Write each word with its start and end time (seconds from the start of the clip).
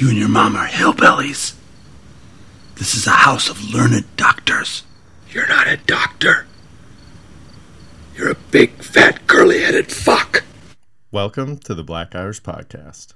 You 0.00 0.08
and 0.08 0.16
your 0.16 0.30
mom 0.30 0.56
are 0.56 0.66
hillbillies. 0.66 1.54
This 2.76 2.94
is 2.94 3.06
a 3.06 3.10
house 3.10 3.50
of 3.50 3.62
learned 3.74 4.06
doctors. 4.16 4.84
You're 5.30 5.46
not 5.46 5.68
a 5.68 5.76
doctor. 5.76 6.46
You're 8.16 8.30
a 8.30 8.36
big, 8.50 8.82
fat, 8.82 9.26
curly 9.26 9.60
headed 9.60 9.92
fuck. 9.92 10.42
Welcome 11.12 11.58
to 11.58 11.74
the 11.74 11.84
Black 11.84 12.14
Irish 12.14 12.40
Podcast. 12.40 13.08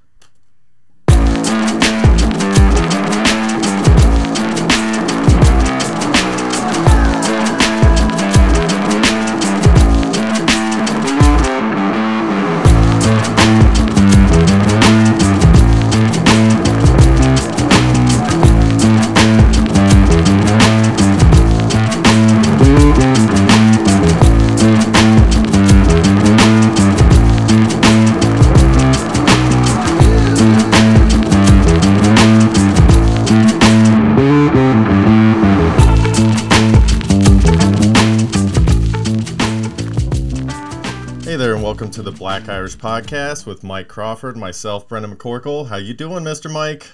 Black 42.25 42.49
Irish 42.49 42.79
Podcast 42.79 43.45
with 43.45 43.63
Mike 43.63 43.87
Crawford, 43.87 44.35
myself, 44.35 44.89
Brendan 44.89 45.15
McCorkle. 45.15 45.69
How 45.69 45.77
you 45.77 45.93
doing, 45.93 46.25
Mister 46.25 46.49
Mike? 46.49 46.87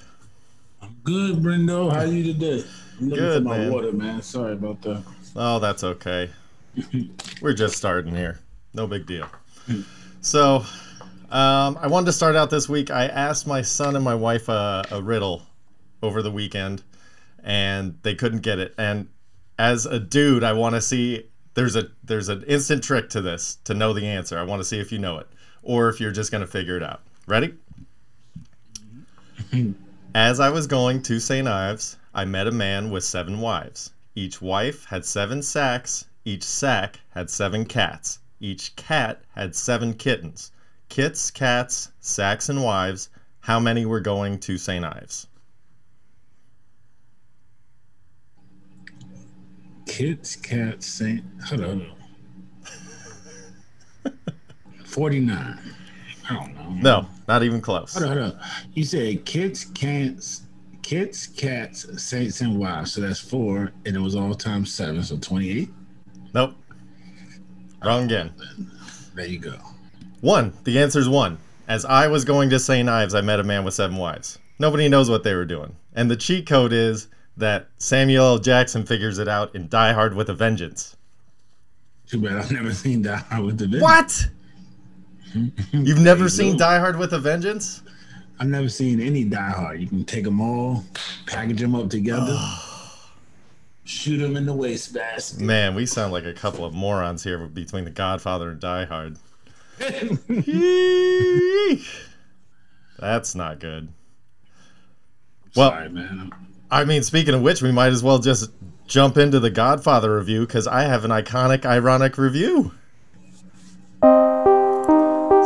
I'm 0.83 0.97
good, 1.05 1.37
Brendo. 1.37 1.93
How 1.93 2.03
you 2.03 2.25
today? 2.33 2.65
I'm 2.99 3.11
looking 3.11 3.25
Good, 3.25 3.43
for 3.45 3.49
my 3.49 3.59
man. 3.59 3.73
water, 3.73 3.93
man. 3.93 4.23
Sorry 4.23 4.55
about 4.55 4.83
that. 4.83 5.05
Oh, 5.37 5.61
that's 5.61 5.85
okay. 5.85 6.31
We're 7.41 7.53
just 7.53 7.77
starting 7.77 8.13
here. 8.13 8.41
No 8.75 8.89
big 8.89 9.07
deal. 9.07 9.29
So, 10.21 10.65
um, 11.31 11.79
I 11.81 11.87
wanted 11.87 12.07
to 12.07 12.13
start 12.13 12.35
out 12.35 12.51
this 12.51 12.69
week. 12.69 12.91
I 12.91 13.07
asked 13.07 13.47
my 13.47 13.63
son 13.63 13.95
and 13.95 14.05
my 14.05 14.17
wife 14.17 14.49
a, 14.49 14.85
a 14.91 15.01
riddle 15.01 15.47
over 16.03 16.23
the 16.23 16.33
weekend, 16.33 16.83
and 17.45 17.97
they 18.03 18.17
couldn't 18.17 18.41
get 18.41 18.59
it. 18.59 18.75
And 18.77 19.07
as 19.61 19.87
a 19.87 20.01
dude, 20.01 20.43
I 20.43 20.55
want 20.55 20.75
to 20.75 20.81
see 20.81 21.31
there's 21.55 21.77
a 21.77 21.89
there's 22.05 22.29
an 22.29 22.43
instant 22.45 22.83
trick 22.85 23.11
to 23.11 23.21
this 23.21 23.57
to 23.65 23.75
know 23.75 23.93
the 23.93 24.07
answer. 24.07 24.39
I 24.39 24.45
want 24.45 24.61
to 24.61 24.65
see 24.65 24.79
if 24.79 24.93
you 24.93 24.99
know 24.99 25.19
it 25.19 25.27
or 25.63 25.89
if 25.89 26.01
you're 26.01 26.13
just 26.13 26.33
gonna 26.33 26.47
figure 26.47 26.77
it 26.77 26.83
out. 26.83 27.01
Ready? 27.27 27.55
As 30.15 30.41
I 30.41 30.51
was 30.51 30.67
going 30.67 31.03
to 31.03 31.21
St. 31.21 31.47
Ives, 31.47 31.97
I 32.13 32.25
met 32.25 32.47
a 32.47 32.53
man 32.53 32.91
with 32.91 33.05
seven 33.05 33.41
wives. 33.41 33.93
Each 34.15 34.43
wife 34.43 34.87
had 34.87 35.05
seven 35.05 35.43
sacks. 35.43 36.07
Each 36.25 36.43
sack 36.43 37.01
had 37.11 37.31
seven 37.31 37.65
cats. 37.65 38.19
Each 38.41 38.75
cat 38.75 39.23
had 39.35 39.55
seven 39.55 39.95
kittens. 39.95 40.51
Kits, 40.89 41.31
cats, 41.31 41.93
sacks, 42.01 42.49
and 42.49 42.65
wives. 42.65 43.09
How 43.41 43.61
many 43.61 43.87
were 43.87 44.01
going 44.01 44.41
to 44.41 44.59
St. 44.59 44.85
Ives? 44.85 45.29
Kids, 49.91 50.37
cats, 50.37 50.87
Saint. 50.87 51.25
Hold 51.47 51.65
on. 51.65 51.91
Forty-nine. 54.85 55.59
I 56.29 56.35
don't 56.35 56.55
know. 56.55 56.71
No, 56.81 57.07
not 57.27 57.43
even 57.43 57.61
close. 57.61 57.93
Hold 57.95 58.05
on, 58.05 58.17
hold 58.17 58.33
on. 58.35 58.41
You 58.73 58.85
said 58.85 59.25
kids, 59.25 59.65
cats, 59.65 60.43
kids, 60.83 61.27
cats, 61.27 62.03
saints, 62.03 62.41
and 62.41 62.57
wives. 62.59 62.93
So 62.93 63.01
that's 63.01 63.19
four, 63.19 63.73
and 63.85 63.97
it 63.97 64.01
was 64.01 64.15
all 64.15 64.35
times 64.35 64.73
seven, 64.73 65.03
so 65.03 65.19
twenty-eight. 65.19 65.71
Nope. 66.33 66.55
Wrong 67.85 68.05
again. 68.05 68.33
There 69.15 69.27
you 69.27 69.39
go. 69.39 69.57
One. 70.21 70.53
The 70.65 70.79
answer 70.79 71.01
is 71.01 71.09
one. 71.09 71.39
As 71.67 71.85
I 71.85 72.07
was 72.07 72.25
going 72.25 72.49
to 72.51 72.61
St. 72.61 72.89
Ives, 72.89 73.15
I 73.15 73.23
met 73.23 73.41
a 73.41 73.45
man 73.45 73.65
with 73.65 73.75
seven 73.75 73.97
wives. 73.97 74.39
Nobody 74.61 74.89
knows 74.89 75.11
what 75.11 75.25
they 75.25 75.35
were 75.35 75.45
doing. 75.45 75.75
And 75.95 76.11
the 76.11 76.17
cheat 76.17 76.47
code 76.47 76.73
is 76.73 77.09
that 77.41 77.69
Samuel 77.79 78.25
L. 78.25 78.39
Jackson 78.39 78.85
figures 78.87 79.19
it 79.19 79.29
out 79.29 79.55
in 79.55 79.69
Die 79.69 79.93
Hard 79.93 80.15
with 80.15 80.29
a 80.31 80.35
Vengeance. 80.35 80.97
Too 82.07 82.21
bad 82.21 82.33
I've 82.39 82.51
never 82.53 82.73
seen 82.73 83.03
Die 83.03 83.17
Hard 83.17 83.45
with 83.45 83.59
the 83.59 83.67
Vengeance. 83.67 83.83
What? 83.83 84.29
You've 85.73 86.01
never 86.01 86.29
seen. 86.29 86.57
Die 86.57 86.79
Hard 86.79 86.97
with 86.99 87.13
a 87.13 87.19
Vengeance? 87.19 87.83
I've 88.39 88.49
never 88.49 88.69
seen 88.69 89.01
any 89.01 89.25
Die 89.25 89.51
Hard. 89.51 89.81
You 89.81 89.87
can 89.87 90.05
take 90.05 90.25
them 90.25 90.41
all, 90.41 90.85
package 91.27 91.61
them 91.61 91.75
up 91.75 91.91
together, 91.91 92.37
shoot 93.85 94.19
them 94.19 94.37
in 94.37 94.47
the 94.47 94.55
wastebasket. 94.55 95.41
Man, 95.41 95.75
we 95.75 95.85
sound 95.87 96.13
like 96.13 96.25
a 96.25 96.33
couple 96.33 96.65
of 96.65 96.73
morons 96.75 97.23
here 97.23 97.39
between 97.47 97.85
The 97.85 97.91
Godfather 97.91 98.51
and 98.51 98.61
Die 98.61 98.85
Hard. 98.87 99.17
That's 102.99 103.35
not 103.35 103.61
good. 103.61 103.89
Well- 105.55 105.71
Sorry, 105.71 105.89
man. 105.91 106.33
I 106.73 106.85
mean, 106.85 107.03
speaking 107.03 107.35
of 107.35 107.43
which, 107.43 107.63
we 107.63 107.73
might 107.73 107.93
as 107.93 108.03
well 108.03 108.21
just 108.21 108.51
jump 108.87 109.17
into 109.17 109.41
the 109.41 109.51
Godfather 109.51 110.17
review 110.17 110.47
because 110.47 110.69
I 110.69 110.83
have 110.83 111.05
an 111.05 111.11
iconic, 111.11 111.65
ironic 111.65 112.17
review. 112.17 112.73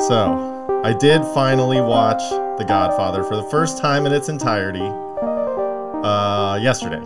So, 0.06 0.82
I 0.84 0.92
did 0.92 1.24
finally 1.32 1.80
watch 1.80 2.20
The 2.58 2.64
Godfather 2.64 3.24
for 3.24 3.36
the 3.36 3.44
first 3.44 3.78
time 3.78 4.04
in 4.04 4.12
its 4.12 4.28
entirety 4.28 4.86
uh, 6.04 6.58
yesterday. 6.60 7.00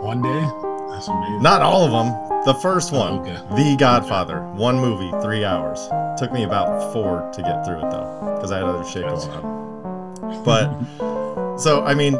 One 0.00 0.22
day? 0.22 0.48
That's 0.90 1.08
amazing. 1.08 1.42
Not 1.42 1.62
all 1.62 1.84
of 1.84 1.90
them. 1.90 2.44
The 2.44 2.54
first 2.54 2.92
one, 2.92 3.20
okay. 3.20 3.40
The 3.56 3.74
Godfather, 3.76 4.40
one 4.52 4.78
movie, 4.78 5.10
three 5.20 5.44
hours. 5.44 5.88
Took 6.16 6.32
me 6.32 6.44
about 6.44 6.92
four 6.92 7.28
to 7.32 7.42
get 7.42 7.64
through 7.64 7.78
it 7.78 7.90
though, 7.90 8.34
because 8.36 8.52
I 8.52 8.58
had 8.58 8.66
other 8.66 8.84
shit 8.88 9.02
going 9.02 9.30
on. 9.30 10.44
But 10.44 10.70
so 11.58 11.84
I 11.84 11.94
mean, 11.94 12.12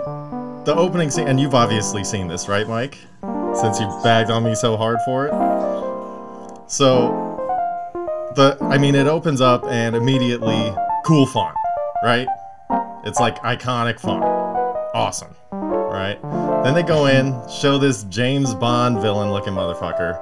the 0.65 0.75
opening 0.77 1.11
scene, 1.11 1.29
and 1.29 1.39
you've 1.39 1.55
obviously 1.55 2.05
seen 2.05 2.29
this, 2.29 2.49
right, 2.49 2.69
Mike? 2.69 2.99
Since 3.55 3.81
you 3.81 3.87
bagged 4.03 4.31
on 4.31 4.45
me 4.45 4.55
so 4.55 4.77
hard 4.77 4.99
for 5.05 5.27
it. 5.27 6.71
So 6.71 7.11
the, 8.35 8.59
I 8.63 8.79
mean, 8.79 8.95
it 8.95 9.07
opens 9.07 9.41
up 9.41 9.65
and 9.67 9.95
immediately 9.95 10.75
cool 11.05 11.27
font, 11.27 11.57
right? 12.03 12.27
It's 13.05 13.21
like 13.21 13.39
iconic 13.43 14.01
font, 14.01 14.25
awesome, 14.95 15.35
right? 15.53 16.19
Then 16.65 16.75
they 16.75 16.83
go 16.83 17.07
in, 17.07 17.41
show 17.49 17.79
this 17.79 18.05
James 18.05 18.55
Bond 18.55 19.01
villain 19.01 19.31
looking 19.31 19.53
motherfucker 19.53 20.21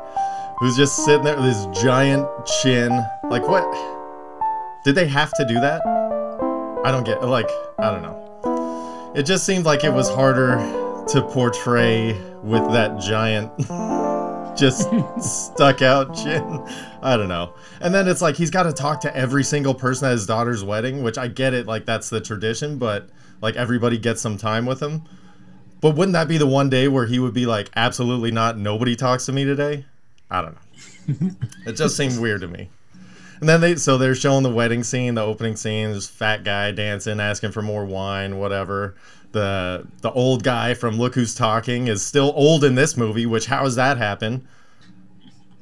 who's 0.63 0.77
just 0.77 1.05
sitting 1.05 1.25
there 1.25 1.35
with 1.35 1.47
his 1.47 1.67
giant 1.83 2.25
chin. 2.63 2.91
Like, 3.29 3.49
what? 3.49 3.65
Did 4.85 4.95
they 4.95 5.09
have 5.09 5.33
to 5.35 5.45
do 5.45 5.55
that? 5.55 5.85
I 6.85 6.93
don't 6.93 7.05
get 7.05 7.21
like 7.25 7.49
I 7.81 7.91
don't 7.91 8.03
know. 8.03 8.22
It 9.15 9.25
just 9.25 9.45
seemed 9.45 9.67
like 9.67 9.85
it 9.85 9.93
was 9.93 10.09
harder 10.09 10.57
to 11.09 11.23
portray 11.23 12.19
with 12.43 12.63
that 12.73 12.99
giant 12.99 13.53
just 14.57 14.89
stuck 15.21 15.83
out 15.83 16.17
chin. 16.17 16.67
I 17.03 17.19
don't 17.19 17.29
know. 17.29 17.53
And 17.83 17.95
then 17.95 18.09
it's 18.09 18.23
like 18.23 18.37
he's 18.37 18.51
got 18.51 18.63
to 18.63 18.73
talk 18.73 19.03
to 19.03 19.15
every 19.15 19.45
single 19.45 19.75
person 19.75 20.09
at 20.09 20.13
his 20.13 20.27
daughter's 20.27 20.65
wedding, 20.65 21.03
which 21.03 21.19
I 21.19 21.29
get 21.29 21.53
it 21.53 21.67
like 21.67 21.85
that's 21.85 22.09
the 22.09 22.23
tradition, 22.23 22.79
but 22.79 23.11
like 23.43 23.55
everybody 23.57 23.99
gets 23.99 24.23
some 24.23 24.39
time 24.39 24.65
with 24.65 24.81
him. 24.81 25.03
But 25.83 25.95
wouldn't 25.95 26.15
that 26.15 26.27
be 26.27 26.39
the 26.39 26.47
one 26.47 26.71
day 26.71 26.89
where 26.89 27.05
he 27.05 27.19
would 27.19 27.35
be 27.35 27.45
like 27.45 27.69
absolutely 27.77 28.31
not 28.31 28.57
nobody 28.57 28.97
talks 28.97 29.27
to 29.27 29.33
me 29.33 29.45
today? 29.45 29.85
I 30.31 30.41
don't 30.41 30.55
know. 30.55 31.31
it 31.67 31.73
just 31.73 31.99
seemed 31.99 32.19
weird 32.19 32.41
to 32.41 32.49
me. 32.49 32.71
And 33.43 33.49
then 33.49 33.61
they 33.61 33.75
so 33.75 33.99
they're 33.99 34.15
showing 34.15 34.45
the 34.45 34.53
wedding 34.53 34.85
scene, 34.85 35.17
the 35.17 35.23
opening 35.23 35.57
scene, 35.57 35.91
this 35.91 36.07
fat 36.07 36.45
guy 36.45 36.71
dancing, 36.71 37.19
asking 37.19 37.51
for 37.51 37.61
more 37.61 37.85
wine, 37.85 38.39
whatever. 38.39 38.95
The 39.33 39.85
the 40.01 40.13
old 40.13 40.45
guy 40.45 40.75
from 40.75 40.97
Look 40.97 41.17
Who's 41.17 41.35
Talking 41.35 41.89
is 41.89 42.07
still 42.07 42.33
old 42.37 42.63
in 42.63 42.77
this 42.77 42.97
movie, 42.97 43.27
which 43.27 43.47
how 43.47 43.65
does 43.65 43.75
that 43.75 43.99
happen? 43.99 44.47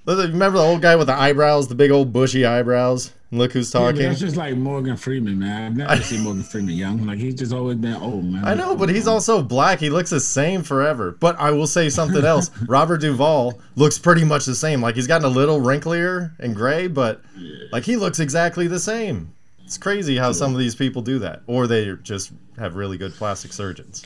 Remember 0.05 0.59
the 0.59 0.65
old 0.65 0.82
guy 0.82 0.94
with 0.94 1.06
the 1.06 1.15
eyebrows, 1.15 1.69
the 1.69 1.75
big 1.75 1.91
old 1.91 2.12
bushy 2.12 2.44
eyebrows? 2.44 3.12
Look 3.32 3.53
Who's 3.53 3.73
Yeah, 3.73 3.81
Talking. 3.81 4.03
that's 4.03 4.19
just 4.19 4.37
like 4.37 4.56
Morgan 4.56 4.97
Freeman, 4.97 5.38
man. 5.38 5.62
I've 5.62 5.77
never 5.77 6.03
seen 6.03 6.23
Morgan 6.23 6.43
Freeman 6.43 6.75
young. 6.75 7.06
Like 7.06 7.19
he's 7.19 7.35
just 7.37 7.53
always 7.53 7.77
been 7.77 7.94
old, 7.94 8.25
man. 8.25 8.44
I 8.44 8.55
know, 8.55 8.75
but 8.75 8.88
he's 8.88 9.06
also 9.06 9.41
black. 9.41 9.79
He 9.79 9.88
looks 9.88 10.11
the 10.11 10.19
same 10.19 10.65
forever. 10.65 11.12
But 11.12 11.38
I 11.38 11.53
will 11.53 11.69
say 11.69 11.88
something 11.91 12.25
else. 12.25 12.50
Robert 12.69 13.00
Duvall 13.00 13.61
looks 13.77 13.99
pretty 13.99 14.25
much 14.25 14.47
the 14.47 14.55
same. 14.56 14.82
Like 14.82 14.97
he's 14.97 15.06
gotten 15.06 15.25
a 15.27 15.31
little 15.31 15.61
wrinklier 15.61 16.32
and 16.41 16.56
gray, 16.56 16.88
but 16.88 17.23
like 17.71 17.85
he 17.85 17.94
looks 17.94 18.19
exactly 18.19 18.67
the 18.67 18.81
same. 18.81 19.33
It's 19.65 19.79
crazy 19.79 20.17
how 20.17 20.33
some 20.33 20.53
of 20.53 20.59
these 20.59 20.75
people 20.75 21.00
do 21.00 21.21
that, 21.21 21.43
or 21.47 21.69
they 21.69 21.94
just 22.03 22.33
have 22.59 22.75
really 22.75 22.99
good 22.99 23.12
plastic 23.15 23.53
surgeons. 23.53 24.05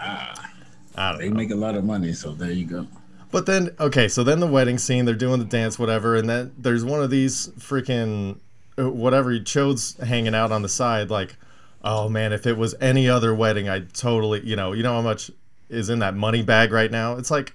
Ah, 0.00 0.52
I 0.94 1.10
don't 1.10 1.20
they 1.20 1.28
know. 1.28 1.34
make 1.34 1.50
a 1.50 1.56
lot 1.56 1.74
of 1.74 1.84
money, 1.84 2.12
so 2.12 2.30
there 2.32 2.52
you 2.52 2.64
go. 2.66 2.86
But 3.30 3.46
then, 3.46 3.74
okay, 3.78 4.08
so 4.08 4.24
then 4.24 4.40
the 4.40 4.46
wedding 4.46 4.78
scene, 4.78 5.04
they're 5.04 5.14
doing 5.14 5.38
the 5.38 5.44
dance, 5.44 5.78
whatever, 5.78 6.16
and 6.16 6.28
then 6.28 6.52
there's 6.58 6.84
one 6.84 7.00
of 7.00 7.10
these 7.10 7.48
freaking 7.58 8.38
uh, 8.78 8.90
whatever 8.90 9.30
chodes 9.38 9.98
hanging 10.04 10.34
out 10.34 10.50
on 10.50 10.62
the 10.62 10.68
side, 10.68 11.10
like 11.10 11.36
Oh 11.82 12.08
man, 12.08 12.32
if 12.32 12.46
it 12.46 12.58
was 12.58 12.74
any 12.80 13.08
other 13.08 13.34
wedding, 13.34 13.68
I'd 13.68 13.94
totally, 13.94 14.40
you 14.44 14.54
know, 14.54 14.72
you 14.72 14.82
know 14.82 14.94
how 14.94 15.02
much 15.02 15.30
is 15.68 15.88
in 15.88 16.00
that 16.00 16.14
money 16.14 16.42
bag 16.42 16.72
right 16.72 16.90
now? 16.90 17.16
It's 17.16 17.30
like, 17.30 17.54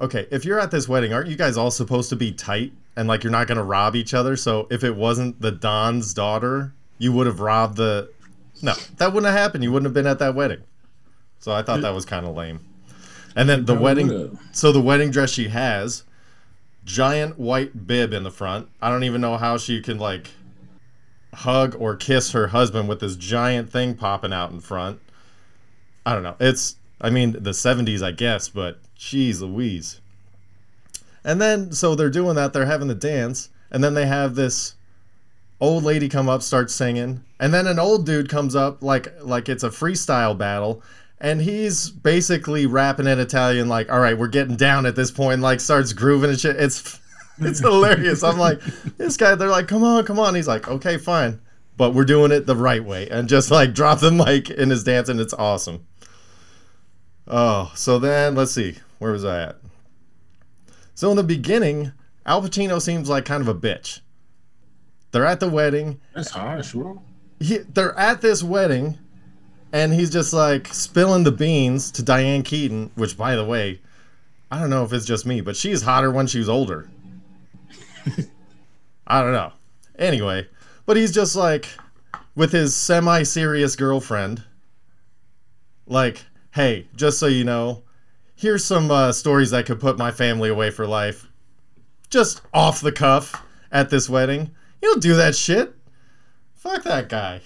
okay, 0.00 0.26
if 0.30 0.44
you're 0.44 0.58
at 0.58 0.70
this 0.70 0.88
wedding, 0.88 1.12
aren't 1.12 1.28
you 1.28 1.36
guys 1.36 1.56
all 1.56 1.70
supposed 1.70 2.08
to 2.10 2.16
be 2.16 2.32
tight 2.32 2.72
and 2.96 3.08
like 3.08 3.22
you're 3.22 3.30
not 3.30 3.48
going 3.48 3.58
to 3.58 3.64
rob 3.64 3.94
each 3.94 4.14
other? 4.14 4.36
So 4.36 4.66
if 4.70 4.84
it 4.84 4.96
wasn't 4.96 5.40
the 5.40 5.50
Don's 5.50 6.14
daughter, 6.14 6.72
you 6.98 7.12
would 7.12 7.26
have 7.26 7.40
robbed 7.40 7.76
the. 7.76 8.10
No, 8.62 8.74
that 8.96 9.12
wouldn't 9.12 9.30
have 9.30 9.38
happened. 9.38 9.64
You 9.64 9.72
wouldn't 9.72 9.86
have 9.86 9.94
been 9.94 10.06
at 10.06 10.18
that 10.20 10.34
wedding. 10.34 10.62
So 11.40 11.52
I 11.52 11.62
thought 11.62 11.82
that 11.82 11.94
was 11.94 12.04
kind 12.04 12.24
of 12.24 12.34
lame. 12.34 12.60
And 13.34 13.48
then 13.48 13.64
the 13.64 13.74
wedding. 13.74 14.08
would've. 14.08 14.38
So 14.52 14.72
the 14.72 14.80
wedding 14.80 15.10
dress 15.10 15.30
she 15.30 15.48
has, 15.48 16.04
giant 16.84 17.38
white 17.38 17.86
bib 17.86 18.12
in 18.12 18.22
the 18.22 18.30
front. 18.30 18.68
I 18.80 18.90
don't 18.90 19.04
even 19.04 19.20
know 19.20 19.36
how 19.36 19.56
she 19.56 19.80
can 19.80 19.98
like 19.98 20.30
hug 21.34 21.74
or 21.78 21.96
kiss 21.96 22.32
her 22.32 22.48
husband 22.48 22.88
with 22.88 23.00
this 23.00 23.16
giant 23.16 23.70
thing 23.70 23.94
popping 23.94 24.32
out 24.32 24.50
in 24.50 24.60
front. 24.60 25.00
I 26.04 26.14
don't 26.14 26.22
know. 26.22 26.36
It's 26.40 26.76
I 27.00 27.10
mean 27.10 27.32
the 27.32 27.50
70s 27.50 28.02
I 28.02 28.10
guess, 28.12 28.48
but 28.48 28.78
jeez 28.98 29.40
Louise. 29.40 30.00
And 31.24 31.40
then 31.40 31.72
so 31.72 31.94
they're 31.94 32.10
doing 32.10 32.34
that, 32.36 32.52
they're 32.52 32.66
having 32.66 32.88
the 32.88 32.94
dance, 32.94 33.48
and 33.70 33.82
then 33.82 33.94
they 33.94 34.06
have 34.06 34.34
this 34.34 34.74
old 35.60 35.84
lady 35.84 36.08
come 36.08 36.28
up, 36.28 36.42
start 36.42 36.70
singing, 36.70 37.22
and 37.38 37.54
then 37.54 37.68
an 37.68 37.78
old 37.78 38.04
dude 38.04 38.28
comes 38.28 38.56
up 38.56 38.82
like 38.82 39.12
like 39.22 39.48
it's 39.48 39.62
a 39.62 39.70
freestyle 39.70 40.36
battle, 40.36 40.82
and 41.22 41.40
he's 41.40 41.88
basically 41.88 42.66
rapping 42.66 43.06
in 43.06 43.20
Italian, 43.20 43.68
like, 43.68 43.90
all 43.90 44.00
right, 44.00 44.18
we're 44.18 44.26
getting 44.26 44.56
down 44.56 44.84
at 44.86 44.96
this 44.96 45.12
point, 45.12 45.40
like 45.40 45.60
starts 45.60 45.92
grooving 45.92 46.30
and 46.30 46.38
shit. 46.38 46.56
It's 46.56 47.00
it's 47.38 47.60
hilarious. 47.60 48.24
I'm 48.24 48.38
like, 48.38 48.60
this 48.98 49.16
guy, 49.16 49.36
they're 49.36 49.48
like, 49.48 49.68
come 49.68 49.84
on, 49.84 50.04
come 50.04 50.18
on. 50.18 50.34
He's 50.34 50.48
like, 50.48 50.66
okay, 50.68 50.98
fine. 50.98 51.40
But 51.76 51.94
we're 51.94 52.04
doing 52.04 52.32
it 52.32 52.46
the 52.46 52.56
right 52.56 52.84
way. 52.84 53.08
And 53.08 53.28
just 53.28 53.52
like 53.52 53.72
drop 53.74 54.00
the 54.00 54.10
mic 54.10 54.50
in 54.50 54.68
his 54.68 54.82
dance, 54.82 55.08
and 55.08 55.20
it's 55.20 55.32
awesome. 55.32 55.86
Oh, 57.28 57.70
so 57.76 58.00
then 58.00 58.34
let's 58.34 58.52
see. 58.52 58.78
Where 58.98 59.12
was 59.12 59.24
I 59.24 59.44
at? 59.44 59.56
So 60.96 61.08
in 61.10 61.16
the 61.16 61.22
beginning, 61.22 61.92
Al 62.26 62.42
Pacino 62.42 62.82
seems 62.82 63.08
like 63.08 63.24
kind 63.24 63.40
of 63.40 63.48
a 63.48 63.54
bitch. 63.54 64.00
They're 65.12 65.26
at 65.26 65.38
the 65.38 65.48
wedding. 65.48 66.00
That's 66.14 66.30
harsh, 66.30 66.72
bro. 66.72 67.00
He, 67.38 67.58
they're 67.58 67.96
at 67.96 68.22
this 68.22 68.42
wedding, 68.42 68.98
and 69.72 69.92
he's 69.92 70.10
just 70.10 70.32
like 70.32 70.68
spilling 70.68 71.24
the 71.24 71.32
beans 71.32 71.90
to 71.92 72.02
Diane 72.02 72.42
Keaton, 72.42 72.90
which, 72.94 73.16
by 73.16 73.34
the 73.34 73.44
way, 73.44 73.80
I 74.50 74.60
don't 74.60 74.70
know 74.70 74.84
if 74.84 74.92
it's 74.92 75.06
just 75.06 75.24
me, 75.26 75.40
but 75.40 75.56
she's 75.56 75.82
hotter 75.82 76.10
when 76.10 76.26
she 76.26 76.38
was 76.38 76.48
older. 76.48 76.90
I 79.06 79.22
don't 79.22 79.32
know. 79.32 79.52
Anyway, 79.98 80.46
but 80.84 80.96
he's 80.96 81.12
just 81.12 81.34
like 81.34 81.68
with 82.34 82.52
his 82.52 82.76
semi 82.76 83.22
serious 83.22 83.74
girlfriend, 83.76 84.44
like, 85.86 86.22
hey, 86.52 86.86
just 86.94 87.18
so 87.18 87.26
you 87.26 87.44
know, 87.44 87.82
here's 88.36 88.64
some 88.64 88.90
uh, 88.90 89.12
stories 89.12 89.50
that 89.50 89.66
could 89.66 89.80
put 89.80 89.98
my 89.98 90.10
family 90.10 90.50
away 90.50 90.70
for 90.70 90.86
life. 90.86 91.26
Just 92.10 92.42
off 92.52 92.82
the 92.82 92.92
cuff 92.92 93.42
at 93.70 93.88
this 93.88 94.08
wedding. 94.08 94.50
You 94.82 94.90
don't 94.90 95.02
do 95.02 95.14
that 95.16 95.34
shit. 95.34 95.74
Fuck 96.56 96.82
that 96.82 97.08
guy. 97.08 97.40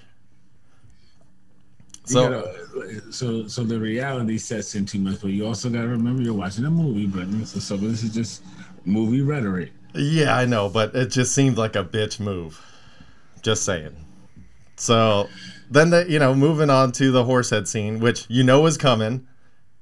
So, 2.06 2.30
gotta- 2.30 3.12
so, 3.12 3.46
so 3.48 3.64
the 3.64 3.78
reality 3.78 4.38
sets 4.38 4.74
in 4.74 4.86
too 4.86 4.98
much, 5.00 5.20
but 5.20 5.28
you 5.28 5.46
also 5.46 5.68
gotta 5.68 5.88
remember 5.88 6.22
you're 6.22 6.34
watching 6.34 6.64
a 6.64 6.70
movie, 6.70 7.06
brother. 7.06 7.44
So, 7.44 7.58
so 7.58 7.76
this 7.76 8.02
is 8.02 8.14
just 8.14 8.42
movie 8.84 9.20
rhetoric. 9.22 9.72
yeah, 9.94 10.36
I 10.36 10.46
know, 10.46 10.68
but 10.68 10.94
it 10.94 11.10
just 11.10 11.34
seemed 11.34 11.58
like 11.58 11.74
a 11.76 11.84
bitch 11.84 12.20
move. 12.20 12.60
Just 13.42 13.64
saying. 13.64 13.94
So, 14.76 15.28
then 15.70 15.90
the 15.90 16.06
you 16.08 16.18
know, 16.18 16.34
moving 16.34 16.70
on 16.70 16.92
to 16.92 17.10
the 17.10 17.24
horsehead 17.24 17.66
scene, 17.66 17.98
which 18.00 18.24
you 18.28 18.44
know 18.44 18.66
is 18.66 18.76
coming. 18.78 19.26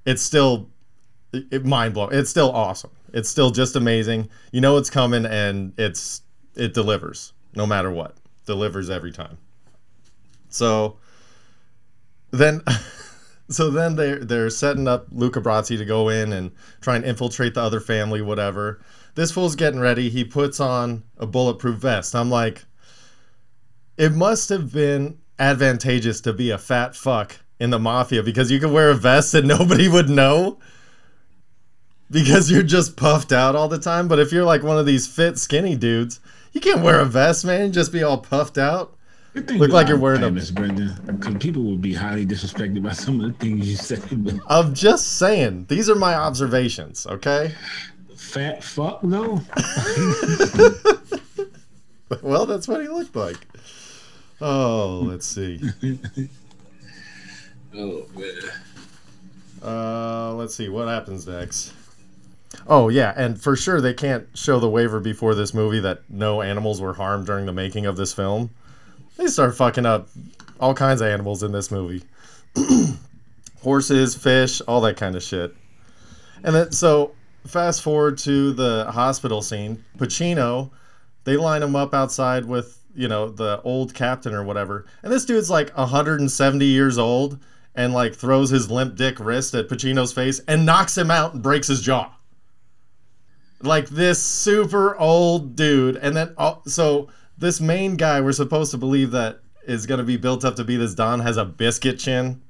It's 0.06 0.23
still 0.23 0.69
it 1.32 1.65
mind 1.65 1.94
blowing. 1.94 2.17
It's 2.17 2.31
still 2.31 2.53
awesome. 2.53 2.91
It's 3.12 3.29
still 3.29 3.50
just 3.50 3.77
amazing. 3.77 4.29
You 4.53 4.61
know 4.61 4.77
it's 4.79 4.91
coming, 4.91 5.27
and 5.27 5.73
it's 5.79 6.23
it 6.55 6.73
delivers 6.75 7.32
no 7.55 7.67
matter 7.67 7.91
what. 7.91 8.17
Delivers 8.47 8.88
every 8.88 9.12
time. 9.12 9.37
So 10.49 10.97
then, 12.38 12.62
so 13.48 13.70
then 13.70 13.96
they're 13.96 14.25
they're 14.25 14.50
setting 14.50 14.88
up 14.88 15.06
Luca 15.10 15.40
Brasi 15.40 15.76
to 15.78 15.84
go 15.84 16.08
in 16.08 16.32
and 16.32 16.50
try 16.81 16.96
and 16.96 17.04
infiltrate 17.04 17.54
the 17.54 17.62
other 17.62 17.81
family, 17.81 18.22
whatever. 18.22 18.81
This 19.14 19.31
fool's 19.31 19.56
getting 19.56 19.81
ready. 19.81 20.10
He 20.10 20.25
puts 20.25 20.58
on 20.60 21.04
a 21.19 21.26
bulletproof 21.26 21.76
vest. 21.76 22.14
I'm 22.14 22.31
like, 22.31 22.64
it 23.96 24.12
must 24.12 24.48
have 24.48 24.72
been 24.72 25.19
advantageous 25.38 26.20
to 26.22 26.32
be 26.32 26.50
a 26.50 26.58
fat 26.58 26.96
fuck 26.96 27.38
in 27.60 27.70
the 27.70 27.78
mafia 27.78 28.22
because 28.22 28.50
you 28.50 28.58
could 28.58 28.72
wear 28.72 28.90
a 28.90 28.94
vest 28.94 29.34
and 29.34 29.46
nobody 29.48 29.88
would 29.88 30.08
know 30.08 30.58
because 32.10 32.50
you're 32.50 32.62
just 32.62 32.96
puffed 32.96 33.32
out 33.32 33.56
all 33.56 33.69
the 33.69 33.78
time. 33.78 34.08
But 34.08 34.19
if 34.19 34.32
you're 34.32 34.44
like 34.44 34.62
one 34.62 34.78
of 34.78 34.86
these 34.86 35.06
fit, 35.06 35.38
skinny 35.38 35.76
dudes, 35.76 36.20
you 36.52 36.60
can't 36.60 36.82
wear 36.82 37.00
a 37.00 37.04
vest, 37.04 37.44
man. 37.44 37.72
Just 37.72 37.92
be 37.92 38.02
all 38.02 38.19
puffed 38.19 38.58
out. 38.58 38.96
Look 39.34 39.70
like 39.70 39.88
you're 39.88 39.98
wearing 39.98 40.20
famous, 40.20 40.50
Brendan, 40.52 40.94
because 41.06 41.34
people 41.36 41.64
would 41.64 41.82
be 41.82 41.92
highly 41.92 42.25
disrespected 42.25 42.82
by 42.82 42.92
some 42.92 43.20
of 43.20 43.26
the 43.26 43.44
things 43.44 43.69
you 43.69 43.76
say. 43.76 43.98
But 44.12 44.34
I'm 44.46 44.75
just 44.75 45.19
saying, 45.19 45.66
these 45.69 45.90
are 45.90 45.96
my 45.96 46.14
observations, 46.14 47.06
okay? 47.06 47.52
fat 48.16 48.64
fuck 48.64 49.02
no. 49.02 49.40
Well, 52.22 52.46
that's 52.46 52.69
what 52.69 52.81
he 52.81 52.88
looked 52.88 53.16
like. 53.16 53.38
Oh, 54.40 55.02
let's 55.04 55.26
see. 55.26 55.60
Oh 57.76 58.06
man. 58.14 58.31
Uh, 59.60 60.32
let's 60.34 60.54
see 60.54 60.69
what 60.69 60.86
happens 60.86 61.26
next. 61.26 61.72
Oh 62.69 62.88
yeah, 62.88 63.12
and 63.16 63.40
for 63.40 63.56
sure 63.56 63.81
they 63.81 63.94
can't 63.94 64.28
show 64.34 64.60
the 64.60 64.69
waiver 64.70 65.00
before 65.00 65.34
this 65.34 65.52
movie 65.52 65.81
that 65.81 66.08
no 66.08 66.40
animals 66.40 66.81
were 66.81 66.94
harmed 66.94 67.26
during 67.26 67.46
the 67.46 67.52
making 67.52 67.84
of 67.84 67.96
this 67.96 68.14
film. 68.14 68.50
They 69.16 69.26
start 69.28 69.56
fucking 69.56 69.87
up 69.87 70.08
all 70.61 70.75
kinds 70.75 71.00
of 71.00 71.08
animals 71.08 71.43
in 71.43 71.52
this 71.52 71.70
movie. 71.70 72.02
Horses, 73.62 74.14
fish, 74.14 74.61
all 74.62 74.81
that 74.82 74.96
kind 74.96 75.14
of 75.16 75.22
shit. 75.22 75.55
And 76.43 76.55
then 76.55 76.72
so 76.72 77.12
fast 77.46 77.82
forward 77.82 78.19
to 78.19 78.52
the 78.52 78.90
hospital 78.90 79.43
scene. 79.43 79.84
Pacino, 79.99 80.70
they 81.25 81.37
line 81.37 81.62
him 81.62 81.76
up 81.76 81.94
outside 81.94 82.44
with, 82.44 82.82
you 82.94 83.08
know, 83.08 83.28
the 83.28 83.61
old 83.62 83.94
captain 83.94 84.34
or 84.34 84.44
whatever. 84.44 84.87
And 85.02 85.12
this 85.12 85.25
dude's 85.25 85.50
like 85.50 85.76
170 85.76 86.64
years 86.64 86.99
old 86.99 87.38
and 87.74 87.93
like 87.93 88.15
throws 88.15 88.50
his 88.50 88.70
limp 88.70 88.96
dick 88.96 89.19
wrist 89.19 89.55
at 89.55 89.69
Pacino's 89.69 90.12
face 90.12 90.41
and 90.46 90.67
knocks 90.67 90.96
him 90.96 91.10
out 91.10 91.34
and 91.34 91.43
breaks 91.43 91.69
his 91.69 91.82
jaw. 91.82 92.10
Like 93.60 93.89
this 93.89 94.22
super 94.22 94.96
old 94.98 95.56
dude. 95.56 95.96
And 95.96 96.17
then, 96.17 96.34
oh, 96.36 96.62
so 96.67 97.08
this 97.38 97.60
main 97.60 97.96
guy 97.96 98.20
we're 98.20 98.32
supposed 98.32 98.70
to 98.72 98.79
believe 98.79 99.10
that 99.12 99.41
is 99.67 99.86
going 99.86 99.98
to 99.98 100.05
be 100.05 100.17
built 100.17 100.44
up 100.44 100.56
to 100.56 100.64
be 100.64 100.76
this 100.76 100.94
Don 100.94 101.20
has 101.20 101.36
a 101.36 101.44
biscuit 101.44 101.98
chin. 101.98 102.43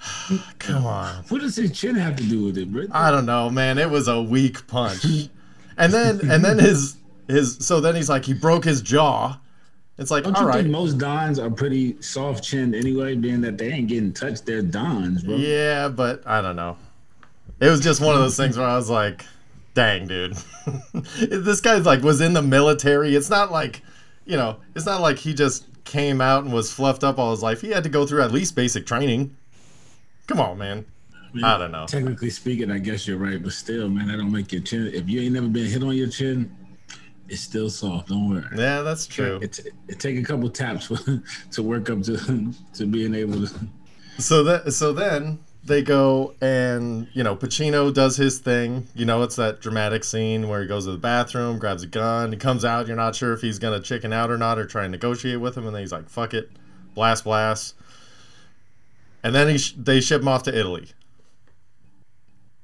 Come 0.58 0.86
on. 0.86 1.24
What 1.28 1.40
does 1.40 1.56
his 1.56 1.72
chin 1.72 1.94
have 1.94 2.16
to 2.16 2.22
do 2.22 2.44
with 2.44 2.58
it, 2.58 2.70
Brendan? 2.70 2.92
I 2.92 3.10
don't 3.10 3.26
know, 3.26 3.50
man. 3.50 3.78
It 3.78 3.90
was 3.90 4.08
a 4.08 4.20
weak 4.22 4.66
punch. 4.66 5.04
And 5.78 5.92
then 5.92 6.20
and 6.30 6.44
then 6.44 6.58
his 6.58 6.96
his 7.28 7.56
so 7.60 7.80
then 7.80 7.94
he's 7.96 8.08
like 8.08 8.24
he 8.24 8.34
broke 8.34 8.64
his 8.64 8.80
jaw. 8.80 9.38
It's 9.98 10.10
like 10.10 10.24
Don't 10.24 10.36
all 10.36 10.42
you 10.42 10.48
right. 10.48 10.56
think 10.56 10.68
most 10.68 10.98
dons 10.98 11.38
are 11.38 11.50
pretty 11.50 12.00
soft 12.02 12.44
chinned 12.44 12.74
anyway, 12.74 13.14
being 13.14 13.40
that 13.40 13.56
they 13.56 13.72
ain't 13.72 13.88
getting 13.88 14.12
touched? 14.12 14.44
They're 14.44 14.60
dons, 14.60 15.22
bro. 15.22 15.36
Yeah, 15.36 15.88
but 15.88 16.26
I 16.26 16.42
don't 16.42 16.56
know. 16.56 16.76
It 17.60 17.70
was 17.70 17.80
just 17.80 18.02
one 18.02 18.14
of 18.14 18.20
those 18.20 18.36
things 18.36 18.58
where 18.58 18.66
I 18.66 18.76
was 18.76 18.90
like, 18.90 19.24
dang, 19.76 20.06
dude. 20.08 20.36
this 21.20 21.60
guy 21.60 21.76
like 21.76 22.02
was 22.02 22.20
in 22.20 22.32
the 22.32 22.42
military. 22.42 23.14
It's 23.14 23.30
not 23.30 23.52
like, 23.52 23.82
you 24.24 24.36
know, 24.36 24.56
it's 24.74 24.86
not 24.86 25.00
like 25.02 25.18
he 25.18 25.34
just 25.34 25.66
came 25.84 26.20
out 26.20 26.44
and 26.44 26.52
was 26.52 26.72
fluffed 26.72 27.04
up 27.04 27.18
all 27.18 27.30
his 27.30 27.42
life. 27.42 27.60
He 27.60 27.68
had 27.68 27.84
to 27.84 27.90
go 27.90 28.06
through 28.06 28.22
at 28.22 28.32
least 28.32 28.56
basic 28.56 28.86
training. 28.86 29.36
Come 30.26 30.40
on, 30.40 30.58
man. 30.58 30.86
I 31.44 31.58
don't 31.58 31.70
know. 31.70 31.84
Technically 31.86 32.30
speaking, 32.30 32.70
I 32.70 32.78
guess 32.78 33.06
you're 33.06 33.18
right, 33.18 33.40
but 33.40 33.52
still, 33.52 33.90
man, 33.90 34.08
that 34.08 34.16
don't 34.16 34.32
make 34.32 34.50
your 34.50 34.62
chin. 34.62 34.90
If 34.92 35.08
you 35.08 35.20
ain't 35.20 35.34
never 35.34 35.48
been 35.48 35.66
hit 35.66 35.82
on 35.82 35.94
your 35.94 36.08
chin, 36.08 36.50
it's 37.28 37.42
still 37.42 37.68
soft. 37.68 38.08
Don't 38.08 38.30
worry. 38.30 38.44
Yeah, 38.56 38.80
that's 38.80 39.06
true. 39.06 39.38
It, 39.42 39.60
it 39.86 40.00
take 40.00 40.18
a 40.18 40.22
couple 40.22 40.48
taps 40.48 40.90
to 41.50 41.62
work 41.62 41.90
up 41.90 42.02
to 42.04 42.54
to 42.74 42.86
being 42.86 43.14
able 43.14 43.46
to. 43.46 43.54
So 44.18 44.42
that 44.44 44.72
so 44.72 44.94
then 44.94 45.38
they 45.66 45.82
go 45.82 46.34
and 46.40 47.08
you 47.12 47.22
know 47.22 47.36
Pacino 47.36 47.92
does 47.92 48.16
his 48.16 48.38
thing. 48.38 48.86
You 48.94 49.04
know 49.04 49.22
it's 49.22 49.36
that 49.36 49.60
dramatic 49.60 50.04
scene 50.04 50.48
where 50.48 50.62
he 50.62 50.68
goes 50.68 50.84
to 50.84 50.92
the 50.92 50.98
bathroom, 50.98 51.58
grabs 51.58 51.82
a 51.82 51.86
gun, 51.86 52.32
he 52.32 52.38
comes 52.38 52.64
out. 52.64 52.86
You're 52.86 52.96
not 52.96 53.14
sure 53.14 53.32
if 53.32 53.40
he's 53.40 53.58
gonna 53.58 53.80
chicken 53.80 54.12
out 54.12 54.30
or 54.30 54.38
not, 54.38 54.58
or 54.58 54.66
try 54.66 54.84
and 54.84 54.92
negotiate 54.92 55.40
with 55.40 55.56
him, 55.56 55.66
and 55.66 55.74
then 55.74 55.82
he's 55.82 55.92
like, 55.92 56.08
"Fuck 56.08 56.34
it, 56.34 56.50
blast, 56.94 57.24
blast." 57.24 57.74
And 59.22 59.34
then 59.34 59.48
he 59.48 59.58
sh- 59.58 59.74
they 59.76 60.00
ship 60.00 60.22
him 60.22 60.28
off 60.28 60.44
to 60.44 60.56
Italy. 60.56 60.88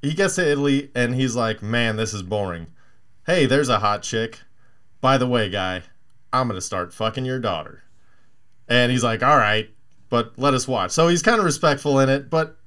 He 0.01 0.15
gets 0.15 0.37
to 0.37 0.49
Italy 0.49 0.91
and 0.95 1.15
he's 1.15 1.37
like, 1.37 1.63
"Man, 1.63 1.97
this 1.97 2.15
is 2.15 2.23
boring." 2.23 2.69
Hey, 3.27 3.47
there's 3.47 3.69
a 3.69 3.81
hot 3.81 4.03
chick. 4.03 4.41
By 5.01 5.19
the 5.19 5.27
way, 5.27 5.49
guy, 5.49 5.83
I'm 6.33 6.49
gonna 6.49 6.61
start 6.61 6.95
fucking 6.95 7.25
your 7.25 7.39
daughter. 7.39 7.83
And 8.69 8.93
he's 8.93 9.05
like, 9.05 9.23
"All 9.23 9.37
right." 9.37 9.71
but 10.13 10.35
let 10.37 10.53
us 10.53 10.69
watch. 10.69 10.91
So 10.91 11.09
he's 11.09 11.23
kind 11.23 11.39
of 11.39 11.45
respectful 11.47 11.99
in 11.99 12.11
it, 12.11 12.29
but 12.29 12.59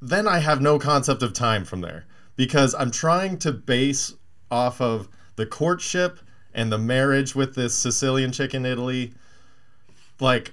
then 0.00 0.28
I 0.28 0.38
have 0.38 0.60
no 0.60 0.78
concept 0.78 1.22
of 1.22 1.32
time 1.32 1.64
from 1.64 1.80
there 1.80 2.04
because 2.36 2.74
I'm 2.74 2.90
trying 2.90 3.38
to 3.38 3.52
base 3.52 4.14
off 4.50 4.80
of 4.80 5.08
the 5.36 5.46
courtship 5.46 6.20
and 6.54 6.72
the 6.72 6.78
marriage 6.78 7.34
with 7.34 7.54
this 7.54 7.74
Sicilian 7.74 8.32
chick 8.32 8.54
in 8.54 8.64
Italy. 8.64 9.12
Like, 10.20 10.52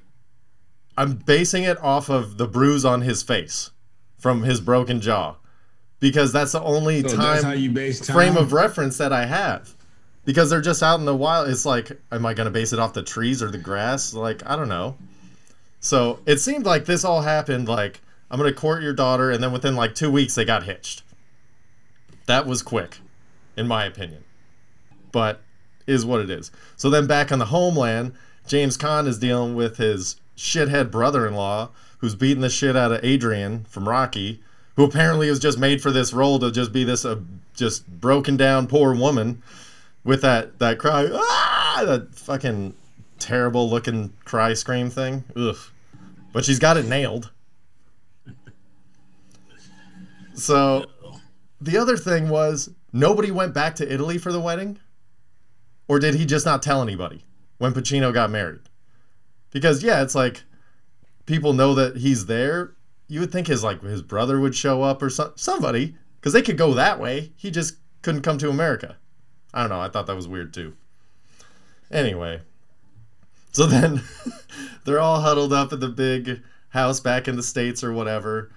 I'm 0.97 1.15
basing 1.15 1.63
it 1.63 1.77
off 1.81 2.09
of 2.09 2.37
the 2.37 2.47
bruise 2.47 2.85
on 2.85 3.01
his 3.01 3.23
face 3.23 3.71
from 4.17 4.43
his 4.43 4.61
broken 4.61 5.01
jaw 5.01 5.35
because 5.99 6.31
that's 6.33 6.51
the 6.51 6.61
only 6.61 7.01
So 7.01 7.09
time 7.09 7.19
that's 7.19 7.43
how 7.43 7.51
you 7.53 7.71
base 7.71 8.05
time. 8.05 8.13
frame 8.13 8.37
of 8.37 8.53
reference 8.53 8.97
that 8.97 9.13
I 9.13 9.25
have. 9.25 9.73
Because 10.25 10.49
they're 10.49 10.61
just 10.61 10.81
out 10.81 10.99
in 10.99 11.05
the 11.05 11.15
wild. 11.15 11.49
It's 11.49 11.65
like, 11.65 11.99
am 12.11 12.25
I 12.25 12.33
going 12.33 12.45
to 12.45 12.51
base 12.51 12.71
it 12.71 12.79
off 12.79 12.93
the 12.93 13.03
trees 13.03 13.43
or 13.43 13.51
the 13.51 13.57
grass? 13.57 14.13
Like, 14.13 14.41
I 14.45 14.55
don't 14.55 14.69
know. 14.69 14.95
So 15.81 16.19
it 16.25 16.37
seemed 16.39 16.65
like 16.65 16.85
this 16.85 17.03
all 17.03 17.21
happened 17.21 17.67
like, 17.67 17.99
I'm 18.33 18.39
going 18.39 18.51
to 18.51 18.59
court 18.59 18.81
your 18.81 18.93
daughter, 18.93 19.29
and 19.29 19.43
then 19.43 19.51
within 19.51 19.75
like 19.75 19.93
two 19.93 20.09
weeks, 20.09 20.33
they 20.33 20.43
got 20.43 20.63
hitched. 20.63 21.03
That 22.25 22.47
was 22.47 22.63
quick, 22.63 22.97
in 23.55 23.67
my 23.67 23.85
opinion. 23.85 24.23
But 25.11 25.41
is 25.85 26.03
what 26.03 26.19
it 26.19 26.31
is. 26.31 26.49
So 26.75 26.89
then 26.89 27.05
back 27.05 27.31
on 27.31 27.37
the 27.37 27.45
homeland, 27.45 28.13
James 28.47 28.75
Caan 28.75 29.05
is 29.05 29.19
dealing 29.19 29.53
with 29.53 29.77
his 29.77 30.15
shithead 30.35 30.89
brother 30.89 31.27
in 31.27 31.35
law 31.35 31.69
who's 31.99 32.15
beating 32.15 32.41
the 32.41 32.49
shit 32.49 32.75
out 32.75 32.91
of 32.91 33.05
Adrian 33.05 33.65
from 33.65 33.87
Rocky, 33.87 34.41
who 34.77 34.83
apparently 34.83 35.29
was 35.29 35.39
just 35.39 35.59
made 35.59 35.79
for 35.79 35.91
this 35.91 36.11
role 36.11 36.39
to 36.39 36.51
just 36.51 36.71
be 36.71 36.83
this 36.83 37.05
uh, 37.05 37.19
just 37.53 37.87
broken 37.87 38.35
down 38.35 38.65
poor 38.65 38.95
woman 38.95 39.43
with 40.03 40.23
that 40.23 40.57
that 40.57 40.79
cry 40.79 41.07
ah 41.13 41.83
that 41.85 42.15
fucking 42.15 42.73
terrible 43.19 43.69
looking 43.69 44.11
cry 44.25 44.55
scream 44.55 44.89
thing. 44.89 45.23
Ugh. 45.35 45.55
But 46.31 46.45
she's 46.45 46.57
got 46.57 46.77
it 46.77 46.87
nailed. 46.87 47.29
So 50.35 50.85
the 51.61 51.77
other 51.77 51.97
thing 51.97 52.29
was 52.29 52.69
nobody 52.91 53.31
went 53.31 53.53
back 53.53 53.75
to 53.75 53.91
Italy 53.91 54.17
for 54.17 54.31
the 54.31 54.39
wedding? 54.39 54.79
Or 55.87 55.99
did 55.99 56.15
he 56.15 56.25
just 56.25 56.45
not 56.45 56.63
tell 56.63 56.81
anybody 56.81 57.25
when 57.57 57.73
Pacino 57.73 58.13
got 58.13 58.31
married? 58.31 58.61
Because 59.51 59.83
yeah, 59.83 60.01
it's 60.01 60.15
like 60.15 60.43
people 61.25 61.53
know 61.53 61.75
that 61.75 61.97
he's 61.97 62.25
there. 62.25 62.73
You 63.07 63.19
would 63.19 63.31
think 63.31 63.47
his 63.47 63.63
like 63.63 63.81
his 63.81 64.01
brother 64.01 64.39
would 64.39 64.55
show 64.55 64.81
up 64.81 65.01
or 65.01 65.09
some, 65.09 65.33
somebody 65.35 65.95
because 66.19 66.33
they 66.33 66.41
could 66.41 66.57
go 66.57 66.73
that 66.73 66.99
way. 66.99 67.33
He 67.35 67.51
just 67.51 67.75
couldn't 68.01 68.21
come 68.21 68.37
to 68.39 68.49
America. 68.49 68.97
I 69.53 69.61
don't 69.61 69.69
know. 69.69 69.79
I 69.79 69.89
thought 69.89 70.07
that 70.07 70.15
was 70.15 70.27
weird 70.27 70.53
too. 70.53 70.75
Anyway, 71.91 72.41
so 73.51 73.67
then 73.67 74.01
they're 74.85 74.99
all 74.99 75.21
huddled 75.21 75.53
up 75.53 75.71
at 75.71 75.79
the 75.79 75.89
big 75.89 76.41
house 76.69 76.99
back 76.99 77.27
in 77.27 77.35
the 77.35 77.43
states 77.43 77.83
or 77.83 77.93
whatever, 77.93 78.51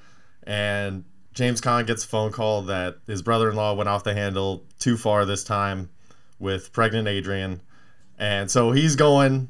and 0.45 1.05
James 1.37 1.61
Caan 1.61 1.87
gets 1.87 2.03
a 2.03 2.09
phone 2.09 2.33
call 2.33 2.63
that 2.63 2.97
his 3.07 3.21
brother-in-law 3.21 3.75
went 3.75 3.91
off 3.91 4.03
the 4.03 4.15
handle 4.15 4.65
too 4.79 4.97
far 4.97 5.27
this 5.27 5.45
time 5.45 5.91
with 6.39 6.73
pregnant 6.73 7.07
Adrian, 7.07 7.61
and 8.19 8.51
so 8.51 8.73
he's 8.73 8.97
going 8.97 9.49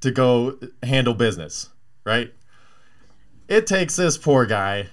to 0.00 0.10
go 0.10 0.58
handle 0.82 1.12
business, 1.12 1.68
right? 2.04 2.32
It 3.48 3.66
takes 3.66 3.96
this 3.96 4.16
poor 4.16 4.46
guy 4.46 4.88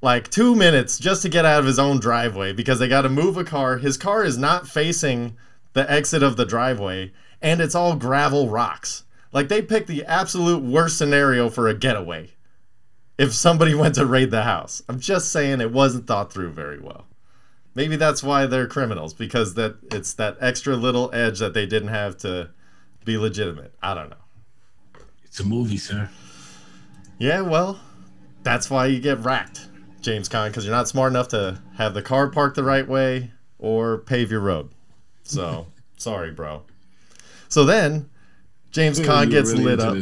like 0.00 0.30
two 0.30 0.54
minutes 0.54 1.00
just 1.00 1.20
to 1.22 1.28
get 1.28 1.44
out 1.44 1.58
of 1.58 1.66
his 1.66 1.80
own 1.80 1.98
driveway 1.98 2.52
because 2.52 2.78
they 2.78 2.86
got 2.86 3.02
to 3.02 3.08
move 3.08 3.36
a 3.36 3.42
car. 3.42 3.78
His 3.78 3.96
car 3.96 4.24
is 4.24 4.38
not 4.38 4.68
facing 4.68 5.36
the 5.72 5.90
exit 5.90 6.22
of 6.22 6.36
the 6.36 6.46
driveway, 6.46 7.10
and 7.40 7.60
it's 7.60 7.74
all 7.74 7.96
gravel 7.96 8.48
rocks. 8.48 9.02
Like 9.32 9.48
they 9.48 9.60
picked 9.60 9.88
the 9.88 10.04
absolute 10.04 10.62
worst 10.62 10.96
scenario 10.96 11.50
for 11.50 11.66
a 11.66 11.74
getaway 11.74 12.30
if 13.22 13.32
somebody 13.32 13.74
went 13.82 13.94
to 13.94 14.04
raid 14.04 14.30
the 14.30 14.42
house. 14.42 14.82
I'm 14.88 14.98
just 14.98 15.30
saying 15.32 15.60
it 15.60 15.72
wasn't 15.72 16.06
thought 16.06 16.32
through 16.32 16.50
very 16.50 16.80
well. 16.80 17.06
Maybe 17.74 17.96
that's 17.96 18.22
why 18.22 18.44
they're 18.46 18.66
criminals 18.66 19.14
because 19.14 19.54
that 19.54 19.76
it's 19.90 20.12
that 20.14 20.36
extra 20.40 20.76
little 20.76 21.10
edge 21.14 21.38
that 21.38 21.54
they 21.54 21.64
didn't 21.64 21.88
have 21.88 22.18
to 22.18 22.50
be 23.04 23.16
legitimate. 23.16 23.72
I 23.82 23.94
don't 23.94 24.10
know. 24.10 24.16
It's 25.24 25.40
a 25.40 25.44
movie, 25.44 25.78
sir. 25.78 26.10
Yeah, 27.18 27.40
well, 27.40 27.80
that's 28.42 28.68
why 28.68 28.86
you 28.86 29.00
get 29.00 29.20
racked, 29.20 29.68
James 30.02 30.28
Caan, 30.28 30.48
because 30.48 30.66
you're 30.66 30.74
not 30.74 30.88
smart 30.88 31.12
enough 31.12 31.28
to 31.28 31.62
have 31.78 31.94
the 31.94 32.02
car 32.02 32.28
parked 32.28 32.56
the 32.56 32.64
right 32.64 32.86
way 32.86 33.30
or 33.58 33.98
pave 33.98 34.30
your 34.30 34.40
road. 34.40 34.70
So, 35.22 35.68
sorry, 35.96 36.32
bro. 36.32 36.64
So 37.48 37.64
then, 37.64 38.10
James 38.70 38.98
You're 38.98 39.26
gets 39.26 39.52
really 39.52 39.76
lit 39.76 39.80
up. 39.80 39.96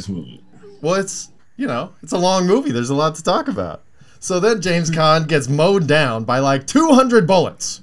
Well, 0.81 0.95
it's 0.95 1.30
you 1.61 1.67
know, 1.67 1.93
it's 2.03 2.13
a 2.13 2.19
long 2.19 2.47
movie. 2.47 2.73
There's 2.73 2.89
a 2.89 2.95
lot 2.95 3.17
to 3.17 3.23
talk 3.23 3.47
about. 3.47 3.83
So 4.19 4.41
then 4.41 4.63
James 4.63 4.91
Caan 4.91 5.29
gets 5.29 5.47
mowed 5.47 5.87
down 5.87 6.25
by 6.25 6.39
like 6.39 6.67
200 6.67 7.27
bullets. 7.27 7.83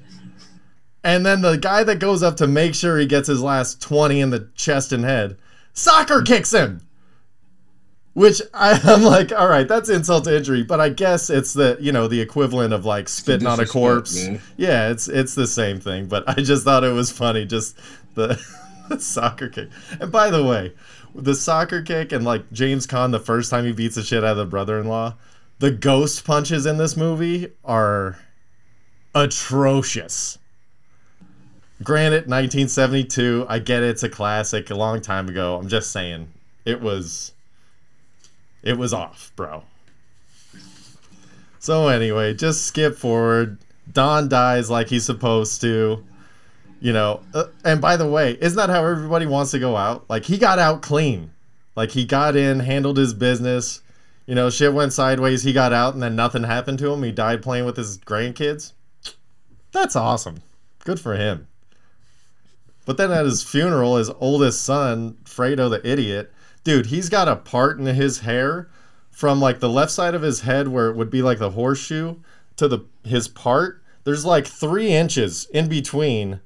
And 1.03 1.23
then 1.23 1.41
the 1.41 1.59
guy 1.59 1.83
that 1.83 1.99
goes 1.99 2.23
up 2.23 2.37
to 2.37 2.47
make 2.47 2.73
sure 2.73 2.97
he 2.97 3.05
gets 3.05 3.27
his 3.27 3.39
last 3.39 3.79
20 3.79 4.19
in 4.19 4.31
the 4.31 4.49
chest 4.55 4.93
and 4.93 5.03
head, 5.03 5.37
soccer 5.73 6.23
kicks 6.23 6.51
him. 6.51 6.81
Which 8.13 8.41
I, 8.51 8.71
I'm 8.83 9.03
like, 9.03 9.31
all 9.31 9.47
right, 9.47 9.67
that's 9.67 9.89
insult 9.89 10.23
to 10.23 10.35
injury, 10.35 10.63
but 10.63 10.79
I 10.79 10.89
guess 10.89 11.29
it's 11.29 11.53
the 11.53 11.77
you 11.79 11.91
know 11.91 12.07
the 12.07 12.19
equivalent 12.19 12.73
of 12.73 12.83
like 12.83 13.07
spitting 13.07 13.45
on 13.45 13.59
a 13.59 13.67
corpse. 13.67 14.27
Yeah, 14.57 14.89
it's 14.89 15.07
it's 15.07 15.35
the 15.35 15.45
same 15.45 15.79
thing. 15.79 16.07
But 16.07 16.27
I 16.27 16.33
just 16.41 16.63
thought 16.63 16.83
it 16.83 16.93
was 16.93 17.11
funny, 17.11 17.45
just 17.45 17.77
the, 18.15 18.43
the 18.89 18.99
soccer 18.99 19.49
kick. 19.49 19.69
And 20.01 20.11
by 20.11 20.31
the 20.31 20.43
way, 20.43 20.73
the 21.17 21.35
soccer 21.35 21.81
kick 21.81 22.11
and 22.11 22.23
like 22.23 22.51
James 22.51 22.85
Caan 22.85 23.11
the 23.11 23.19
first 23.19 23.49
time 23.49 23.65
he 23.65 23.71
beats 23.71 23.95
the 23.95 24.03
shit 24.03 24.23
out 24.23 24.31
of 24.31 24.37
the 24.37 24.45
brother-in-law, 24.45 25.15
the 25.59 25.71
ghost 25.71 26.23
punches 26.23 26.65
in 26.65 26.77
this 26.77 26.95
movie 26.95 27.51
are 27.65 28.19
atrocious. 29.15 30.37
Granted, 31.83 32.27
1972, 32.27 33.45
I 33.49 33.59
get 33.59 33.83
it, 33.83 33.89
it's 33.89 34.03
a 34.03 34.09
classic, 34.09 34.69
a 34.69 34.75
long 34.75 35.01
time 35.01 35.27
ago. 35.27 35.57
I'm 35.57 35.67
just 35.67 35.91
saying, 35.91 36.31
it 36.65 36.81
was, 36.81 37.33
it 38.63 38.77
was 38.77 38.93
off, 38.93 39.31
bro. 39.35 39.63
So 41.59 41.87
anyway, 41.87 42.33
just 42.33 42.65
skip 42.65 42.95
forward. 42.95 43.57
Don 43.91 44.29
dies 44.29 44.69
like 44.69 44.87
he's 44.89 45.05
supposed 45.05 45.61
to. 45.61 46.03
You 46.79 46.93
know, 46.93 47.21
uh, 47.33 47.45
and 47.65 47.81
by 47.81 47.97
the 47.97 48.07
way, 48.07 48.37
isn't 48.39 48.57
that 48.57 48.69
how 48.69 48.85
everybody 48.85 49.25
wants 49.25 49.51
to 49.51 49.59
go 49.59 49.75
out? 49.75 50.09
Like 50.09 50.25
he 50.25 50.37
got 50.37 50.59
out 50.59 50.81
clean. 50.81 51.31
Like 51.75 51.91
he 51.91 52.05
got 52.05 52.35
in, 52.35 52.59
handled 52.59 52.97
his 52.97 53.13
business. 53.13 53.81
You 54.25 54.35
know, 54.35 54.49
shit 54.49 54.73
went 54.73 54.93
sideways. 54.93 55.43
He 55.43 55.53
got 55.53 55.73
out, 55.73 55.93
and 55.93 56.03
then 56.03 56.15
nothing 56.15 56.43
happened 56.43 56.79
to 56.79 56.91
him. 56.91 57.03
He 57.03 57.11
died 57.11 57.41
playing 57.41 57.65
with 57.65 57.77
his 57.77 57.97
grandkids. 57.97 58.73
That's 59.71 59.95
awesome. 59.95 60.41
Good 60.83 60.99
for 60.99 61.15
him. 61.15 61.47
But 62.85 62.97
then 62.97 63.11
at 63.11 63.25
his 63.25 63.43
funeral, 63.43 63.97
his 63.97 64.09
oldest 64.19 64.63
son, 64.63 65.17
Fredo 65.25 65.69
the 65.69 65.85
idiot, 65.85 66.33
dude, 66.63 66.87
he's 66.87 67.09
got 67.09 67.27
a 67.27 67.35
part 67.35 67.79
in 67.79 67.85
his 67.85 68.19
hair 68.19 68.69
from 69.11 69.41
like 69.41 69.59
the 69.59 69.69
left 69.69 69.91
side 69.91 70.15
of 70.15 70.21
his 70.21 70.41
head 70.41 70.67
where 70.67 70.87
it 70.87 70.95
would 70.95 71.09
be 71.09 71.21
like 71.21 71.39
the 71.39 71.51
horseshoe 71.51 72.15
to 72.55 72.67
the 72.67 72.85
his 73.03 73.27
part. 73.27 73.81
There's 74.03 74.25
like 74.25 74.47
three 74.47 74.93
inches 74.93 75.47
in 75.53 75.67
between 75.67 76.39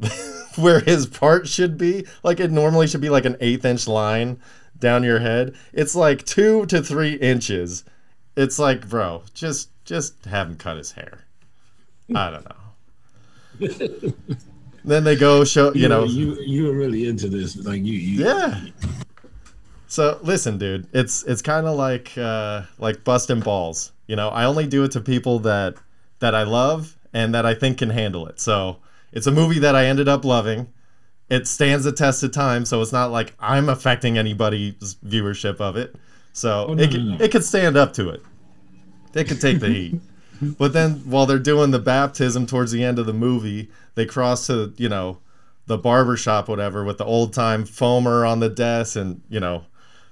where 0.56 0.80
his 0.80 1.06
part 1.06 1.48
should 1.48 1.78
be. 1.78 2.06
Like 2.22 2.40
it 2.40 2.50
normally 2.50 2.86
should 2.86 3.00
be 3.00 3.10
like 3.10 3.24
an 3.24 3.36
eighth 3.40 3.64
inch 3.64 3.86
line 3.86 4.40
down 4.78 5.02
your 5.02 5.20
head. 5.20 5.54
It's 5.72 5.94
like 5.94 6.24
two 6.24 6.66
to 6.66 6.82
three 6.82 7.14
inches. 7.14 7.84
It's 8.36 8.58
like, 8.58 8.88
bro, 8.88 9.22
just 9.34 9.70
just 9.84 10.24
have 10.26 10.48
him 10.48 10.56
cut 10.56 10.76
his 10.76 10.92
hair. 10.92 11.24
I 12.14 12.30
don't 12.30 12.48
know. 12.48 12.54
then 14.84 15.04
they 15.04 15.16
go 15.16 15.44
show 15.44 15.74
you 15.74 15.88
know 15.88 16.04
you 16.04 16.40
you 16.40 16.66
were 16.66 16.72
really 16.72 17.08
into 17.08 17.28
this, 17.28 17.56
like 17.56 17.84
you, 17.84 17.94
you 17.94 18.24
yeah. 18.24 18.66
So 19.88 20.18
listen, 20.22 20.58
dude, 20.58 20.86
it's 20.92 21.24
it's 21.24 21.42
kind 21.42 21.66
of 21.66 21.76
like 21.76 22.16
uh, 22.16 22.62
like 22.78 23.04
busting 23.04 23.40
balls. 23.40 23.92
You 24.06 24.16
know, 24.16 24.28
I 24.28 24.44
only 24.44 24.66
do 24.66 24.84
it 24.84 24.92
to 24.92 25.00
people 25.00 25.40
that 25.40 25.74
that 26.20 26.34
I 26.34 26.44
love 26.44 26.96
and 27.12 27.34
that 27.34 27.46
I 27.46 27.54
think 27.54 27.78
can 27.78 27.90
handle 27.90 28.26
it. 28.26 28.38
So 28.38 28.78
it's 29.12 29.26
a 29.26 29.32
movie 29.32 29.58
that 29.60 29.74
I 29.74 29.86
ended 29.86 30.08
up 30.08 30.24
loving. 30.24 30.68
It 31.28 31.46
stands 31.46 31.84
the 31.84 31.92
test 31.92 32.22
of 32.22 32.32
time, 32.32 32.64
so 32.64 32.80
it's 32.80 32.92
not 32.92 33.10
like 33.10 33.34
I'm 33.38 33.68
affecting 33.68 34.16
anybody's 34.16 34.96
viewership 35.04 35.60
of 35.60 35.76
it. 35.76 35.94
So 36.32 36.66
Oh, 36.68 36.74
no, 36.74 36.82
it 36.82 36.86
no, 36.86 36.92
could, 36.92 37.04
no. 37.04 37.16
it 37.24 37.30
could 37.32 37.44
stand 37.44 37.76
up 37.76 37.92
to 37.94 38.08
it. 38.10 38.22
It 39.14 39.24
could 39.28 39.40
take 39.40 39.60
the 39.60 39.68
heat. 39.68 40.00
But 40.56 40.72
then 40.72 40.98
while 41.04 41.26
they're 41.26 41.40
doing 41.40 41.72
the 41.72 41.80
baptism 41.80 42.46
towards 42.46 42.70
the 42.70 42.84
end 42.84 43.00
of 43.00 43.06
the 43.06 43.12
movie, 43.12 43.72
they 43.96 44.06
cross 44.06 44.46
to, 44.46 44.72
you 44.76 44.88
know, 44.88 45.18
the 45.66 45.76
barber 45.76 46.16
shop, 46.16 46.48
whatever, 46.48 46.84
with 46.84 46.98
the 46.98 47.04
old 47.04 47.32
time 47.34 47.64
foamer 47.64 48.24
on 48.24 48.38
the 48.38 48.48
desk 48.48 48.94
and, 48.94 49.20
you 49.28 49.40
know, 49.40 49.64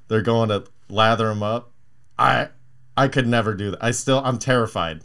they're 0.09 0.23
going 0.23 0.49
to 0.49 0.65
lather 0.89 1.31
him 1.31 1.45
up. 1.45 1.71
I 2.19 2.49
I 2.97 3.07
could 3.07 3.29
never 3.29 3.55
do 3.55 3.71
that. 3.71 3.85
I 3.85 3.93
still 3.93 4.21
I'm 4.25 4.39
terrified 4.41 5.03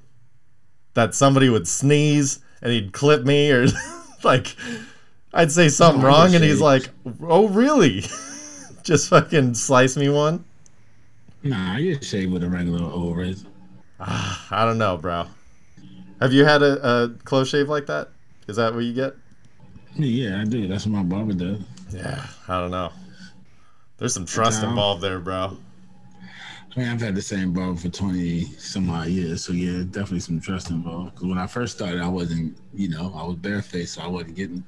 that 0.96 1.14
somebody 1.14 1.50
would 1.50 1.68
sneeze 1.68 2.40
and 2.62 2.72
he'd 2.72 2.94
clip 2.94 3.24
me 3.24 3.52
or 3.52 3.68
like 4.24 4.56
I'd 5.34 5.52
say 5.52 5.70
something 5.70 6.04
I 6.04 6.08
wrong 6.08 6.36
and 6.36 6.44
he's 6.44 6.62
like, 6.62 6.90
"Oh, 7.22 7.48
really?" 7.48 8.02
Just 8.84 9.10
fucking 9.10 9.54
slice 9.54 9.96
me 9.96 10.10
one. 10.10 10.44
Nah, 11.44 11.78
you 11.78 11.94
get 11.94 12.04
shaved 12.04 12.32
with 12.32 12.44
a 12.44 12.50
regular 12.50 12.84
old 12.84 13.18
razor. 13.18 13.48
Ah, 14.00 14.48
I 14.52 14.66
don't 14.66 14.78
know, 14.78 14.98
bro. 14.98 15.28
Have 16.20 16.34
you 16.34 16.46
had 16.46 16.62
a, 16.62 17.04
a 17.04 17.10
close 17.24 17.50
shave 17.50 17.70
like 17.70 17.86
that? 17.88 18.10
Is 18.48 18.56
that 18.58 18.74
what 18.74 18.84
you 18.84 18.94
get? 18.94 19.16
Yeah, 19.96 20.42
I 20.42 20.46
do. 20.46 20.68
That's 20.68 20.86
what 20.86 20.94
my 20.94 21.04
barber 21.04 21.34
does. 21.34 21.62
Yeah, 21.92 22.26
I 22.48 22.60
don't 22.60 22.72
know. 22.72 22.92
There's 23.98 24.14
some 24.14 24.26
trust 24.26 24.64
involved 24.64 25.02
there, 25.02 25.20
bro. 25.20 25.58
I 26.76 26.80
mean, 26.80 26.90
I've 26.90 27.02
had 27.02 27.16
the 27.16 27.22
same 27.22 27.52
barber 27.52 27.78
for 27.78 27.90
20 27.90 28.46
some 28.58 28.90
odd 28.90 29.08
years. 29.08 29.44
So, 29.44 29.52
yeah, 29.52 29.84
definitely 29.84 30.22
some 30.22 30.40
trust 30.40 30.70
involved. 30.70 31.16
Because 31.16 31.28
when 31.28 31.38
I 31.38 31.48
first 31.48 31.76
started, 31.76 32.02
I 32.02 32.08
wasn't, 32.08 32.58
you 32.74 32.88
know, 32.90 33.12
I 33.16 33.26
was 33.26 33.36
barefaced, 33.36 33.96
so 33.96 34.02
I 34.02 34.08
wasn't 34.08 34.36
getting. 34.36 34.64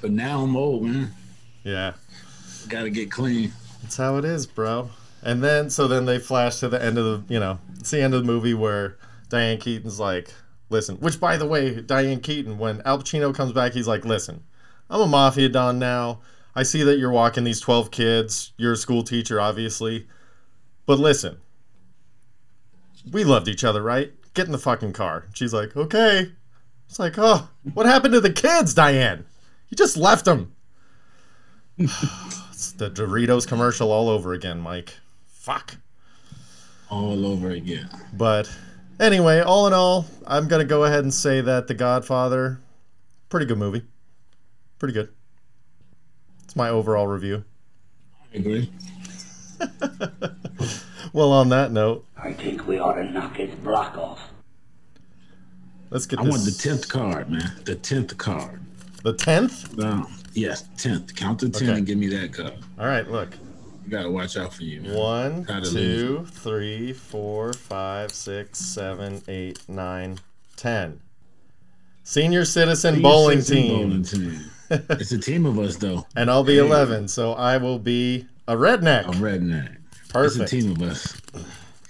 But 0.00 0.10
now 0.10 0.42
I'm 0.42 0.56
old, 0.56 0.82
man. 0.84 1.12
Yeah, 1.62 1.92
Got 2.68 2.82
to 2.82 2.90
get 2.90 3.10
clean. 3.10 3.52
that's 3.82 3.96
how 3.96 4.16
it 4.16 4.24
is, 4.24 4.46
bro. 4.46 4.90
And 5.22 5.42
then, 5.42 5.70
so 5.70 5.86
then 5.88 6.04
they 6.06 6.18
flash 6.18 6.60
to 6.60 6.68
the 6.68 6.82
end 6.82 6.98
of 6.98 7.04
the, 7.28 7.34
you 7.34 7.40
know, 7.40 7.58
it's 7.78 7.90
the 7.90 8.00
end 8.00 8.14
of 8.14 8.20
the 8.22 8.26
movie 8.26 8.54
where 8.54 8.96
Diane 9.28 9.58
Keaton's 9.58 9.98
like, 10.00 10.32
listen, 10.70 10.96
which 10.96 11.18
by 11.20 11.36
the 11.36 11.46
way, 11.46 11.80
Diane 11.80 12.20
Keaton, 12.20 12.58
when 12.58 12.80
Al 12.84 12.98
Pacino 13.00 13.34
comes 13.34 13.52
back, 13.52 13.72
he's 13.72 13.88
like, 13.88 14.04
listen, 14.04 14.42
I'm 14.90 15.00
a 15.00 15.06
mafia 15.06 15.48
don 15.48 15.78
now. 15.78 16.20
I 16.54 16.62
see 16.62 16.82
that 16.84 16.98
you're 16.98 17.10
walking 17.12 17.44
these 17.44 17.60
12 17.60 17.90
kids. 17.90 18.52
You're 18.56 18.72
a 18.72 18.76
school 18.76 19.02
teacher, 19.02 19.40
obviously. 19.40 20.06
But 20.88 20.98
listen, 20.98 21.36
we 23.12 23.22
loved 23.22 23.46
each 23.46 23.62
other, 23.62 23.82
right? 23.82 24.10
Get 24.32 24.46
in 24.46 24.52
the 24.52 24.58
fucking 24.58 24.94
car. 24.94 25.26
She's 25.34 25.52
like, 25.52 25.76
okay. 25.76 26.32
It's 26.88 26.98
like, 26.98 27.16
oh, 27.18 27.50
what 27.74 27.84
happened 27.84 28.14
to 28.14 28.22
the 28.22 28.32
kids, 28.32 28.72
Diane? 28.72 29.26
You 29.68 29.76
just 29.76 29.98
left 29.98 30.24
them. 30.24 30.54
it's 31.76 32.72
the 32.72 32.88
Doritos 32.88 33.46
commercial 33.46 33.92
all 33.92 34.08
over 34.08 34.32
again, 34.32 34.60
Mike. 34.60 34.94
Fuck. 35.26 35.76
All 36.88 37.26
over 37.26 37.50
again. 37.50 37.90
But 38.14 38.50
anyway, 38.98 39.40
all 39.40 39.66
in 39.66 39.74
all, 39.74 40.06
I'm 40.26 40.48
going 40.48 40.60
to 40.60 40.66
go 40.66 40.84
ahead 40.84 41.04
and 41.04 41.12
say 41.12 41.42
that 41.42 41.66
The 41.66 41.74
Godfather, 41.74 42.60
pretty 43.28 43.44
good 43.44 43.58
movie. 43.58 43.82
Pretty 44.78 44.94
good. 44.94 45.10
It's 46.44 46.56
my 46.56 46.70
overall 46.70 47.06
review. 47.06 47.44
I 48.32 48.38
agree. 48.38 48.72
Well, 51.18 51.32
on 51.32 51.48
that 51.48 51.72
note, 51.72 52.06
I 52.16 52.32
think 52.32 52.68
we 52.68 52.78
ought 52.78 52.92
to 52.92 53.02
knock 53.02 53.38
his 53.38 53.52
block 53.56 53.98
off. 53.98 54.20
let's 55.90 56.06
get 56.06 56.20
I 56.20 56.24
this. 56.24 56.30
want 56.30 56.44
the 56.44 56.52
10th 56.52 56.88
card, 56.88 57.28
man. 57.28 57.50
The 57.64 57.74
10th 57.74 58.16
card. 58.16 58.60
the 59.02 59.14
10th? 59.14 59.76
No, 59.76 60.06
yes, 60.34 60.68
10th. 60.76 61.16
Count 61.16 61.40
to 61.40 61.48
10 61.48 61.70
Okay. 61.70 61.78
and 61.78 61.84
give 61.88 61.98
me 61.98 62.06
that 62.06 62.32
card. 62.32 62.54
All 62.78 62.86
right, 62.86 63.10
look. 63.10 63.30
You 63.84 63.90
got 63.90 64.04
to 64.04 64.12
watch 64.12 64.36
out 64.36 64.54
for 64.54 64.62
you, 64.62 64.80
man. 64.80 64.94
One, 64.94 65.42
Gotta 65.42 65.68
two, 65.68 66.24
three, 66.30 66.92
four, 66.92 67.52
five, 67.52 68.12
six, 68.12 68.60
seven, 68.60 69.20
eight, 69.26 69.58
nine, 69.68 70.20
ten. 70.54 71.00
Senior 72.04 72.44
citizen 72.44 72.94
Senior 72.94 73.02
bowling 73.02 73.40
citizen 73.40 73.56
team. 73.56 73.88
Bowling 73.88 74.02
team. 74.04 74.50
it's 74.70 75.10
a 75.10 75.18
team 75.18 75.46
of 75.46 75.58
us, 75.58 75.74
though. 75.78 76.06
And 76.14 76.30
I'll 76.30 76.44
be 76.44 76.58
11, 76.58 77.08
so 77.08 77.32
I 77.32 77.56
will 77.56 77.80
be 77.80 78.28
a 78.46 78.54
redneck. 78.54 79.08
A 79.08 79.10
redneck. 79.10 79.77
Perfect. 80.08 80.42
It's 80.42 80.52
a 80.52 80.56
team 80.60 80.70
of 80.72 80.82
us. 80.82 81.16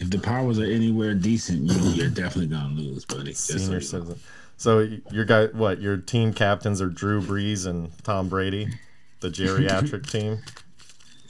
If 0.00 0.10
the 0.10 0.18
powers 0.18 0.58
are 0.58 0.64
anywhere 0.64 1.14
decent, 1.14 1.62
you, 1.70 1.90
you're 1.90 2.10
definitely 2.10 2.46
gonna 2.46 2.74
lose, 2.74 3.04
buddy. 3.04 3.32
Just 3.32 3.46
so 3.46 3.56
Senior 3.58 3.66
you 3.68 3.72
know. 3.74 3.80
citizen. 3.80 4.20
So 4.56 4.78
y- 4.78 5.00
your 5.10 5.24
guy, 5.24 5.46
what? 5.46 5.80
Your 5.80 5.96
team 5.96 6.32
captains 6.32 6.80
are 6.80 6.88
Drew 6.88 7.20
Brees 7.20 7.66
and 7.66 7.90
Tom 8.04 8.28
Brady, 8.28 8.68
the 9.20 9.28
geriatric 9.28 10.08
team. 10.10 10.38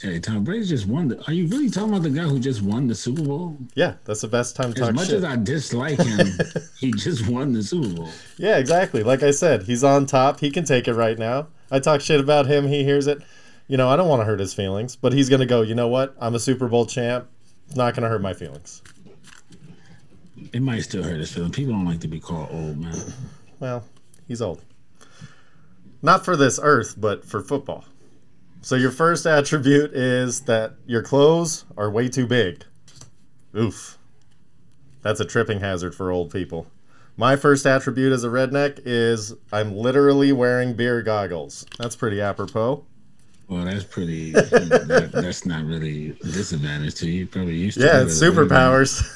Hey, 0.00 0.20
Tom 0.20 0.44
Brady 0.44 0.64
just 0.64 0.86
won. 0.86 1.08
The, 1.08 1.20
are 1.26 1.32
you 1.32 1.48
really 1.48 1.68
talking 1.70 1.88
about 1.90 2.02
the 2.04 2.10
guy 2.10 2.22
who 2.22 2.38
just 2.38 2.62
won 2.62 2.86
the 2.86 2.94
Super 2.94 3.22
Bowl? 3.22 3.56
Yeah, 3.74 3.94
that's 4.04 4.20
the 4.20 4.28
best 4.28 4.54
time 4.54 4.72
to 4.74 4.80
As 4.82 4.86
talk 4.88 4.94
much 4.94 5.06
shit. 5.08 5.16
as 5.16 5.22
much 5.22 5.32
as 5.32 5.38
I 5.38 5.42
dislike 5.42 5.98
him, 5.98 6.28
he 6.78 6.92
just 6.92 7.26
won 7.28 7.52
the 7.52 7.62
Super 7.62 7.88
Bowl. 7.88 8.08
Yeah, 8.36 8.58
exactly. 8.58 9.02
Like 9.02 9.22
I 9.24 9.32
said, 9.32 9.62
he's 9.64 9.82
on 9.82 10.06
top. 10.06 10.38
He 10.40 10.50
can 10.52 10.64
take 10.64 10.86
it 10.86 10.94
right 10.94 11.18
now. 11.18 11.48
I 11.70 11.80
talk 11.80 12.00
shit 12.00 12.20
about 12.20 12.46
him. 12.46 12.68
He 12.68 12.84
hears 12.84 13.06
it. 13.08 13.20
You 13.68 13.76
know, 13.76 13.88
I 13.88 13.96
don't 13.96 14.08
want 14.08 14.20
to 14.20 14.24
hurt 14.24 14.40
his 14.40 14.54
feelings, 14.54 14.96
but 14.96 15.12
he's 15.12 15.28
going 15.28 15.40
to 15.40 15.46
go, 15.46 15.60
you 15.60 15.74
know 15.74 15.88
what? 15.88 16.16
I'm 16.18 16.34
a 16.34 16.38
Super 16.40 16.68
Bowl 16.68 16.86
champ. 16.86 17.28
It's 17.66 17.76
not 17.76 17.94
going 17.94 18.02
to 18.02 18.08
hurt 18.08 18.22
my 18.22 18.32
feelings. 18.32 18.82
It 20.54 20.62
might 20.62 20.80
still 20.80 21.02
hurt 21.02 21.18
his 21.18 21.30
feelings. 21.30 21.54
People 21.54 21.74
don't 21.74 21.84
like 21.84 22.00
to 22.00 22.08
be 22.08 22.18
called 22.18 22.48
old, 22.50 22.78
man. 22.78 22.96
Well, 23.60 23.84
he's 24.26 24.40
old. 24.40 24.62
Not 26.00 26.24
for 26.24 26.34
this 26.34 26.58
earth, 26.62 26.94
but 26.96 27.26
for 27.26 27.42
football. 27.42 27.84
So 28.62 28.74
your 28.74 28.90
first 28.90 29.26
attribute 29.26 29.92
is 29.92 30.42
that 30.42 30.74
your 30.86 31.02
clothes 31.02 31.66
are 31.76 31.90
way 31.90 32.08
too 32.08 32.26
big. 32.26 32.64
Oof. 33.54 33.98
That's 35.02 35.20
a 35.20 35.24
tripping 35.26 35.60
hazard 35.60 35.94
for 35.94 36.10
old 36.10 36.32
people. 36.32 36.68
My 37.18 37.36
first 37.36 37.66
attribute 37.66 38.12
as 38.12 38.24
a 38.24 38.28
redneck 38.28 38.80
is 38.84 39.34
I'm 39.52 39.74
literally 39.74 40.32
wearing 40.32 40.74
beer 40.74 41.02
goggles. 41.02 41.66
That's 41.78 41.96
pretty 41.96 42.20
apropos. 42.20 42.86
Well, 43.48 43.64
that's 43.64 43.84
pretty. 43.84 44.32
that, 44.32 45.10
that's 45.12 45.46
not 45.46 45.64
really 45.64 46.10
a 46.10 46.26
disadvantage 46.26 46.96
to 46.96 47.08
you. 47.08 47.26
Probably 47.26 47.56
used 47.56 47.78
to. 47.78 47.86
Yeah, 47.86 48.00
it 48.00 48.04
it's 48.04 48.20
as 48.20 48.22
a 48.22 48.30
redneck. 48.30 49.08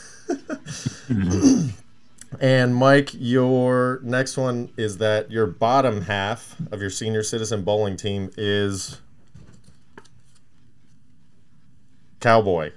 superpowers. 1.08 1.78
and 2.40 2.74
Mike, 2.74 3.10
your 3.12 4.00
next 4.02 4.38
one 4.38 4.70
is 4.78 4.98
that 4.98 5.30
your 5.30 5.46
bottom 5.46 6.02
half 6.02 6.56
of 6.72 6.80
your 6.80 6.88
senior 6.88 7.22
citizen 7.22 7.62
bowling 7.62 7.98
team 7.98 8.30
is 8.38 8.98
cowboy. 12.20 12.72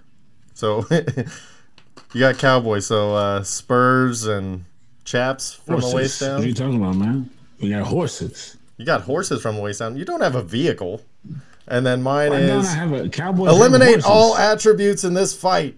So 0.54 0.86
you 0.92 2.20
got 2.20 2.38
cowboy. 2.38 2.80
So 2.80 3.16
uh, 3.16 3.44
spurs 3.44 4.26
and 4.26 4.66
chaps 5.06 5.54
from 5.54 5.80
the 5.80 5.96
waist 5.96 6.20
Horses. 6.20 6.30
What 6.30 6.44
are 6.44 6.48
you 6.48 6.54
talking 6.54 6.84
about, 6.84 6.96
man? 6.98 7.30
We 7.62 7.70
got 7.70 7.84
horses. 7.84 8.58
You 8.78 8.86
got 8.86 9.02
horses 9.02 9.42
from 9.42 9.56
the 9.56 9.62
waist 9.62 9.80
down. 9.80 9.96
You 9.96 10.04
don't 10.04 10.22
have 10.22 10.36
a 10.36 10.44
vehicle. 10.44 11.02
And 11.68 11.86
then 11.86 12.02
mine 12.04 12.32
Why 12.32 12.40
is 12.42 12.68
I 12.68 12.74
have 12.76 12.92
a 12.94 13.10
cowboy? 13.10 13.48
eliminate 13.48 14.06
all 14.06 14.38
attributes 14.38 15.04
in 15.04 15.14
this 15.16 15.36
fight. 15.36 15.76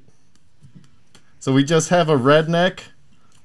So 1.39 1.53
we 1.53 1.63
just 1.63 1.89
have 1.89 2.09
a 2.09 2.17
redneck 2.17 2.79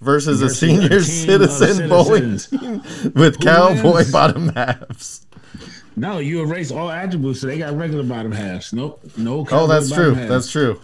versus, 0.00 0.40
a 0.42 0.46
Versus 0.46 0.62
a 0.62 0.66
senior 0.66 0.88
team 0.88 1.42
of 1.42 1.50
citizen 1.50 1.88
bowling 1.88 2.38
team 2.38 2.82
with 3.14 3.38
cowboy 3.40 3.94
wins? 3.94 4.12
bottom 4.12 4.48
halves. 4.54 5.26
No, 5.94 6.18
you 6.18 6.40
erase 6.40 6.72
all 6.72 6.90
attributes, 6.90 7.42
so 7.42 7.46
they 7.46 7.58
got 7.58 7.76
regular 7.76 8.02
bottom 8.02 8.32
halves. 8.32 8.72
Nope, 8.72 9.00
no. 9.16 9.46
Oh, 9.52 9.66
that's 9.66 9.92
true. 9.92 10.14
halves. 10.14 10.28
That's 10.28 10.50
true. 10.50 10.80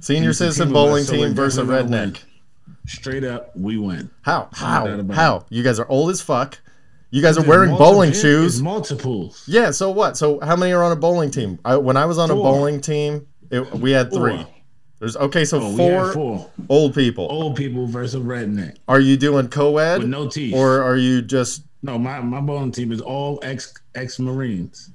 Senior 0.00 0.30
It's 0.30 0.38
citizen 0.38 0.68
team 0.68 0.76
of 0.76 0.82
us, 0.82 0.88
bowling 0.88 1.04
so 1.04 1.12
team 1.12 1.34
versus 1.34 1.58
a 1.58 1.62
redneck. 1.64 2.22
Straight 2.86 3.24
up, 3.24 3.54
we 3.56 3.76
win. 3.76 4.10
How? 4.22 4.48
How? 4.52 5.02
How? 5.12 5.44
You 5.50 5.62
guys 5.62 5.78
are 5.78 5.88
old 5.88 6.08
as 6.10 6.22
fuck. 6.22 6.60
You 7.10 7.22
guys 7.22 7.36
are 7.36 7.40
There's 7.40 7.48
wearing 7.48 7.70
multiple- 7.70 7.92
bowling 7.92 8.12
shoes. 8.12 8.60
multiples. 8.62 9.42
Yeah. 9.46 9.70
So 9.70 9.90
what? 9.90 10.16
So 10.16 10.40
how 10.40 10.56
many 10.56 10.72
are 10.72 10.82
on 10.82 10.92
a 10.92 10.96
bowling 10.96 11.30
team? 11.30 11.58
I, 11.64 11.76
when 11.76 11.96
I 11.96 12.04
was 12.04 12.18
on 12.18 12.30
a 12.30 12.34
bowling 12.34 12.80
team, 12.80 13.26
it, 13.50 13.60
we 13.74 13.92
had 13.92 14.12
three. 14.12 14.36
Four. 14.36 14.48
There's 14.98 15.16
okay. 15.16 15.44
So 15.44 15.60
Oh, 15.62 15.76
four, 15.76 16.12
four 16.12 16.50
old 16.68 16.94
people. 16.94 17.26
old 17.30 17.56
people 17.56 17.86
versus 17.86 18.22
redneck 18.22 18.76
Are 18.88 18.98
you 19.00 19.16
doing 19.16 19.48
co-ed 19.48 20.00
with 20.00 20.08
no 20.08 20.28
teeth. 20.28 20.54
or 20.54 20.82
are 20.82 20.96
you 20.96 21.22
just 21.22 21.62
no, 21.82 21.96
my 21.98 22.20
my 22.20 22.40
bowling 22.40 22.72
team 22.72 22.90
is 22.92 23.00
all 23.00 23.38
ex 23.42 23.72
ex 23.94 24.18
Marines. 24.18 24.90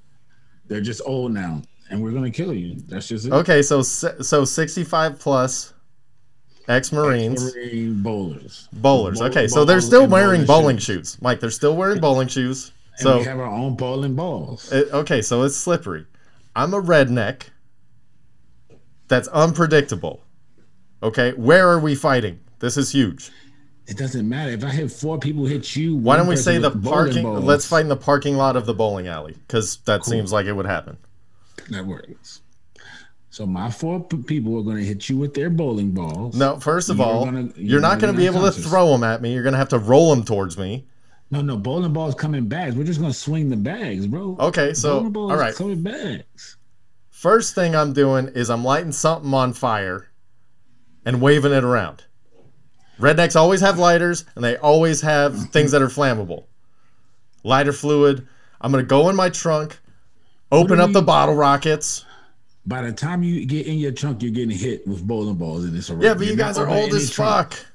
They're 0.67 0.81
just 0.81 1.01
old 1.05 1.31
now, 1.31 1.61
and 1.89 2.03
we're 2.03 2.11
gonna 2.11 2.29
kill 2.31 2.53
you. 2.53 2.75
That's 2.87 3.07
just 3.07 3.25
it. 3.27 3.31
okay? 3.33 3.61
So 3.61 3.81
so 3.81 4.43
65 4.45 5.19
plus 5.19 5.73
ex-marines 6.67 7.53
Marine 7.55 8.01
bowlers. 8.01 8.67
bowlers. 8.73 9.19
Bowl- 9.19 9.27
Okay, 9.29 9.47
so 9.47 9.65
they're 9.65 9.81
still 9.81 10.07
wearing 10.07 10.45
bowling 10.45 10.77
shoes. 10.77 11.11
shoes. 11.13 11.17
Mike, 11.21 11.39
they're 11.39 11.49
still 11.49 11.75
wearing 11.75 11.99
bowling 11.99 12.27
shoes. 12.27 12.71
And 12.93 13.01
So 13.01 13.17
we 13.19 13.23
have 13.25 13.39
our 13.39 13.45
own 13.47 13.75
bowling 13.75 14.15
balls. 14.15 14.71
it- 14.71 14.89
okay, 14.93 15.21
so 15.21 15.43
it's 15.43 15.55
slippery. 15.55 16.05
I'm 16.55 16.73
a 16.73 16.81
redneck. 16.81 17.43
That's 19.07 19.27
unpredictable. 19.29 20.21
Okay, 21.01 21.31
where 21.33 21.67
are 21.69 21.79
we 21.79 21.95
fighting? 21.95 22.39
This 22.59 22.77
is 22.77 22.91
huge. 22.91 23.31
It 23.85 23.97
doesn't 23.97 24.27
matter 24.29 24.51
if 24.51 24.63
I 24.63 24.69
hit 24.69 24.89
four 24.91 25.19
people 25.19 25.45
hit 25.45 25.75
you. 25.75 25.95
Why 25.97 26.15
don't 26.15 26.27
we 26.27 26.37
say 26.37 26.57
the 26.57 26.71
parking? 26.71 27.23
balls. 27.23 27.43
Let's 27.43 27.65
fight 27.65 27.81
in 27.81 27.89
the 27.89 27.97
parking 27.97 28.37
lot 28.37 28.55
of 28.55 28.65
the 28.65 28.73
bowling 28.73 29.07
alley 29.07 29.35
because 29.45 29.77
that 29.85 30.05
seems 30.05 30.31
like 30.31 30.45
it 30.45 30.53
would 30.53 30.65
happen. 30.65 30.95
That 31.69 31.85
works. 31.85 32.39
So 33.33 33.47
my 33.47 33.71
four 33.71 33.99
p- 33.99 34.17
people 34.17 34.59
are 34.59 34.61
going 34.61 34.77
to 34.77 34.83
hit 34.83 35.09
you 35.09 35.17
with 35.17 35.33
their 35.33 35.49
bowling 35.49 35.89
balls. 35.89 36.35
No, 36.35 36.59
first 36.59 36.89
of 36.91 36.97
You're 36.97 37.05
all, 37.07 37.25
gonna- 37.25 37.49
you're 37.55 37.65
you're 37.65 37.81
not 37.81 37.99
going 37.99 38.13
gonna 38.13 38.13
be 38.13 38.29
be 38.29 38.37
able 38.37 38.43
to 38.45 38.51
throw 38.51 38.89
them 38.91 39.03
at 39.03 39.23
me. 39.23 39.33
You're 39.33 39.41
going 39.41 39.53
to 39.53 39.57
have 39.57 39.69
to 39.69 39.79
roll 39.79 40.13
them 40.13 40.23
towards 40.23 40.55
me. 40.55 40.85
no, 41.31 41.41
no. 41.41 41.57
Bowling 41.57 41.93
balls 41.93 42.13
come 42.13 42.35
in 42.35 42.47
bags. 42.47 42.75
We're 42.75 42.83
just 42.83 42.99
going 42.99 43.11
to 43.11 43.17
swing 43.17 43.49
the 43.49 43.55
bags, 43.57 44.05
bro. 44.05 44.37
Okay, 44.39 44.75
so 44.75 44.97
bowling 44.99 45.13
balls 45.13 45.31
all 45.31 45.37
right. 45.37 45.55
come 45.55 45.71
in 45.71 45.81
bags. 45.81 46.57
First 47.09 47.55
thing 47.55 47.75
I'm 47.75 47.91
doing 47.91 48.27
is 48.35 48.51
I'm 48.51 48.63
lighting 48.63 48.91
something 48.91 49.33
on 49.33 49.53
fire 49.53 50.09
and 51.03 51.19
waving 51.19 51.53
it 51.53 51.63
around. 51.63 52.03
Rednecks 52.99 53.35
always 53.35 53.61
have 53.61 53.79
lighters 53.79 54.25
and 54.35 54.43
they 54.43 54.57
always 54.57 55.01
have 55.01 55.35
things 55.49 55.71
that 55.71 55.81
are 55.81 55.87
flammable. 55.87 56.43
Lighter 57.43 57.73
fluid. 57.73 58.27
I'm 58.61 58.71
going 58.71 58.83
to 58.83 58.87
go 58.87 59.09
in 59.09 59.15
my 59.15 59.29
trunk, 59.29 59.79
open 60.51 60.79
up 60.79 60.91
the 60.91 61.01
bottle 61.01 61.33
rockets. 61.33 62.05
By 62.65 62.81
the 62.81 62.93
time 62.93 63.23
you 63.23 63.45
get 63.45 63.67
in 63.67 63.77
your 63.77 63.91
trunk, 63.91 64.21
you're 64.23 64.31
getting 64.31 64.57
hit 64.57 64.87
with 64.87 65.05
bowling 65.05 65.35
balls, 65.35 65.65
and 65.65 65.75
it's 65.75 65.89
a 65.89 65.95
Yeah, 65.95 66.13
but 66.13 66.27
you 66.27 66.35
guys 66.35 66.57
are 66.57 66.67
old 66.69 66.93
as 66.93 67.11
trunk. 67.11 67.53
fuck. 67.53 67.65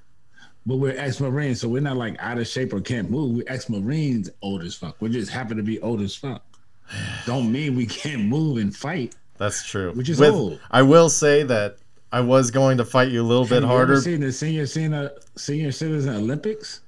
But 0.67 0.77
we're 0.77 0.97
ex-marines, 0.99 1.61
so 1.61 1.69
we're 1.69 1.81
not 1.83 1.97
like 1.97 2.17
out 2.21 2.39
of 2.39 2.47
shape 2.47 2.73
or 2.73 2.81
can't 2.81 3.11
move. 3.11 3.37
We're 3.37 3.45
ex-marines, 3.53 4.29
old 4.43 4.63
as 4.63 4.75
fuck. 4.75 4.97
We 5.01 5.09
just 5.11 5.31
happen 5.31 5.57
to 5.57 5.63
be 5.63 5.81
old 5.81 6.01
as 6.03 6.15
fuck. 6.15 6.43
Don't 7.27 7.51
mean 7.53 7.77
we 7.77 7.87
can't 7.87 8.23
move 8.25 8.59
and 8.59 8.75
fight. 8.75 9.15
That's 9.39 9.65
true. 9.67 9.93
Which 9.93 10.09
is 10.09 10.19
With- 10.21 10.35
old. 10.35 10.61
I 10.71 10.83
will 10.83 11.09
say 11.11 11.43
that 11.45 11.77
I 12.11 12.21
was 12.21 12.51
going 12.51 12.79
to 12.79 12.85
fight 12.85 13.09
you 13.11 13.23
a 13.23 13.25
little 13.25 13.45
bit 13.45 13.57
Have 13.57 13.65
ever 13.65 13.73
harder. 13.73 14.01
seen 14.01 14.21
the 14.21 14.33
senior 14.33 14.67
senior 14.67 15.13
senior 15.37 15.71
citizen 15.73 16.17
Olympics? 16.17 16.81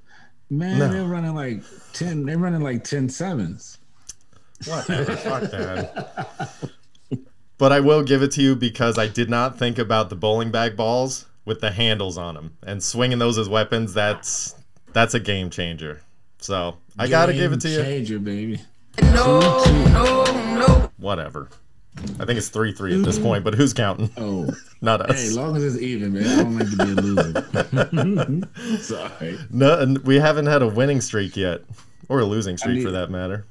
Man, 0.48 0.78
No. 0.78 0.88
they're 0.92 1.04
running 1.04 1.34
like 1.34 1.62
ten. 1.92 2.24
They're 2.26 2.38
running 2.38 2.62
like 2.62 2.82
10 2.82 3.08
sevens. 3.08 3.78
Whatever, 4.66 5.16
fuck 5.16 5.42
that. 5.50 6.50
But 7.60 7.72
I 7.72 7.80
will 7.80 8.02
give 8.02 8.22
it 8.22 8.32
to 8.32 8.42
you 8.42 8.56
because 8.56 8.96
I 8.96 9.06
did 9.06 9.28
not 9.28 9.58
think 9.58 9.78
about 9.78 10.08
the 10.08 10.16
bowling 10.16 10.50
bag 10.50 10.78
balls 10.78 11.26
with 11.44 11.60
the 11.60 11.70
handles 11.70 12.16
on 12.16 12.34
them 12.34 12.56
and 12.62 12.82
swinging 12.82 13.18
those 13.18 13.36
as 13.36 13.50
weapons. 13.50 13.92
That's 13.92 14.54
that's 14.94 15.12
a 15.12 15.20
game 15.20 15.50
changer. 15.50 16.00
So 16.38 16.78
I 16.98 17.06
gotta 17.06 17.34
give 17.34 17.52
it 17.52 17.60
to 17.60 17.68
you. 17.68 17.82
Changer, 17.82 18.18
baby. 18.18 18.62
Whatever. 20.96 21.50
I 22.18 22.24
think 22.24 22.38
it's 22.38 22.48
three 22.48 22.72
three 22.72 22.94
at 22.98 23.04
this 23.04 23.16
mm-hmm. 23.16 23.24
point, 23.26 23.44
but 23.44 23.54
who's 23.54 23.74
counting? 23.74 24.08
Oh, 24.16 24.48
Not 24.80 25.02
us. 25.02 25.20
hey, 25.20 25.28
us. 25.28 25.34
long 25.34 25.54
as 25.54 25.62
it's 25.62 25.82
even, 25.82 26.14
man. 26.14 26.26
I 26.26 26.36
don't 26.42 26.58
like 26.58 26.70
to 26.70 26.76
be 26.76 26.92
a 26.92 26.94
loser. 28.38 28.78
Sorry. 28.82 29.38
No, 29.50 29.96
we 30.04 30.16
haven't 30.16 30.46
had 30.46 30.62
a 30.62 30.68
winning 30.68 31.02
streak 31.02 31.36
yet, 31.36 31.60
or 32.08 32.20
a 32.20 32.24
losing 32.24 32.56
streak 32.56 32.76
need- 32.76 32.84
for 32.84 32.90
that 32.92 33.10
matter. 33.10 33.44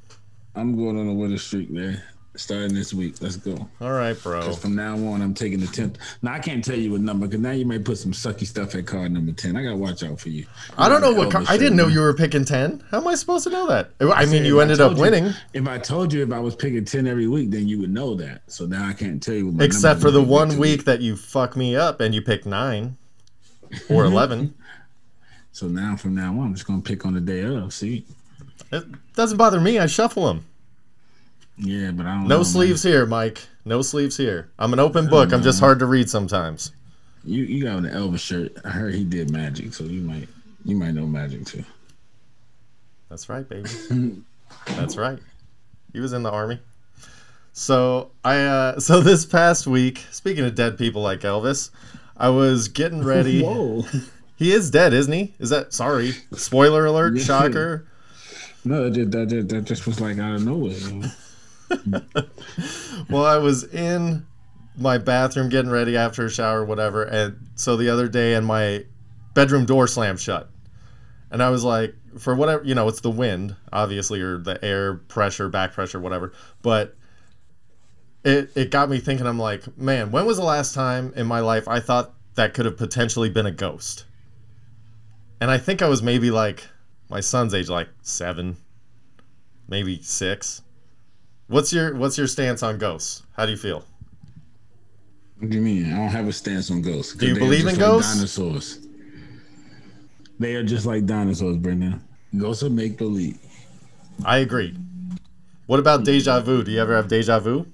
I'm 0.56 0.76
going 0.76 1.00
on 1.00 1.08
a 1.08 1.13
winning 1.13 1.38
streak, 1.38 1.69
man. 1.69 2.02
Starting 2.39 2.73
this 2.73 2.93
week. 2.93 3.15
Let's 3.21 3.36
go. 3.36 3.67
All 3.82 3.91
right, 3.91 4.13
bro. 4.23 4.39
Because 4.39 4.58
from 4.60 4.73
now 4.73 4.93
on, 4.95 5.21
I'm 5.21 5.34
taking 5.34 5.60
the 5.60 5.65
10th. 5.65 5.95
Now, 6.21 6.32
I 6.32 6.39
can't 6.39 6.63
tell 6.63 6.78
you 6.78 6.91
what 6.93 7.02
number, 7.02 7.28
because 7.28 7.41
now 7.41 7.52
you 7.52 7.65
might 7.65 7.84
put 7.84 7.97
some 7.97 8.13
sucky 8.13 8.47
stuff 8.47 8.75
at 8.75 8.88
card 8.88 9.12
number 9.12 9.34
10. 9.34 9.58
I 9.58 9.63
got 9.63 9.71
to 9.71 9.75
watch 9.75 10.04
out 10.04 10.21
for 10.21 10.30
you. 10.30 10.45
I 10.78 10.88
don't 10.88 11.02
know 11.02 11.12
what. 11.12 11.32
Car- 11.32 11.43
I 11.49 11.58
didn't 11.58 11.75
know 11.75 11.88
you 11.88 11.99
were 11.99 12.13
picking 12.13 12.45
ten. 12.45 12.82
How 12.91 12.99
am 13.02 13.08
I 13.10 13.15
supposed 13.15 13.43
to 13.43 13.49
know 13.49 13.67
that? 13.67 13.91
I 13.99 14.25
mean, 14.25 14.45
you 14.45 14.62
ended 14.62 14.80
up 14.80 14.95
you- 14.95 15.02
winning, 15.02 15.34
if 15.54 15.67
I 15.67 15.80
told 15.80 16.13
you 16.13 16.23
if 16.23 16.32
I 16.32 16.39
was 16.39 16.56
picking 16.56 16.86
10 16.86 17.08
every 17.08 17.28
week, 17.28 17.52
then 17.52 17.67
you 17.67 17.78
would 17.82 17.89
know 17.91 18.15
that. 18.15 18.43
So 18.47 18.65
now 18.65 18.88
I 18.88 18.93
can't 18.93 19.21
tell 19.21 19.36
you 19.36 19.54
except 19.60 19.99
for 19.99 20.10
the 20.10 20.23
one 20.23 20.58
week 20.58 20.86
that 20.86 21.02
you 21.02 21.17
fuck 21.17 21.58
me 21.58 21.75
up 21.75 21.99
and 21.99 22.15
you 22.15 22.21
picked 22.21 22.45
nine 22.45 22.95
or 23.89 24.06
eleven. 24.12 24.54
So 25.52 25.67
now 25.67 25.97
from 25.97 26.15
now 26.15 26.32
on, 26.39 26.47
I'm 26.47 26.54
just 26.54 26.65
going 26.65 26.82
to 26.82 26.88
pick 26.89 27.06
on 27.06 27.13
the 27.15 27.19
day 27.21 27.43
of. 27.43 27.73
See? 27.73 28.06
It 28.71 28.86
doesn't 29.13 29.38
bother 29.38 29.60
me. 29.60 29.78
I 29.78 29.88
shuffle 29.88 30.25
them. 30.28 30.45
Yeah, 31.60 31.91
but 31.91 32.06
I 32.06 32.13
don't 32.13 32.24
know. 32.24 32.28
No 32.30 32.38
man. 32.38 32.45
sleeves 32.45 32.84
here, 32.84 33.06
Mike. 33.06 33.41
No 33.65 33.82
sleeves 33.82 34.15
here. 34.17 34.50
I'm 34.58 34.74
an 34.74 34.80
open 34.80 35.08
book. 35.10 35.34
I'm 35.34 35.43
just 35.43 35.60
hard 35.60 35.80
to 35.80 35.86
read 35.86 36.10
sometimes. 36.10 36.72
You 37.26 37.43
you 37.43 37.63
got 37.63 37.78
an 37.80 37.84
Elvis 37.86 38.19
shirt. 38.19 38.54
I 38.63 38.69
heard 38.69 38.93
he 38.95 39.04
did 39.04 39.30
magic, 39.30 39.74
so 39.74 39.84
you 39.84 40.02
might 40.02 40.30
you 40.63 40.76
might 40.78 40.93
know 40.93 41.06
magic 41.06 41.45
too. 41.45 41.63
That's 43.10 43.28
right, 43.28 43.48
baby. 43.48 43.69
That's 44.67 44.95
right. 44.95 45.19
He 45.93 46.00
was 46.00 46.13
in 46.13 46.24
the 46.24 46.32
army. 46.32 46.60
So 47.54 48.12
I 48.24 48.38
uh 48.38 48.80
so 48.80 49.02
this 49.02 49.26
past 49.26 49.67
week, 49.67 50.06
speaking 50.12 50.45
of 50.45 50.56
dead 50.56 50.78
people 50.78 51.02
like 51.02 51.19
Elvis, 51.22 51.72
I 52.15 52.30
was 52.30 52.69
getting 52.69 53.04
ready. 53.04 53.43
Whoa. 53.43 53.84
He 54.38 54.54
is 54.54 54.72
dead, 54.72 54.93
isn't 54.93 55.12
he? 55.12 55.34
Is 55.39 55.50
that 55.50 55.74
sorry? 55.74 56.13
Spoiler 56.34 56.86
alert, 56.86 57.15
Yeah. 57.17 57.24
shocker. 57.24 57.86
No, 58.63 58.89
that 58.89 59.12
that, 59.12 59.28
just, 59.28 59.48
that 59.50 59.65
just 59.65 59.86
was 59.88 60.00
like 60.00 60.17
out 60.19 60.36
of 60.36 60.45
nowhere. 60.45 61.12
Well, 63.10 63.25
I 63.25 63.38
was 63.38 63.63
in 63.63 64.27
my 64.77 64.99
bathroom 64.99 65.49
getting 65.49 65.71
ready 65.71 65.97
after 65.97 66.25
a 66.25 66.29
shower, 66.29 66.63
whatever, 66.63 67.03
and 67.03 67.47
so 67.55 67.75
the 67.75 67.89
other 67.89 68.08
day, 68.08 68.36
and 68.36 68.45
my 68.45 68.86
bedroom 69.34 69.65
door 69.65 69.88
slammed 69.88 70.19
shut, 70.19 70.49
and 71.32 71.41
I 71.41 71.49
was 71.49 71.63
like, 71.63 71.95
for 72.19 72.36
whatever, 72.36 72.63
you 72.63 72.75
know, 72.75 72.88
it's 72.88 73.01
the 73.01 73.10
wind, 73.10 73.55
obviously, 73.73 74.21
or 74.21 74.38
the 74.38 74.63
air 74.63 74.95
pressure, 74.95 75.49
back 75.49 75.73
pressure, 75.73 75.99
whatever, 75.99 76.34
but 76.62 76.95
it 78.23 78.51
it 78.55 78.71
got 78.71 78.89
me 78.89 78.99
thinking. 78.99 79.25
I'm 79.25 79.39
like, 79.39 79.77
man, 79.77 80.12
when 80.12 80.25
was 80.25 80.38
the 80.38 80.43
last 80.43 80.73
time 80.73 81.13
in 81.15 81.25
my 81.25 81.39
life 81.39 81.67
I 81.67 81.79
thought 81.79 82.13
that 82.36 82.53
could 82.53 82.65
have 82.65 82.77
potentially 82.77 83.29
been 83.29 83.45
a 83.45 83.51
ghost? 83.51 84.05
And 85.41 85.49
I 85.49 85.58
think 85.58 85.82
I 85.82 85.88
was 85.89 86.03
maybe 86.03 86.32
like 86.32 86.67
my 87.10 87.21
son's 87.21 87.53
age, 87.53 87.69
like 87.69 87.89
seven, 88.01 88.58
maybe 89.67 90.01
six. 90.01 90.62
What's 91.49 91.73
your 91.73 91.95
what's 91.95 92.15
your 92.15 92.27
stance 92.27 92.62
on 92.62 92.77
ghosts? 92.77 93.23
How 93.35 93.45
do 93.47 93.51
you 93.51 93.57
feel? 93.57 93.83
What 95.39 95.49
do 95.49 95.57
you 95.57 95.63
mean? 95.63 95.91
I 95.91 95.97
don't 95.97 96.09
have 96.09 96.27
a 96.27 96.33
stance 96.33 96.69
on 96.69 96.83
ghosts. 96.83 97.15
Do 97.15 97.27
you 97.27 97.33
believe 97.33 97.62
in 97.62 97.65
like 97.67 97.79
ghosts? 97.79 98.13
Dinosaurs. 98.13 98.88
They 100.38 100.53
are 100.55 100.63
just 100.63 100.85
like 100.85 101.07
dinosaurs, 101.07 101.57
Brendan. 101.57 102.03
Ghosts 102.38 102.62
are 102.62 102.69
make 102.69 102.99
believe. 102.99 103.39
I 104.23 104.38
agree. 104.38 104.77
What 105.65 105.79
about 105.79 106.03
deja 106.03 106.39
vu? 106.39 106.63
Do 106.63 106.71
you 106.71 106.79
ever 106.79 106.95
have 106.95 107.07
deja 107.07 107.39
vu? 107.39 107.65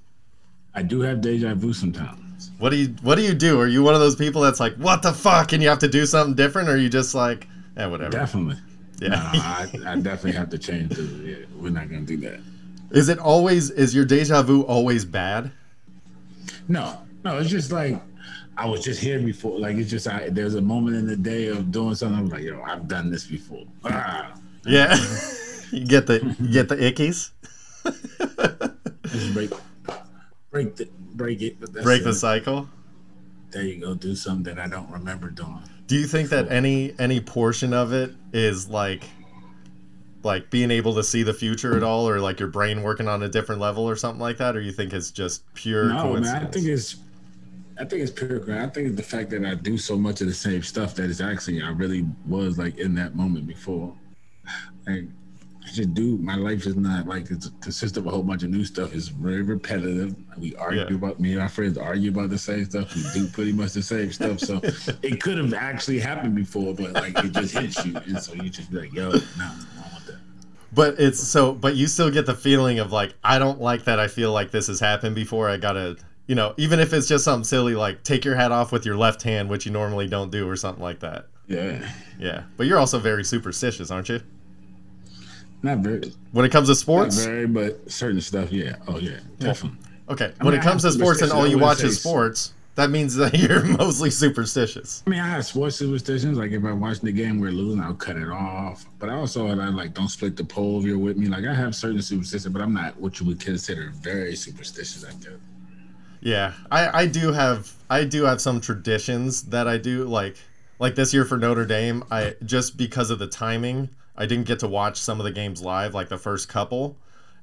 I 0.73 0.81
do 0.81 1.01
have 1.01 1.19
deja 1.19 1.53
vu 1.53 1.73
sometimes. 1.73 2.51
What 2.59 2.69
do 2.69 2.77
you 2.77 2.95
What 3.01 3.15
do 3.15 3.23
you 3.23 3.33
do? 3.33 3.59
Are 3.59 3.67
you 3.67 3.83
one 3.83 3.93
of 3.93 3.99
those 3.99 4.15
people 4.15 4.41
that's 4.41 4.61
like, 4.61 4.75
"What 4.75 5.01
the 5.01 5.11
fuck?" 5.11 5.51
and 5.51 5.61
you 5.61 5.67
have 5.67 5.79
to 5.79 5.89
do 5.89 6.05
something 6.05 6.33
different, 6.35 6.69
or 6.69 6.75
are 6.75 6.77
you 6.77 6.88
just 6.88 7.13
like, 7.13 7.45
"Eh, 7.75 7.85
whatever." 7.88 8.11
Definitely. 8.11 8.55
Yeah. 8.99 9.09
No, 9.09 9.15
I, 9.17 9.67
I 9.85 9.95
definitely 9.97 10.31
have 10.33 10.49
to 10.51 10.57
change. 10.57 10.95
The, 10.95 11.03
yeah, 11.03 11.45
we're 11.59 11.71
not 11.71 11.89
gonna 11.89 12.03
do 12.03 12.15
that. 12.17 12.39
Is 12.95 13.10
it 13.10 13.19
always? 13.19 13.69
Is 13.69 13.93
your 13.93 14.05
deja 14.05 14.41
vu 14.41 14.62
always 14.63 15.05
bad? 15.05 15.51
No, 16.67 16.97
no, 17.23 17.38
it's 17.38 17.49
just 17.49 17.71
like 17.71 18.01
I 18.58 18.65
was 18.67 18.81
just 18.84 19.01
here 19.01 19.19
before. 19.19 19.60
Like 19.60 19.75
it's 19.75 19.89
just 19.89 20.08
I, 20.08 20.29
there's 20.29 20.55
a 20.55 20.62
moment 20.62 20.95
in 20.95 21.05
the 21.05 21.17
day 21.17 21.47
of 21.47 21.71
doing 21.71 21.93
something. 21.95 22.17
I'm 22.17 22.29
like, 22.29 22.43
yo, 22.43 22.62
I've 22.62 22.88
done 22.88 23.12
this 23.12 23.25
before. 23.25 23.65
Ah, 23.84 24.34
Yeah. 24.65 24.95
you 25.71 25.86
get 25.86 26.08
the 26.08 26.36
you 26.39 26.51
get 26.51 26.69
the 26.69 26.77
ickies. 26.77 27.31
just 29.12 29.34
break, 29.34 29.51
break 30.51 30.75
the, 30.77 30.88
break 31.13 31.41
it. 31.41 31.60
Break 31.60 32.03
the 32.03 32.10
it. 32.10 32.13
cycle. 32.15 32.69
There 33.51 33.63
you 33.63 33.79
go. 33.79 33.93
Do 33.93 34.15
something 34.15 34.55
that 34.55 34.60
I 34.63 34.67
don't 34.67 34.89
remember 34.89 35.29
doing. 35.29 35.60
Do 35.88 35.95
you 35.95 36.08
think 36.08 36.29
that 36.29 36.51
any 36.51 36.95
any 36.97 37.19
portion 37.19 37.73
of 37.73 37.93
it 37.93 38.12
is 38.34 38.67
like 38.69 39.03
like 40.25 40.49
being 40.49 40.71
able 40.71 40.93
to 40.95 41.03
see 41.03 41.23
the 41.23 41.33
future 41.33 41.77
at 41.77 41.83
all 41.83 42.09
or 42.09 42.19
like 42.19 42.39
your 42.39 42.49
brain 42.49 42.81
working 42.81 43.07
on 43.07 43.21
a 43.23 43.29
different 43.29 43.61
level 43.61 43.88
or 43.88 43.95
something 43.95 44.19
like 44.19 44.38
that 44.38 44.55
or 44.57 44.61
you 44.61 44.71
think 44.71 44.91
it's 44.91 45.11
just 45.11 45.43
pure 45.53 45.85
No, 45.89 46.01
coincidence? 46.01 46.33
man. 46.33 46.47
I 46.47 46.51
think 46.51 46.65
it's. 46.65 46.95
I 47.77 47.83
think 47.85 48.01
it's 48.01 48.11
pure. 48.11 48.41
I 48.59 48.67
think 48.67 48.88
it's 48.88 48.95
the 48.95 49.03
fact 49.03 49.29
that 49.31 49.45
I 49.45 49.53
do 49.53 49.77
so 49.77 49.97
much 49.97 50.21
of 50.21 50.27
the 50.27 50.33
same 50.33 50.63
stuff 50.63 50.95
that 50.95 51.09
is 51.09 51.21
actually 51.21 51.61
I 51.61 51.69
really 51.69 52.05
was 52.27 52.57
like 52.57 52.77
in 52.77 52.95
that 52.95 53.15
moment 53.15 53.45
before. 53.47 53.93
Like 54.88 55.03
I 55.63 55.67
just 55.73 55.93
do. 55.93 56.17
My 56.17 56.35
life 56.35 56.65
is 56.65 56.75
not 56.77 57.05
like 57.07 57.29
it's 57.31 57.49
consists 57.61 57.97
of 57.97 58.07
a 58.07 58.09
whole 58.09 58.23
bunch 58.23 58.43
of 58.43 58.49
new 58.49 58.63
stuff. 58.63 58.95
It's 58.95 59.09
very 59.09 59.41
repetitive. 59.41 60.15
We 60.38 60.55
argue 60.55 60.85
Yeah. 60.89 60.95
about 60.95 61.19
me 61.19 61.31
and 61.33 61.39
my 61.41 61.47
friends 61.49 61.77
argue 61.77 62.11
about 62.11 62.29
the 62.29 62.38
same 62.38 62.63
stuff. 62.65 62.95
We 62.95 63.03
do 63.13 63.27
pretty 63.27 63.51
much 63.51 63.73
the 63.73 63.81
same 63.83 64.11
stuff. 64.11 64.39
So 64.39 64.61
it 65.03 65.21
could 65.21 65.38
have 65.38 65.53
actually 65.53 65.99
happened 65.99 66.35
before, 66.35 66.73
but 66.73 66.93
like 66.93 67.17
it 67.23 67.31
just 67.33 67.53
hits 67.57 67.85
you, 67.85 67.95
and 67.97 68.17
so 68.19 68.33
you 68.35 68.49
just 68.49 68.71
be 68.71 68.77
like, 68.79 68.93
"Yo, 68.93 69.09
no, 69.11 69.17
I 69.17 69.19
don't 69.19 69.21
want 69.21 69.38
that." 69.38 69.74
But 70.75 70.99
it's 70.99 71.19
so, 71.19 71.53
but 71.53 71.75
you 71.75 71.88
still 71.88 72.11
get 72.11 72.25
the 72.25 72.33
feeling 72.35 72.79
of 72.79 72.91
like, 72.91 73.13
I 73.23 73.39
don't 73.39 73.61
like 73.61 73.85
that. 73.85 73.99
I 73.99 74.07
feel 74.09 74.31
like 74.33 74.51
this 74.51 74.67
has 74.67 74.79
happened 74.79 75.15
before. 75.15 75.49
I 75.49 75.55
gotta, 75.57 75.95
you 76.27 76.35
know, 76.35 76.53
even 76.57 76.79
if 76.79 76.91
it's 76.91 77.07
just 77.07 77.23
something 77.23 77.45
silly 77.45 77.75
like 77.75 78.03
take 78.03 78.25
your 78.25 78.35
hat 78.35 78.51
off 78.51 78.71
with 78.71 78.85
your 78.85 78.97
left 78.97 79.23
hand, 79.23 79.49
which 79.49 79.65
you 79.65 79.71
normally 79.71 80.07
don't 80.07 80.31
do, 80.31 80.47
or 80.49 80.55
something 80.55 80.83
like 80.83 80.99
that. 80.99 81.27
Yeah, 81.47 81.89
Yeah. 82.19 82.43
But 82.57 82.67
you're 82.67 82.79
also 82.79 82.99
very 82.99 83.23
superstitious, 83.23 83.89
aren't 83.91 84.09
you? 84.09 84.21
not 85.61 85.79
very, 85.79 86.11
When 86.31 86.45
it 86.45 86.51
comes 86.51 86.67
to 86.67 86.75
sports 86.75 87.17
not 87.17 87.25
very, 87.25 87.47
but 87.47 87.89
certain 87.91 88.21
stuff. 88.21 88.51
Yeah. 88.51 88.75
Oh 88.88 88.97
yeah, 88.99 89.19
definitely. 89.39 89.79
Okay. 90.09 90.33
I 90.39 90.43
When 90.43 90.53
mean, 90.53 90.61
it 90.61 90.63
comes 90.63 90.83
to 90.83 90.91
sports 90.91 91.21
and 91.21 91.31
all 91.31 91.47
you 91.47 91.57
watch 91.57 91.83
is 91.83 91.99
sports, 91.99 92.53
that 92.75 92.89
means 92.89 93.15
that 93.15 93.33
you're 93.38 93.63
mostly 93.63 94.11
superstitious. 94.11 95.03
I 95.07 95.09
mean, 95.09 95.19
I 95.19 95.27
have 95.27 95.45
sports 95.45 95.77
superstitions. 95.77 96.38
Like 96.38 96.51
if 96.51 96.63
I'm 96.63 96.79
watching 96.79 97.05
the 97.05 97.11
game 97.11 97.39
we're 97.39 97.51
losing, 97.51 97.81
I'll 97.81 97.93
cut 97.93 98.17
it 98.17 98.29
off. 98.29 98.85
But 98.99 99.09
I 99.09 99.13
also 99.13 99.47
I 99.47 99.53
like 99.53 99.93
don't 99.93 100.09
split 100.09 100.35
the 100.35 100.43
pole 100.43 100.79
if 100.79 100.85
you're 100.85 100.97
with 100.97 101.17
me. 101.17 101.27
Like 101.27 101.45
I 101.45 101.53
have 101.53 101.75
certain 101.75 102.01
superstitions, 102.01 102.53
but 102.53 102.61
I'm 102.61 102.73
not 102.73 102.99
what 102.99 103.19
you 103.19 103.25
would 103.25 103.39
consider 103.39 103.91
very 103.95 104.35
superstitious. 104.35 105.03
I 105.03 105.11
guess. 105.13 105.39
Yeah, 106.21 106.53
I, 106.71 107.01
I 107.01 107.05
do 107.05 107.31
have 107.31 107.71
I 107.89 108.03
do 108.03 108.23
have 108.23 108.41
some 108.41 108.59
traditions 108.59 109.43
that 109.43 109.67
I 109.67 109.77
do 109.77 110.05
like 110.05 110.35
like 110.79 110.95
this 110.95 111.13
year 111.13 111.23
for 111.23 111.38
Notre 111.38 111.65
Dame. 111.65 112.03
I 112.11 112.35
just 112.43 112.77
because 112.77 113.09
of 113.09 113.19
the 113.19 113.27
timing, 113.27 113.89
I 114.17 114.25
didn't 114.25 114.47
get 114.47 114.59
to 114.59 114.67
watch 114.67 114.97
some 114.97 115.19
of 115.19 115.23
the 115.23 115.31
games 115.31 115.61
live, 115.61 115.93
like 115.93 116.09
the 116.09 116.17
first 116.17 116.49
couple, 116.49 116.97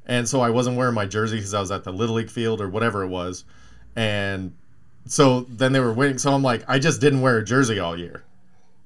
and 0.04 0.28
so 0.28 0.40
I 0.40 0.50
wasn't 0.50 0.76
wearing 0.76 0.94
my 0.94 1.06
jersey 1.06 1.36
because 1.36 1.54
I 1.54 1.60
was 1.60 1.70
at 1.70 1.84
the 1.84 1.92
little 1.92 2.16
league 2.16 2.30
field 2.30 2.60
or 2.60 2.68
whatever 2.68 3.02
it 3.02 3.08
was, 3.08 3.44
and 3.94 4.52
so 5.06 5.42
then 5.48 5.72
they 5.72 5.80
were 5.80 5.92
winning. 5.92 6.18
So 6.18 6.32
I'm 6.32 6.42
like, 6.42 6.64
I 6.68 6.78
just 6.78 7.00
didn't 7.00 7.20
wear 7.20 7.38
a 7.38 7.44
jersey 7.44 7.78
all 7.78 7.98
year, 7.98 8.24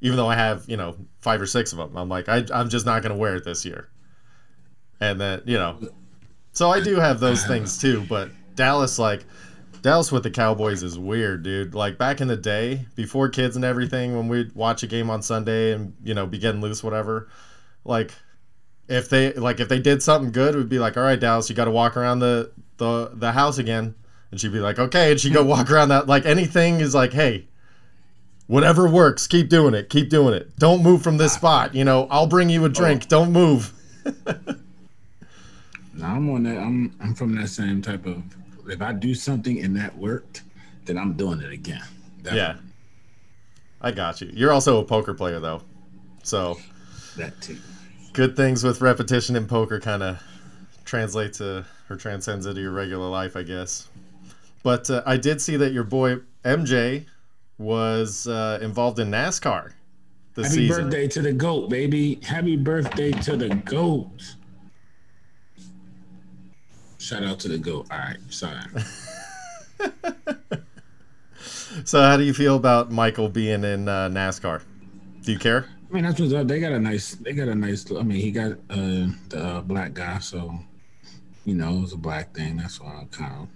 even 0.00 0.16
though 0.16 0.28
I 0.28 0.34
have 0.34 0.64
you 0.68 0.76
know 0.76 0.96
five 1.20 1.40
or 1.40 1.46
six 1.46 1.72
of 1.72 1.78
them. 1.78 1.96
I'm 1.96 2.08
like, 2.08 2.28
I, 2.28 2.44
I'm 2.52 2.68
just 2.68 2.86
not 2.86 3.02
gonna 3.02 3.16
wear 3.16 3.36
it 3.36 3.44
this 3.44 3.64
year, 3.64 3.88
and 5.00 5.20
then 5.20 5.42
you 5.46 5.58
know, 5.58 5.78
so 6.52 6.70
I 6.70 6.80
do 6.80 6.96
have 6.96 7.20
those 7.20 7.44
things 7.44 7.78
too. 7.78 8.04
But 8.08 8.30
Dallas 8.54 8.98
like. 8.98 9.24
Dallas 9.82 10.10
with 10.10 10.24
the 10.24 10.30
Cowboys 10.32 10.82
is 10.82 10.98
weird, 10.98 11.44
dude. 11.44 11.72
Like 11.72 11.96
back 11.96 12.20
in 12.20 12.26
the 12.26 12.36
day, 12.36 12.86
before 12.96 13.28
kids 13.28 13.54
and 13.54 13.64
everything, 13.64 14.16
when 14.16 14.26
we'd 14.26 14.52
watch 14.52 14.82
a 14.82 14.88
game 14.88 15.10
on 15.10 15.22
Sunday 15.22 15.74
and 15.74 15.94
you 16.02 16.12
know 16.12 16.26
be 16.26 16.38
getting 16.38 16.60
loose, 16.60 16.82
whatever. 16.82 17.28
Like 17.84 18.10
if 18.88 19.08
they 19.08 19.32
like 19.32 19.60
if 19.60 19.68
they 19.68 19.78
did 19.78 20.02
something 20.02 20.32
good, 20.32 20.54
we'd 20.54 20.68
be 20.68 20.78
like, 20.78 20.96
all 20.96 21.02
right, 21.02 21.18
Dallas, 21.18 21.48
you 21.48 21.56
got 21.56 21.64
to 21.64 21.70
walk 21.70 21.96
around 21.96 22.20
the 22.20 22.52
the 22.76 23.10
the 23.14 23.32
house 23.32 23.58
again, 23.58 23.94
and 24.36 24.40
she'd 24.42 24.52
be 24.52 24.60
like, 24.60 24.78
okay, 24.78 25.12
and 25.12 25.18
she'd 25.18 25.32
go 25.32 25.42
walk 25.42 25.70
around 25.70 25.88
that. 25.88 26.06
Like 26.06 26.26
anything 26.26 26.80
is 26.80 26.94
like, 26.94 27.14
hey, 27.14 27.46
whatever 28.48 28.86
works, 28.86 29.26
keep 29.26 29.48
doing 29.48 29.72
it, 29.72 29.88
keep 29.88 30.10
doing 30.10 30.34
it. 30.34 30.54
Don't 30.58 30.82
move 30.82 31.00
from 31.00 31.16
this 31.16 31.32
spot. 31.32 31.74
You 31.74 31.84
know, 31.84 32.06
I'll 32.10 32.26
bring 32.26 32.50
you 32.50 32.62
a 32.66 32.68
drink. 32.68 33.04
Oh. 33.04 33.08
Don't 33.08 33.32
move. 33.32 33.72
Now 35.98 36.16
I'm 36.16 36.28
on 36.28 36.42
that. 36.42 36.58
I'm 36.58 36.94
I'm 37.00 37.14
from 37.14 37.34
that 37.36 37.48
same 37.48 37.80
type 37.80 38.04
of. 38.04 38.22
If 38.68 38.82
I 38.82 38.92
do 38.92 39.14
something 39.14 39.62
and 39.62 39.74
that 39.76 39.96
worked, 39.96 40.42
then 40.84 40.98
I'm 40.98 41.14
doing 41.14 41.40
it 41.40 41.50
again. 41.50 41.82
That, 42.22 42.34
Yeah, 42.34 42.56
I 43.80 43.92
got 43.92 44.20
you. 44.20 44.30
You're 44.30 44.52
also 44.52 44.78
a 44.78 44.84
poker 44.84 45.14
player 45.14 45.40
though, 45.40 45.62
so. 46.22 46.58
that 47.16 47.40
too. 47.40 47.56
good 48.12 48.36
things 48.36 48.62
with 48.62 48.82
repetition 48.82 49.36
in 49.36 49.46
poker 49.46 49.80
kind 49.80 50.02
of 50.02 50.22
translate 50.84 51.32
to 51.32 51.64
or 51.88 51.96
transcends 51.96 52.44
into 52.44 52.60
your 52.60 52.72
regular 52.72 53.08
life, 53.08 53.34
I 53.34 53.42
guess. 53.42 53.88
But 54.66 54.90
uh, 54.90 55.00
I 55.06 55.16
did 55.16 55.40
see 55.40 55.56
that 55.58 55.72
your 55.72 55.84
boy 55.84 56.16
MJ 56.44 57.06
was 57.56 58.26
uh, 58.26 58.58
involved 58.60 58.98
in 58.98 59.12
NASCAR 59.12 59.74
this 60.34 60.48
Happy 60.48 60.66
season. 60.66 60.84
birthday 60.86 61.06
to 61.06 61.22
the 61.22 61.32
goat, 61.32 61.70
baby! 61.70 62.18
Happy 62.24 62.56
birthday 62.56 63.12
to 63.12 63.36
the 63.36 63.54
goat. 63.64 64.34
Shout 66.98 67.22
out 67.22 67.38
to 67.38 67.48
the 67.48 67.58
goat. 67.58 67.86
All 67.92 67.98
right, 67.98 68.16
sorry. 68.28 68.58
So, 71.84 72.00
how 72.00 72.16
do 72.16 72.24
you 72.24 72.34
feel 72.34 72.56
about 72.56 72.90
Michael 72.90 73.28
being 73.28 73.62
in 73.62 73.86
uh, 73.86 74.08
NASCAR? 74.08 74.62
Do 75.22 75.30
you 75.30 75.38
care? 75.38 75.66
I 75.88 75.94
mean, 75.94 76.02
that's 76.02 76.18
what 76.18 76.48
they 76.48 76.58
got 76.58 76.72
a 76.72 76.80
nice. 76.80 77.14
They 77.14 77.34
got 77.34 77.46
a 77.46 77.54
nice. 77.54 77.88
I 77.92 78.02
mean, 78.02 78.18
he 78.18 78.32
got 78.32 78.52
uh, 78.70 79.06
the 79.28 79.38
uh, 79.38 79.60
black 79.60 79.94
guy, 79.94 80.18
so 80.18 80.58
you 81.44 81.54
know 81.54 81.76
it 81.76 81.80
was 81.82 81.92
a 81.92 81.98
black 81.98 82.34
thing. 82.34 82.56
That's 82.56 82.80
why 82.80 82.88
I 82.88 83.04
kind 83.12 83.42
of. 83.42 83.55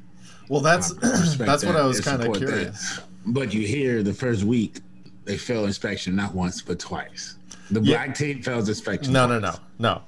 Well, 0.51 0.61
that's 0.61 0.93
that's 0.95 1.39
what 1.39 1.73
that 1.73 1.77
I 1.77 1.85
was 1.87 2.01
kind 2.01 2.17
of 2.17 2.23
support 2.23 2.41
that. 2.41 2.47
curious. 2.47 3.01
But 3.25 3.55
you 3.55 3.67
hear 3.67 4.03
the 4.03 4.13
first 4.13 4.43
week 4.43 4.81
they 5.25 5.39
fail 5.39 5.65
inspection 5.65 6.17
not 6.17 6.35
once 6.35 6.61
but 6.61 6.79
twice. 6.81 7.37
The 7.71 7.81
Yeah. 7.81 8.05
black 8.05 8.17
team 8.17 8.43
fails 8.43 8.69
inspection. 8.69 9.13
No, 9.13 9.27
no, 9.29 9.39
no, 9.39 9.55
no. 9.79 10.03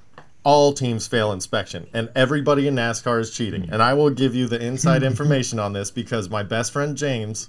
All 0.45 0.73
teams 0.73 1.07
fail 1.07 1.31
inspection, 1.31 1.87
and 1.95 2.09
everybody 2.17 2.67
in 2.67 2.75
NASCAR 2.75 3.21
is 3.21 3.31
cheating. 3.31 3.69
And 3.71 3.81
I 3.81 3.95
will 3.95 4.11
give 4.11 4.35
you 4.35 4.49
the 4.49 4.61
inside 4.61 5.03
information 5.13 5.61
on 5.61 5.73
this 5.73 5.93
because 5.93 6.29
my 6.29 6.43
best 6.43 6.73
friend 6.73 6.97
James 6.97 7.49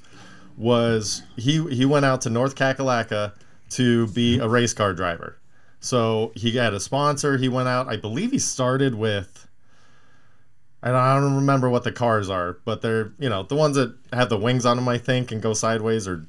was 0.55 1.23
he 1.35 1.65
he 1.73 1.85
went 1.85 2.05
out 2.05 2.21
to 2.21 2.29
North 2.29 2.53
Kakalaka 2.55 3.33
to 3.71 4.05
be 4.09 4.37
a 4.37 4.47
race 4.47 4.73
car 4.73 4.93
driver. 4.93 5.37
So 5.79 6.31
he 6.35 6.51
had 6.51 6.75
a 6.75 6.79
sponsor. 6.79 7.37
He 7.39 7.49
went 7.49 7.67
out. 7.67 7.87
I 7.87 7.97
believe 7.97 8.29
he 8.31 8.39
started 8.39 8.93
with. 8.93 9.47
I 10.83 10.87
don't, 10.87 10.95
I 10.97 11.15
don't 11.15 11.35
remember 11.37 11.69
what 11.69 11.85
the 11.85 11.93
cars 11.93 12.29
are, 12.29 12.57
but 12.65 12.81
they're 12.81 13.13
you 13.17 13.29
know 13.29 13.43
the 13.43 13.55
ones 13.55 13.77
that 13.77 13.95
have 14.11 14.29
the 14.29 14.37
wings 14.37 14.65
on 14.65 14.75
them. 14.75 14.87
I 14.89 14.97
think 14.97 15.31
and 15.31 15.41
go 15.41 15.53
sideways, 15.53 16.07
or 16.07 16.25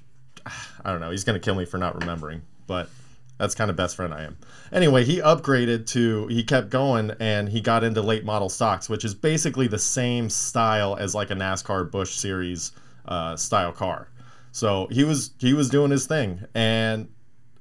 I 0.46 0.92
don't 0.92 1.00
know. 1.00 1.10
He's 1.10 1.24
gonna 1.24 1.40
kill 1.40 1.56
me 1.56 1.64
for 1.64 1.76
not 1.76 1.98
remembering, 1.98 2.42
but 2.68 2.88
that's 3.36 3.56
kind 3.56 3.68
of 3.68 3.76
best 3.76 3.96
friend 3.96 4.14
I 4.14 4.22
am. 4.22 4.36
Anyway, 4.72 5.04
he 5.04 5.18
upgraded 5.20 5.86
to 5.88 6.28
he 6.28 6.44
kept 6.44 6.70
going 6.70 7.10
and 7.18 7.48
he 7.48 7.60
got 7.60 7.82
into 7.82 8.00
late 8.00 8.24
model 8.24 8.48
stocks, 8.48 8.88
which 8.88 9.04
is 9.04 9.12
basically 9.12 9.66
the 9.66 9.78
same 9.78 10.30
style 10.30 10.96
as 10.96 11.16
like 11.16 11.30
a 11.30 11.34
NASCAR 11.34 11.90
Busch 11.90 12.14
Series 12.14 12.70
uh, 13.06 13.34
style 13.34 13.72
car. 13.72 14.08
So 14.52 14.86
he 14.92 15.02
was 15.02 15.32
he 15.40 15.52
was 15.52 15.68
doing 15.68 15.90
his 15.90 16.06
thing, 16.06 16.44
and 16.54 17.08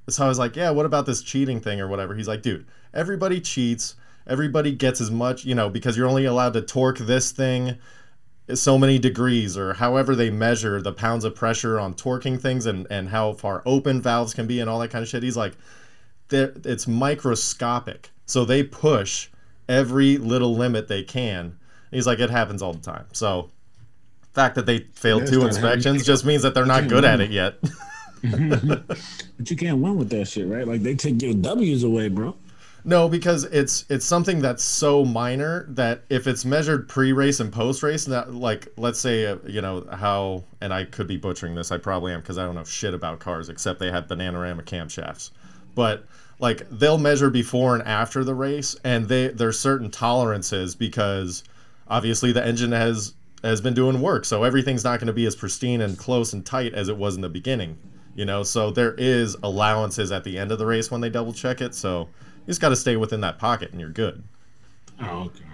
so 0.08 0.24
I 0.24 0.28
was 0.28 0.38
like, 0.38 0.54
yeah, 0.54 0.70
what 0.70 0.86
about 0.86 1.06
this 1.06 1.22
cheating 1.22 1.60
thing 1.60 1.80
or 1.80 1.88
whatever? 1.88 2.14
He's 2.14 2.28
like, 2.28 2.42
dude, 2.42 2.66
everybody 2.92 3.40
cheats. 3.40 3.96
Everybody 4.26 4.72
gets 4.72 5.00
as 5.00 5.10
much, 5.10 5.44
you 5.44 5.54
know, 5.54 5.68
because 5.68 5.96
you're 5.96 6.08
only 6.08 6.24
allowed 6.24 6.54
to 6.54 6.62
torque 6.62 6.98
this 6.98 7.32
thing 7.32 7.78
so 8.52 8.76
many 8.76 8.98
degrees 8.98 9.56
or 9.56 9.72
however 9.74 10.14
they 10.14 10.28
measure 10.28 10.82
the 10.82 10.92
pounds 10.92 11.24
of 11.24 11.34
pressure 11.34 11.80
on 11.80 11.94
torquing 11.94 12.38
things 12.38 12.66
and, 12.66 12.86
and 12.90 13.08
how 13.08 13.32
far 13.32 13.62
open 13.64 14.02
valves 14.02 14.34
can 14.34 14.46
be 14.46 14.60
and 14.60 14.68
all 14.68 14.78
that 14.78 14.90
kind 14.90 15.02
of 15.02 15.08
shit. 15.08 15.22
He's 15.22 15.36
like, 15.36 15.54
it's 16.30 16.86
microscopic. 16.86 18.10
So 18.26 18.44
they 18.44 18.62
push 18.62 19.28
every 19.68 20.18
little 20.18 20.54
limit 20.54 20.88
they 20.88 21.02
can. 21.02 21.58
He's 21.90 22.06
like, 22.06 22.18
it 22.18 22.30
happens 22.30 22.60
all 22.60 22.74
the 22.74 22.80
time. 22.80 23.06
So 23.12 23.50
fact 24.34 24.56
that 24.56 24.66
they 24.66 24.80
failed 24.94 25.26
two 25.26 25.46
inspections 25.46 26.04
just 26.04 26.24
means 26.24 26.42
that 26.42 26.54
they're 26.54 26.66
not 26.66 26.88
good 26.88 27.04
at 27.04 27.20
it 27.20 27.30
yet. 27.30 27.56
But 28.26 29.50
you 29.50 29.54
can't 29.54 29.78
win 29.80 29.98
with 29.98 30.08
that 30.08 30.24
shit, 30.24 30.48
right? 30.48 30.66
Like 30.66 30.82
they 30.82 30.94
take 30.94 31.20
your 31.20 31.34
W's 31.34 31.84
away, 31.84 32.08
bro. 32.08 32.34
No, 32.86 33.08
because 33.08 33.44
it's 33.44 33.86
it's 33.88 34.04
something 34.04 34.40
that's 34.40 34.62
so 34.62 35.06
minor 35.06 35.64
that 35.70 36.02
if 36.10 36.26
it's 36.26 36.44
measured 36.44 36.86
pre-race 36.86 37.40
and 37.40 37.50
post-race, 37.50 38.04
that 38.04 38.34
like 38.34 38.68
let's 38.76 39.00
say 39.00 39.26
uh, 39.26 39.38
you 39.46 39.62
know 39.62 39.86
how, 39.90 40.44
and 40.60 40.72
I 40.72 40.84
could 40.84 41.06
be 41.06 41.16
butchering 41.16 41.54
this, 41.54 41.72
I 41.72 41.78
probably 41.78 42.12
am 42.12 42.20
because 42.20 42.36
I 42.36 42.44
don't 42.44 42.54
know 42.54 42.64
shit 42.64 42.92
about 42.92 43.20
cars 43.20 43.48
except 43.48 43.80
they 43.80 43.90
have 43.90 44.06
Bananarama 44.06 44.64
camshafts, 44.64 45.30
but 45.74 46.04
like 46.38 46.68
they'll 46.68 46.98
measure 46.98 47.30
before 47.30 47.74
and 47.74 47.82
after 47.88 48.22
the 48.22 48.34
race, 48.34 48.76
and 48.84 49.08
they 49.08 49.28
there's 49.28 49.58
certain 49.58 49.90
tolerances 49.90 50.74
because 50.74 51.42
obviously 51.88 52.32
the 52.32 52.44
engine 52.46 52.72
has 52.72 53.14
has 53.42 53.62
been 53.62 53.74
doing 53.74 54.02
work, 54.02 54.26
so 54.26 54.44
everything's 54.44 54.84
not 54.84 55.00
going 55.00 55.06
to 55.06 55.14
be 55.14 55.24
as 55.24 55.34
pristine 55.34 55.80
and 55.80 55.96
close 55.96 56.34
and 56.34 56.44
tight 56.44 56.74
as 56.74 56.90
it 56.90 56.98
was 56.98 57.14
in 57.16 57.22
the 57.22 57.30
beginning, 57.30 57.78
you 58.14 58.26
know. 58.26 58.42
So 58.42 58.70
there 58.70 58.92
is 58.98 59.38
allowances 59.42 60.12
at 60.12 60.22
the 60.22 60.38
end 60.38 60.52
of 60.52 60.58
the 60.58 60.66
race 60.66 60.90
when 60.90 61.00
they 61.00 61.08
double 61.08 61.32
check 61.32 61.62
it, 61.62 61.74
so. 61.74 62.10
You 62.46 62.50
just 62.50 62.60
got 62.60 62.70
to 62.70 62.76
stay 62.76 62.96
within 62.96 63.20
that 63.22 63.38
pocket 63.38 63.72
and 63.72 63.80
you're 63.80 63.90
good. 63.90 64.22
Oh, 65.00 65.24
okay. 65.24 65.44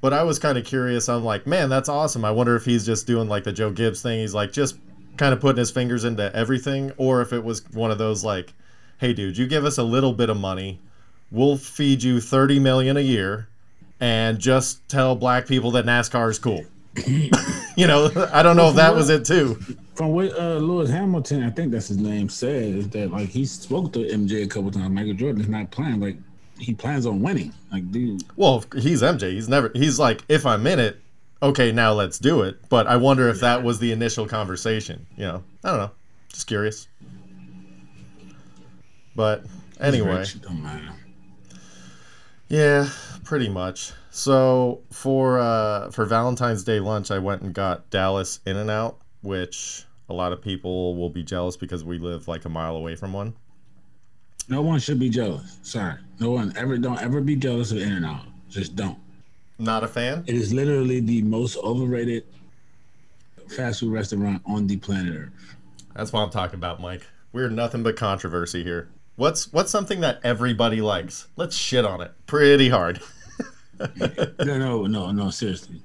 But 0.00 0.12
I 0.12 0.22
was 0.22 0.38
kind 0.38 0.56
of 0.56 0.64
curious. 0.64 1.08
I'm 1.08 1.24
like, 1.24 1.46
man, 1.46 1.68
that's 1.68 1.88
awesome. 1.88 2.24
I 2.24 2.30
wonder 2.30 2.56
if 2.56 2.64
he's 2.64 2.86
just 2.86 3.06
doing 3.06 3.28
like 3.28 3.44
the 3.44 3.52
Joe 3.52 3.70
Gibbs 3.70 4.02
thing. 4.02 4.20
He's 4.20 4.34
like 4.34 4.52
just 4.52 4.76
kind 5.16 5.34
of 5.34 5.40
putting 5.40 5.58
his 5.58 5.70
fingers 5.70 6.04
into 6.04 6.34
everything, 6.34 6.92
or 6.96 7.20
if 7.20 7.32
it 7.32 7.44
was 7.44 7.68
one 7.72 7.90
of 7.90 7.98
those 7.98 8.24
like, 8.24 8.54
hey, 8.98 9.12
dude, 9.12 9.36
you 9.36 9.46
give 9.46 9.64
us 9.64 9.76
a 9.76 9.82
little 9.82 10.12
bit 10.12 10.30
of 10.30 10.36
money, 10.38 10.80
we'll 11.30 11.56
feed 11.56 12.02
you 12.02 12.20
30 12.20 12.60
million 12.60 12.96
a 12.96 13.00
year, 13.00 13.48
and 14.00 14.38
just 14.38 14.88
tell 14.88 15.16
black 15.16 15.46
people 15.46 15.72
that 15.72 15.84
NASCAR 15.84 16.30
is 16.30 16.38
cool. 16.38 16.64
you 17.76 17.86
know, 17.86 18.10
I 18.32 18.42
don't 18.42 18.56
know 18.56 18.70
if 18.70 18.76
that 18.76 18.94
was 18.94 19.10
it 19.10 19.24
too. 19.24 19.54
From 19.94 20.10
what 20.10 20.36
uh, 20.38 20.56
Lewis 20.56 20.90
Hamilton, 20.90 21.42
I 21.44 21.50
think 21.50 21.72
that's 21.72 21.88
his 21.88 21.98
name, 21.98 22.28
said 22.28 22.74
is 22.74 22.88
that 22.90 23.10
like 23.10 23.28
he 23.28 23.44
spoke 23.44 23.92
to 23.92 24.00
MJ 24.00 24.44
a 24.44 24.46
couple 24.46 24.70
times. 24.70 24.90
Michael 24.90 25.14
Jordan 25.14 25.40
is 25.40 25.48
not 25.48 25.70
playing 25.70 26.00
like 26.00 26.16
he 26.58 26.74
plans 26.74 27.06
on 27.06 27.22
winning. 27.22 27.52
Like, 27.72 27.90
dude, 27.90 28.22
Well, 28.36 28.64
he's 28.76 29.02
MJ. 29.02 29.32
He's 29.32 29.48
never. 29.48 29.70
He's 29.74 29.98
like, 29.98 30.22
if 30.28 30.44
I'm 30.46 30.66
in 30.66 30.78
it, 30.78 31.00
okay, 31.42 31.72
now 31.72 31.92
let's 31.92 32.18
do 32.18 32.42
it. 32.42 32.68
But 32.68 32.86
I 32.86 32.96
wonder 32.96 33.28
if 33.28 33.40
that 33.40 33.62
was 33.62 33.78
the 33.78 33.92
initial 33.92 34.26
conversation. 34.26 35.06
You 35.16 35.24
know, 35.24 35.44
I 35.64 35.70
don't 35.70 35.78
know. 35.78 35.90
Just 36.32 36.46
curious. 36.46 36.88
But 39.14 39.44
anyway, 39.80 40.18
Rich, 40.18 40.42
don't 40.42 40.62
matter. 40.62 40.88
yeah, 42.48 42.88
pretty 43.24 43.48
much. 43.48 43.92
So 44.10 44.80
for 44.90 45.38
uh, 45.38 45.90
for 45.90 46.04
Valentine's 46.04 46.64
Day 46.64 46.80
lunch, 46.80 47.10
I 47.10 47.18
went 47.18 47.42
and 47.42 47.52
got 47.52 47.90
Dallas 47.90 48.40
In 48.46 48.56
and 48.56 48.70
Out, 48.70 48.98
which 49.22 49.84
a 50.08 50.14
lot 50.14 50.32
of 50.32 50.40
people 50.40 50.96
will 50.96 51.10
be 51.10 51.22
jealous 51.22 51.56
because 51.56 51.84
we 51.84 51.98
live 51.98 52.28
like 52.28 52.44
a 52.44 52.48
mile 52.48 52.76
away 52.76 52.94
from 52.94 53.12
one. 53.12 53.34
No 54.48 54.62
one 54.62 54.78
should 54.80 54.98
be 54.98 55.10
jealous. 55.10 55.58
Sorry, 55.62 55.94
no 56.20 56.30
one 56.30 56.52
ever. 56.56 56.78
Don't 56.78 57.00
ever 57.00 57.20
be 57.20 57.36
jealous 57.36 57.70
of 57.72 57.78
In 57.78 57.92
and 57.92 58.06
Out. 58.06 58.22
Just 58.48 58.74
don't. 58.76 58.98
Not 59.58 59.84
a 59.84 59.88
fan. 59.88 60.24
It 60.26 60.34
is 60.36 60.54
literally 60.54 61.00
the 61.00 61.22
most 61.22 61.56
overrated 61.58 62.24
fast 63.48 63.80
food 63.80 63.92
restaurant 63.92 64.42
on 64.46 64.66
the 64.66 64.76
planet 64.76 65.14
Earth. 65.14 65.54
That's 65.94 66.12
what 66.12 66.20
I'm 66.20 66.30
talking 66.30 66.54
about, 66.56 66.80
Mike. 66.80 67.06
We're 67.32 67.48
nothing 67.50 67.82
but 67.82 67.96
controversy 67.96 68.62
here. 68.62 68.88
What's 69.16 69.52
what's 69.52 69.70
something 69.70 70.00
that 70.00 70.20
everybody 70.22 70.80
likes? 70.80 71.26
Let's 71.36 71.56
shit 71.56 71.84
on 71.84 72.00
it 72.00 72.12
pretty 72.26 72.68
hard. 72.68 73.00
No, 73.80 74.58
no, 74.58 74.86
no, 74.86 75.12
no. 75.12 75.30
Seriously. 75.30 75.80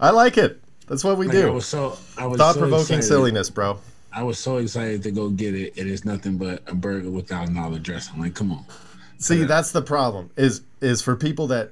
I 0.00 0.10
like 0.10 0.38
it. 0.38 0.60
That's 0.86 1.02
what 1.02 1.18
we 1.18 1.26
Like, 1.26 1.36
I 1.36 1.40
do. 1.40 1.52
was 1.52 1.66
so 1.66 1.98
I 2.16 2.26
was 2.26 2.38
Thought 2.38 2.56
provoking 2.56 2.80
excited. 2.82 3.02
silliness, 3.02 3.50
bro. 3.50 3.80
I 4.18 4.24
was 4.24 4.36
so 4.36 4.56
excited 4.56 5.04
to 5.04 5.12
go 5.12 5.30
get 5.30 5.54
it. 5.54 5.74
It 5.76 5.86
is 5.86 6.04
nothing 6.04 6.38
but 6.38 6.64
a 6.66 6.74
burger 6.74 7.08
with 7.08 7.28
thousand 7.28 7.54
dollar 7.54 7.78
dressing. 7.78 8.18
Like, 8.18 8.34
come 8.34 8.50
on. 8.50 8.64
See, 9.18 9.44
that's 9.44 9.70
the 9.70 9.80
problem. 9.80 10.32
Is 10.36 10.62
is 10.80 11.00
for 11.00 11.14
people 11.14 11.46
that 11.46 11.70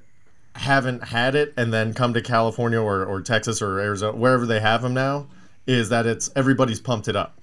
haven't 0.55 1.03
had 1.03 1.35
it 1.35 1.53
and 1.57 1.75
then 1.75 1.93
come 1.93 2.15
to 2.15 2.23
California 2.23 2.81
or, 2.81 3.05
or 3.05 3.21
Texas 3.21 3.61
or 3.61 3.81
Arizona, 3.81 4.17
wherever 4.17 4.47
they 4.47 4.61
have 4.61 4.83
them 4.83 4.95
now, 4.95 5.27
is 5.67 5.89
that 5.89 6.07
it's 6.07 6.31
everybody's 6.37 6.79
pumped 6.79 7.09
it 7.09 7.17
up. 7.17 7.37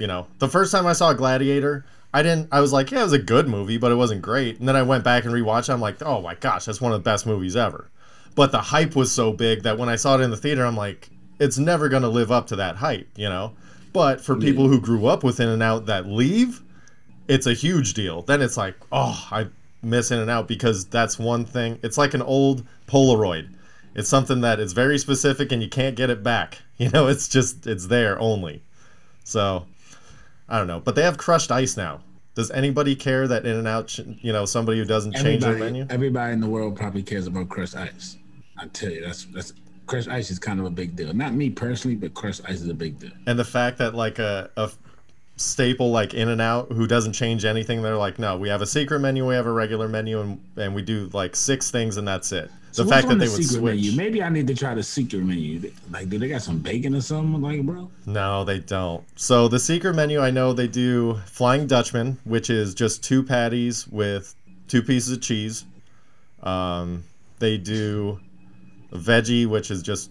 You 0.00 0.08
know, 0.08 0.26
the 0.40 0.48
first 0.48 0.72
time 0.72 0.88
I 0.88 0.92
saw 0.92 1.12
Gladiator, 1.12 1.84
I 2.12 2.24
didn't. 2.24 2.48
I 2.50 2.60
was 2.60 2.72
like, 2.72 2.90
yeah, 2.90 2.98
it 2.98 3.04
was 3.04 3.12
a 3.12 3.18
good 3.20 3.46
movie, 3.46 3.78
but 3.78 3.92
it 3.92 3.94
wasn't 3.94 4.22
great. 4.22 4.58
And 4.58 4.68
then 4.68 4.74
I 4.74 4.82
went 4.82 5.04
back 5.04 5.24
and 5.24 5.32
rewatched. 5.32 5.68
it. 5.68 5.72
I'm 5.74 5.80
like, 5.80 6.02
oh 6.02 6.20
my 6.20 6.34
gosh, 6.34 6.64
that's 6.64 6.80
one 6.80 6.90
of 6.90 6.98
the 6.98 7.08
best 7.08 7.26
movies 7.26 7.54
ever. 7.54 7.88
But 8.34 8.50
the 8.50 8.60
hype 8.60 8.96
was 8.96 9.12
so 9.12 9.32
big 9.32 9.62
that 9.62 9.78
when 9.78 9.88
I 9.88 9.94
saw 9.94 10.16
it 10.16 10.20
in 10.20 10.30
the 10.30 10.36
theater, 10.36 10.66
I'm 10.66 10.76
like, 10.76 11.10
it's 11.38 11.58
never 11.58 11.88
going 11.88 12.02
to 12.02 12.08
live 12.08 12.32
up 12.32 12.48
to 12.48 12.56
that 12.56 12.74
hype, 12.74 13.06
you 13.14 13.28
know. 13.28 13.52
But 13.92 14.20
for 14.20 14.36
people 14.36 14.68
who 14.68 14.80
grew 14.80 15.06
up 15.06 15.24
with 15.24 15.40
In 15.40 15.48
and 15.48 15.62
Out 15.62 15.86
that 15.86 16.06
leave, 16.06 16.62
it's 17.26 17.46
a 17.46 17.54
huge 17.54 17.94
deal. 17.94 18.22
Then 18.22 18.42
it's 18.42 18.56
like, 18.56 18.74
oh, 18.92 19.26
I 19.30 19.46
miss 19.82 20.10
In 20.10 20.18
and 20.18 20.30
Out 20.30 20.48
because 20.48 20.84
that's 20.86 21.18
one 21.18 21.44
thing. 21.44 21.78
It's 21.82 21.98
like 21.98 22.14
an 22.14 22.22
old 22.22 22.66
Polaroid. 22.86 23.54
It's 23.94 24.08
something 24.08 24.42
that 24.42 24.60
is 24.60 24.72
very 24.72 24.98
specific 24.98 25.50
and 25.50 25.62
you 25.62 25.68
can't 25.68 25.96
get 25.96 26.10
it 26.10 26.22
back. 26.22 26.58
You 26.78 26.90
know, 26.90 27.08
it's 27.08 27.26
just 27.26 27.66
it's 27.66 27.88
there 27.88 28.16
only. 28.20 28.62
So 29.24 29.66
I 30.48 30.58
don't 30.58 30.68
know, 30.68 30.78
but 30.78 30.94
they 30.94 31.02
have 31.02 31.18
crushed 31.18 31.50
ice 31.50 31.76
now. 31.76 32.02
Does 32.36 32.52
anybody 32.52 32.94
care 32.94 33.26
that 33.26 33.44
In 33.44 33.56
and 33.56 33.66
Out, 33.66 33.98
you 33.98 34.32
know, 34.32 34.44
somebody 34.44 34.78
who 34.78 34.84
doesn't 34.84 35.16
change 35.16 35.42
their 35.42 35.56
menu? 35.56 35.88
everybody 35.90 36.34
in 36.34 36.40
the 36.40 36.46
world 36.46 36.76
probably 36.76 37.02
cares 37.02 37.26
about 37.26 37.48
crushed 37.48 37.74
ice. 37.74 38.16
I 38.56 38.68
tell 38.68 38.92
you, 38.92 39.04
that's 39.04 39.24
that's 39.24 39.52
crushed 39.88 40.08
ice 40.08 40.30
is 40.30 40.38
kind 40.38 40.60
of 40.60 40.66
a 40.66 40.70
big 40.70 40.94
deal. 40.94 41.12
Not 41.12 41.34
me 41.34 41.50
personally, 41.50 41.96
but 41.96 42.14
crushed 42.14 42.42
ice 42.44 42.60
is 42.60 42.68
a 42.68 42.74
big 42.74 42.98
deal. 43.00 43.10
and 43.26 43.36
the 43.38 43.44
fact 43.44 43.78
that 43.78 43.94
like 43.94 44.20
a, 44.20 44.50
a 44.56 44.70
staple 45.36 45.90
like 45.90 46.14
in 46.14 46.28
and 46.28 46.40
out 46.40 46.70
who 46.72 46.86
doesn't 46.86 47.12
change 47.12 47.44
anything 47.44 47.80
they're 47.80 47.96
like 47.96 48.18
no 48.18 48.36
we 48.36 48.48
have 48.48 48.60
a 48.60 48.66
secret 48.66 48.98
menu 48.98 49.24
we 49.24 49.36
have 49.36 49.46
a 49.46 49.52
regular 49.52 49.86
menu 49.86 50.20
and, 50.20 50.40
and 50.56 50.74
we 50.74 50.82
do 50.82 51.08
like 51.12 51.36
six 51.36 51.70
things 51.70 51.96
and 51.96 52.08
that's 52.08 52.32
it 52.32 52.50
the 52.74 52.82
what's 52.82 52.92
fact 52.92 53.08
that 53.08 53.20
they 53.20 53.26
the 53.26 53.32
would 53.32 53.44
switch 53.44 53.62
menu? 53.62 53.92
Maybe 53.96 54.20
I 54.20 54.28
need 54.30 54.48
to 54.48 54.54
try 54.54 54.74
the 54.74 54.82
secret 54.82 55.22
menu. 55.24 55.72
Like, 55.90 56.08
do 56.08 56.18
they 56.18 56.28
got 56.28 56.42
some 56.42 56.58
bacon 56.58 56.94
or 56.94 57.00
something? 57.00 57.40
Like, 57.40 57.62
bro, 57.62 57.88
no 58.04 58.42
they 58.44 58.58
don't 58.58 59.04
so 59.14 59.46
the 59.46 59.60
secret 59.60 59.94
menu 59.94 60.18
i 60.20 60.30
know 60.30 60.52
they 60.52 60.66
do 60.66 61.14
flying 61.26 61.68
dutchman 61.68 62.18
which 62.24 62.50
is 62.50 62.74
just 62.74 63.04
two 63.04 63.22
patties 63.22 63.86
with 63.88 64.34
two 64.66 64.82
pieces 64.82 65.12
of 65.12 65.20
cheese 65.22 65.64
um, 66.42 67.04
they 67.38 67.56
do 67.58 68.18
veggie 68.92 69.46
which 69.46 69.70
is 69.70 69.82
just 69.82 70.10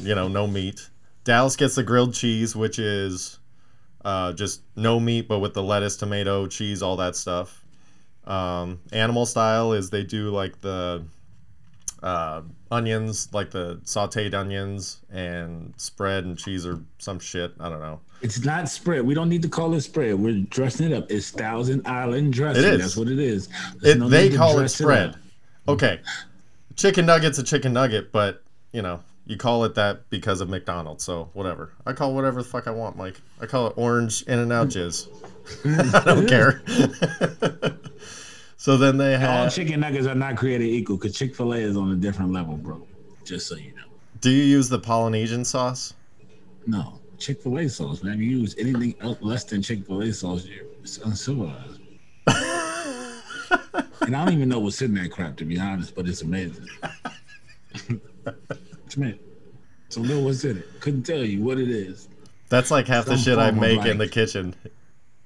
you 0.00 0.14
know 0.14 0.28
no 0.28 0.46
meat 0.46 0.88
dallas 1.24 1.56
gets 1.56 1.74
the 1.74 1.82
grilled 1.82 2.14
cheese 2.14 2.54
which 2.54 2.78
is 2.78 3.38
uh, 4.04 4.32
just 4.32 4.62
no 4.74 4.98
meat 4.98 5.28
but 5.28 5.38
with 5.38 5.54
the 5.54 5.62
lettuce 5.62 5.96
tomato 5.96 6.46
cheese 6.46 6.82
all 6.82 6.96
that 6.96 7.14
stuff 7.14 7.64
um, 8.26 8.80
animal 8.92 9.26
style 9.26 9.72
is 9.72 9.90
they 9.90 10.02
do 10.02 10.30
like 10.30 10.60
the 10.60 11.04
uh, 12.02 12.42
onions 12.70 13.28
like 13.32 13.50
the 13.50 13.76
sauteed 13.84 14.34
onions 14.34 15.00
and 15.12 15.72
spread 15.76 16.24
and 16.24 16.36
cheese 16.36 16.66
or 16.66 16.80
some 16.98 17.18
shit 17.18 17.52
i 17.60 17.68
don't 17.68 17.80
know 17.80 18.00
it's 18.22 18.44
not 18.44 18.68
spread. 18.68 19.04
We 19.04 19.14
don't 19.14 19.28
need 19.28 19.42
to 19.42 19.48
call 19.48 19.74
it 19.74 19.80
spread. 19.80 20.14
We're 20.14 20.42
dressing 20.42 20.92
it 20.92 20.94
up. 20.96 21.10
It's 21.10 21.32
Thousand 21.32 21.86
Island 21.86 22.32
dressing. 22.32 22.62
It 22.62 22.74
is. 22.74 22.80
That's 22.80 22.96
what 22.96 23.08
it 23.08 23.18
is. 23.18 23.48
It, 23.82 23.98
no 23.98 24.08
they 24.08 24.30
call 24.30 24.60
it 24.60 24.68
spread 24.68 25.10
up. 25.10 25.16
okay 25.68 26.00
chicken 26.76 27.06
nugget's 27.06 27.38
a 27.38 27.42
chicken 27.42 27.72
nugget 27.72 28.12
but 28.12 28.42
you 28.72 28.82
know 28.82 29.00
you 29.26 29.36
call 29.36 29.64
it 29.64 29.74
that 29.74 30.08
because 30.10 30.40
of 30.40 30.48
mcdonald's 30.48 31.04
so 31.04 31.30
whatever 31.32 31.72
i 31.86 31.92
call 31.92 32.14
whatever 32.14 32.42
the 32.42 32.48
fuck 32.48 32.66
i 32.66 32.70
want 32.70 32.96
mike 32.96 33.20
i 33.40 33.46
call 33.46 33.68
it 33.68 33.74
orange 33.76 34.22
in 34.22 34.38
and 34.38 34.52
out 34.52 34.68
jizz 34.68 35.08
i 35.94 36.04
don't 36.04 36.28
care 36.28 36.62
so 38.56 38.76
then 38.76 38.96
they 38.96 39.14
All 39.14 39.20
have 39.20 39.54
chicken 39.54 39.80
nuggets 39.80 40.06
are 40.06 40.14
not 40.14 40.36
created 40.36 40.66
equal 40.66 40.96
because 40.96 41.16
Chick 41.16 41.34
Fil 41.34 41.52
A 41.52 41.56
is 41.56 41.76
on 41.76 41.90
a 41.90 41.96
different 41.96 42.32
level, 42.32 42.56
bro. 42.56 42.86
Just 43.24 43.48
so 43.48 43.56
you 43.56 43.74
know. 43.74 43.82
do 44.20 44.30
you 44.30 44.44
use 44.44 44.68
the 44.68 44.78
polynesian 44.78 45.44
sauce 45.44 45.94
No, 46.66 47.00
Chick 47.18 47.42
Fil 47.42 47.58
A 47.58 47.68
sauce, 47.68 48.02
man. 48.04 48.18
You 48.18 48.38
use 48.38 48.54
anything 48.58 48.94
else 49.00 49.18
less 49.20 49.44
than 49.44 49.62
Chick 49.62 49.84
Fil 49.86 50.02
A 50.02 50.12
sauce, 50.12 50.46
you're 50.46 50.64
it's 50.82 50.98
uncivilized. 50.98 51.80
And 54.02 54.16
I 54.16 54.24
don't 54.24 54.34
even 54.34 54.48
know 54.48 54.58
what's 54.58 54.82
in 54.82 54.94
that 54.94 55.10
crap, 55.10 55.36
to 55.38 55.44
be 55.44 55.58
honest, 55.58 55.94
but 55.94 56.06
it's 56.08 56.22
amazing. 56.22 56.66
it's 57.74 58.96
amazing. 58.96 59.18
So 59.88 60.00
little 60.00 60.24
what's 60.24 60.44
in 60.44 60.58
it. 60.58 60.80
Couldn't 60.80 61.02
tell 61.04 61.22
you 61.24 61.42
what 61.42 61.58
it 61.58 61.68
is. 61.68 62.08
that's 62.48 62.70
like 62.70 62.86
half 62.86 63.04
the 63.06 63.16
shit 63.16 63.38
i 63.38 63.50
make 63.50 63.84
in 63.84 63.98
the 63.98 64.08
kitchen 64.08 64.54
It's 64.64 64.74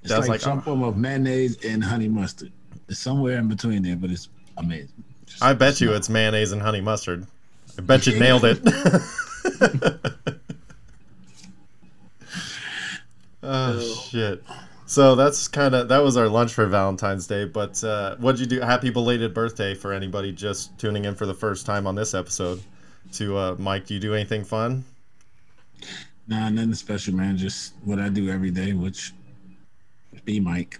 That's 0.09 0.21
like, 0.21 0.29
like- 0.29 0.41
some 0.41 0.59
uh, 0.59 0.61
form 0.61 0.83
of 0.83 0.95
mayonnaise 0.97 1.63
and 1.65 1.83
honey 1.83 2.07
mustard. 2.07 2.51
It's 2.87 2.99
somewhere 2.99 3.37
in 3.39 3.47
between 3.49 3.83
there, 3.83 3.95
but 3.97 4.09
it's 4.11 4.29
amazing. 4.57 5.03
Just- 5.25 5.43
i 5.43 5.53
bet 5.53 5.81
you 5.81 5.93
it's 5.93 6.09
mayonnaise 6.09 6.51
and 6.53 6.61
honey 6.61 6.79
mustard 6.81 7.25
i 7.77 7.81
bet 7.81 8.07
you 8.07 8.17
nailed 8.17 8.43
it 8.45 8.59
oh 13.43 13.79
shit 14.09 14.43
so 14.87 15.15
that's 15.15 15.47
kind 15.47 15.75
of 15.75 15.89
that 15.89 15.99
was 15.99 16.17
our 16.17 16.27
lunch 16.29 16.53
for 16.53 16.65
valentine's 16.65 17.27
day 17.27 17.45
but 17.45 17.83
uh, 17.83 18.15
what'd 18.17 18.39
you 18.39 18.47
do 18.47 18.61
happy 18.61 18.89
belated 18.89 19.33
birthday 19.33 19.75
for 19.75 19.93
anybody 19.93 20.31
just 20.31 20.77
tuning 20.79 21.05
in 21.05 21.13
for 21.15 21.25
the 21.27 21.33
first 21.33 21.65
time 21.65 21.85
on 21.85 21.95
this 21.95 22.13
episode 22.15 22.61
to 23.11 23.37
uh, 23.37 23.55
mike 23.59 23.85
do 23.85 23.93
you 23.93 23.99
do 23.99 24.13
anything 24.15 24.43
fun 24.43 24.83
Nah, 26.29 26.49
nothing 26.49 26.73
special, 26.73 27.15
man. 27.15 27.37
Just 27.37 27.73
what 27.85 27.99
I 27.99 28.09
do 28.09 28.29
every 28.29 28.51
day, 28.51 28.73
which 28.73 29.13
be 30.25 30.39
Mike. 30.39 30.79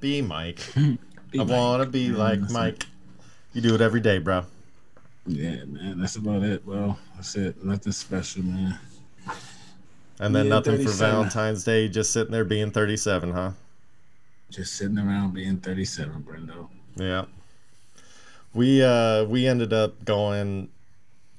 be 0.00 0.20
mike 0.22 0.60
Be 1.30 1.38
i 1.38 1.44
Mike. 1.44 1.48
want 1.48 1.82
to 1.82 1.88
be 1.88 2.08
Man, 2.08 2.18
like 2.18 2.40
that's 2.40 2.58
it. 2.60 2.60
mike 2.60 2.86
you 3.52 3.60
do 3.60 3.74
it 3.74 3.80
every 3.80 4.00
day 4.00 4.18
bro 4.18 4.44
Yeah, 5.26 5.64
man. 5.66 5.98
That's 6.00 6.16
about 6.16 6.42
it. 6.44 6.64
Well, 6.66 6.98
that's 7.16 7.34
it. 7.36 7.62
Nothing 7.64 7.92
special, 7.92 8.42
man. 8.44 8.78
And 10.20 10.34
then 10.34 10.46
Yeah, 10.46 10.50
nothing 10.50 10.82
for 10.84 10.90
valentine's 10.90 11.64
day 11.64 11.88
just 11.88 12.12
sitting 12.12 12.32
there 12.32 12.44
being 12.44 12.70
37 12.70 13.32
huh 13.32 13.50
Just 14.50 14.74
sitting 14.74 14.98
around 14.98 15.34
being 15.34 15.58
37, 15.58 16.22
Brendo. 16.22 16.68
Yeah. 16.96 17.24
We 18.54 18.82
uh 18.82 19.24
we 19.24 19.46
ended 19.46 19.72
up 19.72 20.04
going 20.04 20.68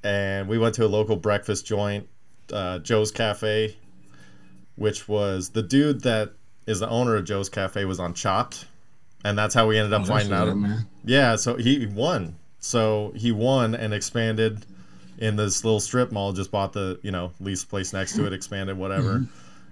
and 0.03 0.47
we 0.47 0.57
went 0.57 0.75
to 0.75 0.85
a 0.85 0.87
local 0.87 1.15
breakfast 1.15 1.65
joint, 1.65 2.07
uh, 2.53 2.79
Joe's 2.79 3.11
Cafe, 3.11 3.75
which 4.75 5.07
was 5.07 5.49
the 5.49 5.63
dude 5.63 6.01
that 6.01 6.33
is 6.67 6.79
the 6.79 6.89
owner 6.89 7.15
of 7.15 7.25
Joe's 7.25 7.49
Cafe 7.49 7.83
was 7.85 7.99
on 7.99 8.13
Chopped, 8.13 8.65
and 9.25 9.37
that's 9.37 9.55
how 9.55 9.67
we 9.67 9.77
ended 9.77 9.93
up 9.93 10.03
Oh, 10.03 10.05
finding 10.05 10.33
out. 10.33 10.55
Yeah, 11.03 11.35
so 11.37 11.55
he 11.55 11.87
won. 11.87 12.35
So 12.59 13.11
he 13.15 13.31
won 13.31 13.73
and 13.73 13.93
expanded 13.93 14.65
in 15.17 15.36
this 15.36 15.63
little 15.63 15.80
strip 15.80 16.12
mall. 16.12 16.34
Just 16.34 16.51
bought 16.51 16.73
the 16.73 16.99
you 17.03 17.12
know 17.12 17.32
leased 17.39 17.69
place 17.69 17.93
next 17.93 18.15
to 18.15 18.25
it, 18.25 18.34
expanded 18.34 18.77
whatever, 18.77 19.25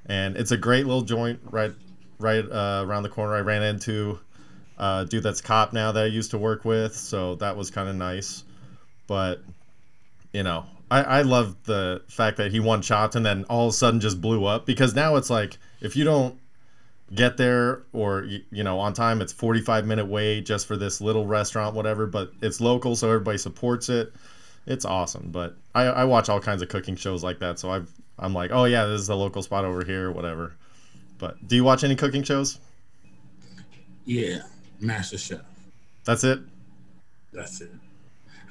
and 0.06 0.38
it's 0.38 0.52
a 0.52 0.58
great 0.58 0.86
little 0.86 1.02
joint 1.02 1.40
right 1.50 1.74
right 2.20 2.46
uh, 2.50 2.84
around 2.86 3.04
the 3.04 3.10
corner. 3.10 3.36
I 3.36 3.42
ran 3.42 3.64
into 3.64 4.20
a 4.78 5.06
dude 5.10 5.24
that's 5.24 5.42
cop 5.42 5.74
now 5.74 5.92
that 5.92 6.04
I 6.04 6.08
used 6.08 6.32
to 6.32 6.38
work 6.38 6.66
with, 6.66 6.96
so 6.96 7.36
that 7.36 7.58
was 7.58 7.72
kind 7.72 7.90
of 7.90 7.96
nice. 7.96 8.44
But 9.08 9.42
you 10.34 10.44
know, 10.44 10.66
I 10.92 11.04
I 11.04 11.22
love 11.22 11.56
the 11.64 12.04
fact 12.08 12.38
that 12.38 12.52
he 12.52 12.60
won 12.60 12.82
Chopped 12.82 13.16
and 13.16 13.26
then 13.26 13.46
all 13.46 13.68
of 13.68 13.70
a 13.70 13.74
sudden 13.74 14.00
just 14.00 14.22
blew 14.22 14.46
up 14.46 14.66
because 14.66 14.94
now 14.94 15.16
it's 15.16 15.30
like 15.30 15.58
if 15.82 15.96
you 15.96 16.04
don't 16.04 16.40
get 17.14 17.38
there 17.38 17.84
or 17.94 18.24
you 18.24 18.64
know 18.64 18.80
on 18.80 18.94
time 18.94 19.22
it's 19.22 19.32
45 19.32 19.86
minute 19.86 20.08
wait 20.08 20.42
just 20.46 20.66
for 20.66 20.76
this 20.76 21.00
little 21.00 21.28
restaurant 21.28 21.76
whatever 21.76 22.08
but 22.08 22.32
it's 22.42 22.60
local 22.60 22.96
so 22.96 23.08
everybody 23.10 23.38
supports 23.38 23.90
it 23.90 24.12
it's 24.68 24.86
awesome 24.86 25.30
but 25.32 25.56
i, 25.74 25.84
I 25.84 26.04
watch 26.06 26.30
all 26.30 26.40
kinds 26.40 26.62
of 26.62 26.70
cooking 26.70 26.96
shows 26.96 27.24
like 27.24 27.40
that 27.40 27.60
so 27.60 27.70
i've 27.72 27.90
i'm 28.20 28.34
like 28.34 28.52
oh 28.52 28.66
yeah 28.66 28.86
this 28.86 29.02
is 29.02 29.10
a 29.10 29.16
local 29.16 29.42
spot 29.44 29.66
over 29.66 29.84
here 29.86 30.12
whatever 30.12 30.54
but 31.18 31.48
do 31.48 31.56
you 31.56 31.64
watch 31.64 31.84
any 31.84 31.96
cooking 31.96 32.24
shows 32.24 32.60
Yeah, 34.06 34.40
Master 34.80 35.18
Chef. 35.18 35.40
that's 36.04 36.24
it 36.24 36.40
That's 37.34 37.62
it. 37.62 37.72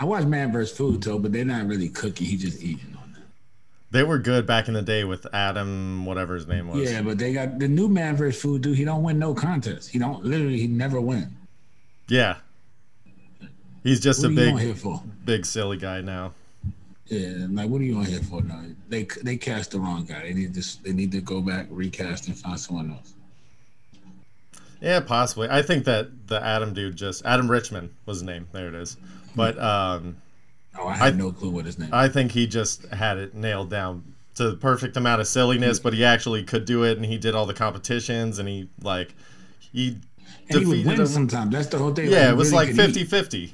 I 0.01 0.05
watch 0.05 0.25
Man 0.25 0.51
vs. 0.53 0.77
Food, 0.77 1.03
too, 1.03 1.19
but 1.21 1.33
they're 1.33 1.45
not 1.45 1.67
really 1.69 1.89
cooking. 1.89 2.27
He 2.27 2.37
just 2.37 2.61
eating 2.63 2.97
on 3.01 3.13
them. 3.13 3.23
they 3.93 4.03
were 4.03 4.19
good 4.19 4.45
back 4.47 4.67
in 4.67 4.75
the 4.75 4.83
day 4.83 5.05
with 5.05 5.25
adam 5.33 6.05
whatever 6.05 6.35
his 6.35 6.47
name 6.49 6.67
was 6.69 6.91
Yeah, 6.91 7.01
but 7.03 7.17
they 7.19 7.33
got 7.33 7.59
the 7.61 7.69
new 7.69 7.89
Man 7.89 8.17
vs. 8.17 8.41
Food 8.41 8.63
dude. 8.63 8.77
He 8.77 8.85
don't 8.85 9.03
win 9.03 9.19
no 9.19 9.35
contest. 9.35 9.91
He 9.91 9.99
don't 9.99 10.25
literally. 10.25 10.59
He 10.59 10.67
never 10.67 11.01
win. 11.01 11.37
yeah 12.09 12.37
he's 13.85 14.01
just 14.01 14.23
What 14.23 14.33
a 14.33 14.35
are 14.35 14.45
you 14.45 14.49
on 14.51 14.57
big 14.57 14.65
here 14.67 14.75
for? 14.75 15.03
big 15.25 15.47
silly 15.47 15.77
guy 15.77 16.01
now 16.01 16.33
Yeah, 17.07 17.47
like 17.51 17.69
what 17.69 17.81
are 17.81 17.85
you 17.85 17.97
on 17.99 18.07
here 18.07 18.21
for 18.23 18.43
now? 18.43 18.63
They 18.89 19.05
they 19.23 19.37
cast 19.37 19.71
the 19.73 19.79
wrong 19.79 20.05
guy. 20.05 20.23
They 20.23 20.33
need 20.35 20.55
to 20.55 20.83
they 20.83 20.93
need 20.93 21.13
to 21.13 21.21
go 21.21 21.41
back, 21.41 21.67
recast, 21.71 22.27
and 22.29 22.37
find 22.37 22.59
someone 22.59 22.91
else. 22.93 23.13
Yeah, 24.81 25.01
possibly. 25.01 25.49
I 25.51 25.63
think 25.63 25.85
that 25.85 26.29
the 26.29 26.43
Adam 26.43 26.75
dude 26.75 26.97
just 26.97 27.25
Adam 27.25 27.51
Richman 27.51 27.91
was 28.07 28.19
his 28.19 28.23
name. 28.25 28.47
There 28.53 28.69
it 28.69 28.75
is. 28.75 28.97
But 29.37 29.59
um, 29.59 30.17
Oh, 30.79 30.89
I 30.89 30.97
had 30.97 31.15
I- 31.15 31.17
no 31.17 31.31
clue 31.31 31.51
what 31.51 31.67
his 31.67 31.79
name. 31.79 31.91
I 31.93 32.09
think 32.09 32.33
he 32.33 32.47
just 32.47 32.85
had 32.87 33.19
it 33.19 33.35
nailed 33.35 33.71
down 33.71 34.03
to 34.35 34.51
the 34.51 34.57
perfect 34.57 34.97
amount 34.97 35.21
of 35.21 35.29
silliness, 35.29 35.79
but 35.79 35.93
he 35.95 36.05
actually 36.05 36.43
could 36.43 36.65
do 36.65 36.83
it, 36.83 36.97
and 36.97 37.07
he 37.07 37.17
did 37.19 37.35
all 37.35 37.47
the 37.47 37.55
competitions, 37.55 38.39
and 38.41 38.49
he 38.49 38.69
like 38.83 39.15
he 39.61 39.99
and 40.51 40.59
he 40.61 40.65
would 40.67 40.85
win 40.87 41.01
him. 41.01 41.07
sometimes. 41.07 41.53
That's 41.53 41.67
the 41.69 41.79
whole 41.79 41.93
thing. 41.95 42.11
Yeah, 42.11 42.25
he 42.27 42.31
it 42.33 42.37
was 42.37 42.51
really 42.51 42.67
like 42.67 42.77
could 42.77 43.35
eat. 43.35 43.53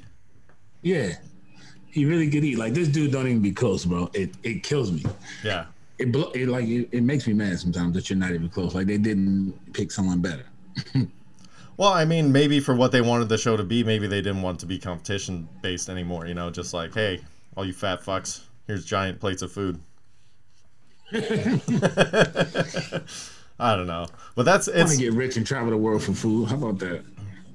50-50. 0.83 0.83
Yeah, 0.83 1.13
he 1.87 2.05
really 2.05 2.29
could 2.29 2.43
eat. 2.43 2.57
Like 2.57 2.73
this 2.73 2.87
dude 2.87 3.11
don't 3.11 3.27
even 3.27 3.41
be 3.41 3.51
close, 3.51 3.85
bro. 3.85 4.09
It 4.13 4.31
it 4.43 4.63
kills 4.63 4.91
me. 4.91 5.03
Yeah, 5.43 5.65
It, 5.97 6.11
blo- 6.11 6.31
it 6.33 6.47
like 6.47 6.65
it, 6.67 6.89
it 6.91 7.03
makes 7.03 7.27
me 7.27 7.33
mad 7.33 7.59
sometimes 7.59 7.93
that 7.95 8.09
you're 8.09 8.19
not 8.19 8.31
even 8.31 8.49
close. 8.49 8.73
Like 8.75 8.87
they 8.87 8.97
didn't 8.97 9.53
pick 9.73 9.91
someone 9.91 10.21
better. 10.21 10.45
Well, 11.77 11.93
I 11.93 12.05
mean, 12.05 12.31
maybe 12.31 12.59
for 12.59 12.75
what 12.75 12.91
they 12.91 13.01
wanted 13.01 13.27
the 13.29 13.39
show 13.39 13.57
to 13.57 13.63
be, 13.63 13.83
maybe 13.83 14.05
they 14.05 14.21
didn't 14.21 14.43
want 14.43 14.59
to 14.59 14.67
be 14.67 14.77
competition 14.77 15.49
based 15.63 15.89
anymore. 15.89 16.27
You 16.27 16.35
know, 16.35 16.51
just 16.51 16.75
like, 16.75 16.93
hey, 16.93 17.21
all 17.55 17.65
you 17.65 17.73
fat 17.73 18.01
fucks, 18.01 18.41
here's 18.67 18.85
giant 18.85 19.19
plates 19.19 19.41
of 19.41 19.51
food. 19.51 19.79
I 21.11 23.01
don't 23.75 23.87
know, 23.87 24.05
but 24.35 24.43
that's 24.43 24.67
I 24.67 24.71
want 24.81 24.91
it's 24.91 24.91
to 24.91 24.97
get 24.97 25.13
rich 25.13 25.37
and 25.37 25.47
travel 25.47 25.71
the 25.71 25.77
world 25.77 26.03
for 26.03 26.13
food. 26.13 26.49
How 26.49 26.55
about 26.55 26.77
that? 26.79 27.03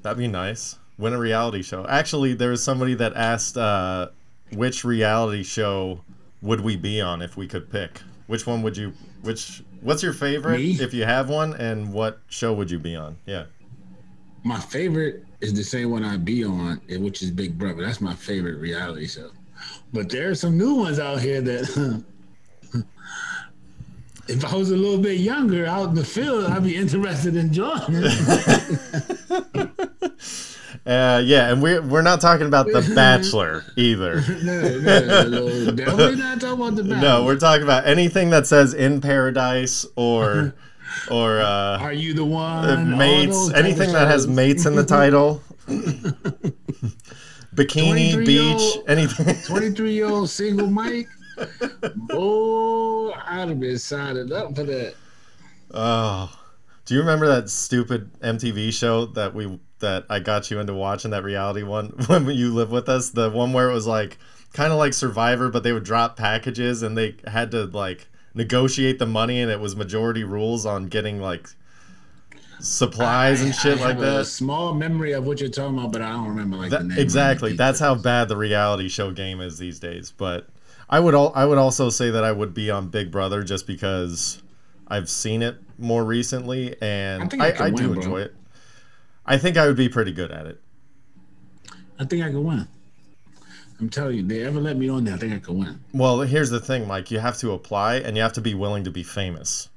that'd 0.02 0.18
be 0.18 0.28
nice. 0.28 0.76
Win 0.98 1.12
a 1.12 1.18
reality 1.18 1.62
show. 1.62 1.86
Actually, 1.86 2.34
there 2.34 2.50
was 2.50 2.62
somebody 2.62 2.94
that 2.94 3.14
asked 3.14 3.56
uh, 3.58 4.08
which 4.52 4.84
reality 4.84 5.42
show 5.42 6.00
would 6.40 6.60
we 6.60 6.76
be 6.76 7.00
on 7.00 7.20
if 7.22 7.36
we 7.36 7.46
could 7.46 7.70
pick. 7.70 8.00
Which 8.26 8.46
one 8.46 8.62
would 8.62 8.76
you? 8.76 8.92
Which 9.22 9.62
what's 9.82 10.02
your 10.02 10.12
favorite 10.12 10.58
Me? 10.58 10.78
if 10.80 10.94
you 10.94 11.04
have 11.04 11.28
one, 11.28 11.54
and 11.54 11.92
what 11.92 12.20
show 12.28 12.52
would 12.54 12.70
you 12.70 12.78
be 12.78 12.96
on? 12.96 13.16
Yeah. 13.26 13.44
My 14.42 14.58
favorite 14.60 15.24
is 15.40 15.54
the 15.54 15.64
same 15.64 15.90
one 15.90 16.04
I'd 16.04 16.24
be 16.24 16.44
on, 16.44 16.80
which 16.88 17.22
is 17.22 17.30
Big 17.30 17.58
Brother. 17.58 17.84
That's 17.84 18.00
my 18.00 18.14
favorite 18.14 18.58
reality 18.58 19.06
show. 19.06 19.30
But 19.92 20.08
there 20.08 20.30
are 20.30 20.34
some 20.34 20.56
new 20.56 20.74
ones 20.74 20.98
out 20.98 21.20
here 21.20 21.40
that, 21.40 22.04
if 24.28 24.44
I 24.44 24.54
was 24.54 24.70
a 24.70 24.76
little 24.76 24.98
bit 24.98 25.20
younger 25.20 25.66
out 25.66 25.88
in 25.90 25.94
the 25.94 26.04
field, 26.04 26.44
I'd 26.44 26.62
be 26.62 26.76
interested 26.76 27.36
in 27.36 27.52
joining. 27.52 28.04
Uh, 30.86 31.20
yeah, 31.24 31.50
and 31.50 31.60
we're 31.60 31.82
we're 31.82 32.02
not 32.02 32.20
talking 32.20 32.46
about 32.46 32.66
The 32.66 32.92
Bachelor 32.94 33.64
either. 33.76 34.20
no, 34.44 34.78
no, 34.78 35.28
no, 35.28 35.70
definitely 35.72 36.16
not 36.22 36.40
talking 36.40 36.60
about 36.62 36.76
the 36.76 36.84
Bachelor. 36.84 37.00
No, 37.00 37.24
we're 37.24 37.38
talking 37.38 37.64
about 37.64 37.86
anything 37.86 38.30
that 38.30 38.46
says 38.46 38.72
in 38.72 39.00
paradise 39.00 39.84
or 39.96 40.54
or 41.10 41.40
uh, 41.40 41.78
Are 41.80 41.92
you 41.92 42.14
the 42.14 42.24
one? 42.24 42.92
uh, 42.92 42.96
mates, 42.96 43.32
those 43.32 43.48
type 43.48 43.58
of 43.58 43.64
anything 43.64 43.92
that 43.92 44.06
has 44.06 44.28
mates 44.28 44.64
in 44.64 44.76
the 44.76 44.84
title. 44.84 45.42
Bikini 47.54 48.24
beach, 48.24 48.78
anything. 48.86 49.34
23 49.46 49.92
year 49.92 50.08
old 50.08 50.30
single 50.30 50.68
Mike. 50.70 51.08
Oh, 52.10 53.12
I'd 53.26 53.48
have 53.48 53.58
been 53.60 53.78
signing 53.78 54.32
up 54.32 54.54
for 54.54 54.62
that. 54.64 54.94
Oh, 55.72 56.32
do 56.84 56.94
you 56.94 57.00
remember 57.00 57.26
that 57.26 57.50
stupid 57.50 58.10
MTV 58.20 58.72
show 58.72 59.06
that 59.06 59.34
we 59.34 59.58
that 59.80 60.04
I 60.08 60.20
got 60.20 60.50
you 60.50 60.58
into 60.60 60.74
watching 60.74 61.10
that 61.12 61.22
reality 61.24 61.62
one 61.62 61.88
when 62.06 62.26
you 62.30 62.52
live 62.54 62.70
with 62.70 62.88
us? 62.88 63.10
The 63.10 63.30
one 63.30 63.52
where 63.52 63.68
it 63.70 63.74
was 63.74 63.86
like 63.86 64.18
kind 64.52 64.72
of 64.72 64.78
like 64.78 64.94
Survivor, 64.94 65.48
but 65.50 65.62
they 65.62 65.72
would 65.72 65.84
drop 65.84 66.16
packages 66.16 66.82
and 66.82 66.96
they 66.96 67.16
had 67.26 67.50
to 67.52 67.64
like 67.66 68.08
negotiate 68.34 68.98
the 68.98 69.06
money, 69.06 69.40
and 69.40 69.50
it 69.50 69.60
was 69.60 69.74
majority 69.76 70.24
rules 70.24 70.66
on 70.66 70.86
getting 70.88 71.20
like 71.20 71.48
supplies 72.58 73.42
and 73.42 73.54
shit 73.54 73.78
I 73.80 73.84
like 73.84 73.94
have 73.96 73.98
A 73.98 74.00
that. 74.18 74.24
small 74.26 74.72
memory 74.74 75.12
of 75.12 75.26
what 75.26 75.40
you're 75.40 75.50
talking 75.50 75.78
about, 75.78 75.92
but 75.92 76.02
I 76.02 76.10
don't 76.12 76.28
remember 76.28 76.56
like 76.56 76.70
the 76.70 76.78
That- 76.78 76.82
name. 76.84 76.90
of 76.92 76.96
the 76.96 77.02
exactly. 77.02 77.52
That's 77.54 77.78
how 77.78 77.94
bad 77.94 78.28
the 78.28 78.36
reality 78.36 78.88
show 78.88 79.10
game 79.10 79.40
is 79.40 79.58
these 79.58 79.78
days. 79.78 80.12
But 80.16 80.48
I 80.88 81.00
would 81.00 81.14
al- 81.14 81.32
I 81.34 81.44
would 81.44 81.58
also 81.58 81.90
say 81.90 82.10
that 82.10 82.24
I 82.24 82.32
would 82.32 82.54
be 82.54 82.70
on 82.70 82.88
Big 82.88 83.10
Brother 83.10 83.42
just 83.42 83.66
because 83.66 84.42
I've 84.88 85.10
seen 85.10 85.42
it 85.42 85.56
more 85.78 86.04
recently 86.04 86.76
and 86.80 87.34
I 87.40 87.46
I, 87.46 87.50
I 87.50 87.64
I 87.66 87.70
do 87.70 87.88
bro. 87.88 87.92
enjoy 87.94 88.20
it. 88.22 88.34
I 89.26 89.38
think 89.38 89.56
I 89.56 89.66
would 89.66 89.76
be 89.76 89.88
pretty 89.88 90.12
good 90.12 90.30
at 90.30 90.46
it. 90.46 90.60
I 91.98 92.04
think 92.04 92.22
I 92.24 92.30
could 92.30 92.40
win. 92.44 92.68
I'm 93.80 93.90
telling 93.90 94.16
you, 94.16 94.22
they 94.22 94.42
ever 94.44 94.60
let 94.60 94.76
me 94.76 94.88
on 94.88 95.04
there, 95.04 95.14
I 95.14 95.18
think 95.18 95.34
I 95.34 95.38
could 95.38 95.56
win. 95.56 95.80
Well, 95.92 96.20
here's 96.20 96.50
the 96.50 96.60
thing, 96.60 96.86
Mike. 96.86 97.10
You 97.10 97.18
have 97.18 97.36
to 97.38 97.52
apply 97.52 97.96
and 97.96 98.16
you 98.16 98.22
have 98.22 98.32
to 98.34 98.40
be 98.40 98.54
willing 98.54 98.84
to 98.84 98.90
be 98.90 99.02
famous. 99.02 99.68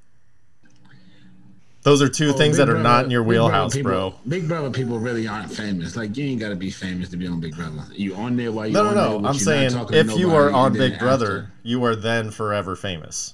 Those 1.84 2.02
are 2.02 2.10
two 2.10 2.30
Oh, 2.30 2.34
things 2.34 2.58
that 2.58 2.68
are 2.70 2.74
Brother- 2.74 2.84
not 2.84 3.06
in 3.06 3.12
your 3.12 3.24
Big 3.24 3.30
wheelhouse, 3.30 3.74
people- 3.74 3.92
bro. 3.92 4.16
Big 4.28 4.48
Brother 4.48 4.70
people 4.70 5.00
really 5.00 5.28
aren't 5.28 5.52
famous. 5.52 5.96
Like 5.96 6.16
you 6.18 6.26
ain't 6.26 6.40
got 6.40 6.50
to 6.50 6.56
be 6.56 6.70
famous 6.72 7.10
to 7.10 7.18
be 7.18 7.26
on 7.26 7.40
Big 7.40 7.56
Brother. 7.56 7.84
You 7.94 8.16
on 8.16 8.36
there 8.36 8.52
while 8.52 8.68
you 8.68 8.74
No, 8.74 8.84
no, 8.84 9.20
no. 9.20 9.28
I'm 9.28 9.34
saying 9.34 9.72
if 9.92 10.18
you 10.18 10.34
are 10.36 10.52
on 10.52 10.74
Big 10.74 11.00
Brother, 11.00 11.26
after- 11.44 11.52
you 11.64 11.84
are 11.86 11.96
then 11.96 12.32
forever 12.32 12.76
famous. 12.76 13.34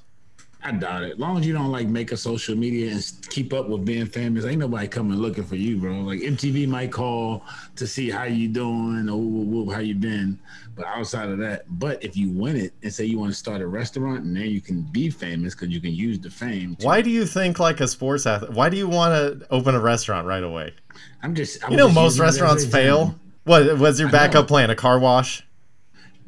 I 0.65 0.71
doubt 0.71 1.03
it. 1.03 1.13
As 1.13 1.19
long 1.19 1.37
as 1.37 1.45
you 1.45 1.53
don't 1.53 1.71
like 1.71 1.87
make 1.87 2.11
a 2.11 2.17
social 2.17 2.55
media 2.55 2.91
and 2.91 3.11
keep 3.29 3.53
up 3.53 3.69
with 3.69 3.85
being 3.85 4.07
famous, 4.07 4.45
ain't 4.45 4.57
nobody 4.57 4.87
coming 4.87 5.15
looking 5.19 5.43
for 5.43 5.55
you, 5.55 5.77
bro. 5.77 5.99
Like 6.01 6.21
MTV 6.21 6.67
might 6.67 6.91
call 6.91 7.43
to 7.75 7.85
see 7.85 8.09
how 8.09 8.23
you 8.23 8.47
doing 8.47 9.07
or 9.07 9.71
how 9.71 9.79
you 9.79 9.93
been, 9.93 10.39
but 10.75 10.87
outside 10.87 11.29
of 11.29 11.37
that, 11.37 11.65
but 11.79 12.03
if 12.03 12.17
you 12.17 12.31
win 12.31 12.55
it 12.55 12.73
and 12.81 12.91
say 12.91 13.05
you 13.05 13.19
want 13.19 13.31
to 13.31 13.37
start 13.37 13.61
a 13.61 13.67
restaurant, 13.67 14.23
and 14.23 14.35
then 14.35 14.47
you 14.47 14.59
can 14.59 14.81
be 14.81 15.11
famous 15.11 15.53
because 15.53 15.69
you 15.69 15.79
can 15.79 15.93
use 15.93 16.17
the 16.17 16.31
fame. 16.31 16.75
to- 16.77 16.85
Why 16.87 17.01
do 17.01 17.11
you 17.11 17.27
think 17.27 17.59
like 17.59 17.79
a 17.79 17.87
sports 17.87 18.25
athlete? 18.25 18.51
Why 18.53 18.69
do 18.69 18.75
you 18.77 18.87
want 18.87 19.13
to 19.39 19.47
open 19.53 19.75
a 19.75 19.79
restaurant 19.79 20.25
right 20.25 20.43
away? 20.43 20.73
I'm 21.21 21.35
just. 21.35 21.63
I 21.63 21.69
You 21.69 21.77
know, 21.77 21.89
most 21.89 22.17
using 22.17 22.25
it 22.25 22.27
as 22.27 22.37
an 22.37 22.43
restaurants 22.43 22.65
fail. 22.65 23.15
What 23.43 23.77
was 23.77 23.99
your 23.99 24.09
backup 24.09 24.47
plan? 24.47 24.71
A 24.71 24.75
car 24.75 24.97
wash? 24.97 25.45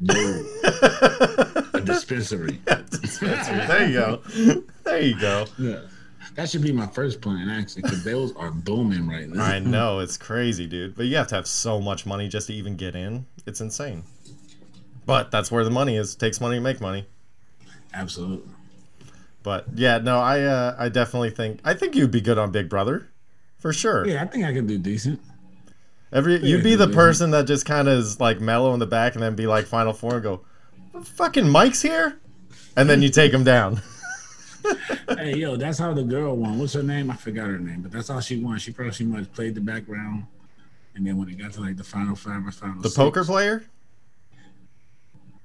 No, 0.00 0.44
a 1.74 1.80
dispensary. 1.84 2.60
there 2.64 3.88
you 3.88 3.92
go. 3.94 4.22
There 4.84 5.00
you 5.00 5.20
go. 5.20 5.46
Yeah. 5.58 5.80
That 6.36 6.48
should 6.48 6.62
be 6.62 6.70
my 6.70 6.86
first 6.86 7.20
plan, 7.20 7.48
actually, 7.50 7.82
because 7.82 8.04
those 8.04 8.32
are 8.36 8.52
booming 8.52 9.08
right 9.08 9.28
now. 9.28 9.42
I 9.42 9.58
know 9.58 9.98
it's 9.98 10.16
crazy, 10.16 10.66
dude. 10.68 10.94
But 10.94 11.06
you 11.06 11.16
have 11.16 11.26
to 11.28 11.34
have 11.34 11.48
so 11.48 11.80
much 11.80 12.06
money 12.06 12.28
just 12.28 12.46
to 12.46 12.54
even 12.54 12.76
get 12.76 12.94
in. 12.94 13.26
It's 13.44 13.60
insane. 13.60 14.04
But 15.04 15.32
that's 15.32 15.50
where 15.50 15.64
the 15.64 15.70
money 15.70 15.96
is. 15.96 16.14
It 16.14 16.18
takes 16.20 16.40
money 16.40 16.56
to 16.56 16.60
make 16.60 16.80
money. 16.80 17.06
Absolutely. 17.92 18.48
But 19.42 19.66
yeah, 19.74 19.98
no, 19.98 20.18
I 20.18 20.42
uh, 20.42 20.76
I 20.78 20.88
definitely 20.90 21.30
think 21.30 21.60
I 21.64 21.74
think 21.74 21.96
you'd 21.96 22.10
be 22.10 22.20
good 22.20 22.38
on 22.38 22.52
Big 22.52 22.68
Brother, 22.68 23.08
for 23.58 23.72
sure. 23.72 24.06
Yeah, 24.06 24.22
I 24.22 24.26
think 24.26 24.44
I 24.44 24.52
can 24.52 24.66
do 24.66 24.78
decent. 24.78 25.20
Every 26.12 26.36
you'd 26.44 26.64
be 26.64 26.74
the 26.74 26.88
person 26.88 27.30
that 27.32 27.46
just 27.46 27.66
kind 27.66 27.88
of 27.88 27.98
is 27.98 28.18
like 28.20 28.40
mellow 28.40 28.72
in 28.74 28.78
the 28.80 28.86
back 28.86 29.14
and 29.14 29.22
then 29.22 29.34
be 29.34 29.46
like 29.46 29.66
Final 29.66 29.92
Four 29.92 30.14
and 30.14 30.22
go, 30.22 30.40
fucking 31.02 31.48
Mike's 31.48 31.82
here, 31.82 32.18
and 32.76 32.88
then 32.88 33.02
you 33.02 33.08
take 33.10 33.32
him 33.32 33.44
down. 33.44 33.80
hey, 35.16 35.36
yo, 35.36 35.56
that's 35.56 35.78
how 35.78 35.92
the 35.94 36.02
girl 36.02 36.36
won. 36.36 36.58
What's 36.58 36.72
her 36.74 36.82
name? 36.82 37.10
I 37.10 37.16
forgot 37.16 37.46
her 37.46 37.58
name, 37.58 37.82
but 37.82 37.92
that's 37.92 38.08
how 38.08 38.20
she 38.20 38.42
won. 38.42 38.58
She 38.58 38.72
pretty 38.72 39.04
much 39.04 39.32
played 39.32 39.54
the 39.54 39.60
background, 39.60 40.24
and 40.94 41.06
then 41.06 41.16
when 41.16 41.28
it 41.28 41.38
got 41.38 41.52
to 41.54 41.60
like 41.60 41.76
the 41.76 41.84
final 41.84 42.16
five 42.16 42.46
or 42.46 42.50
final 42.50 42.82
The 42.82 42.88
six, 42.88 42.96
poker 42.96 43.24
player, 43.24 43.64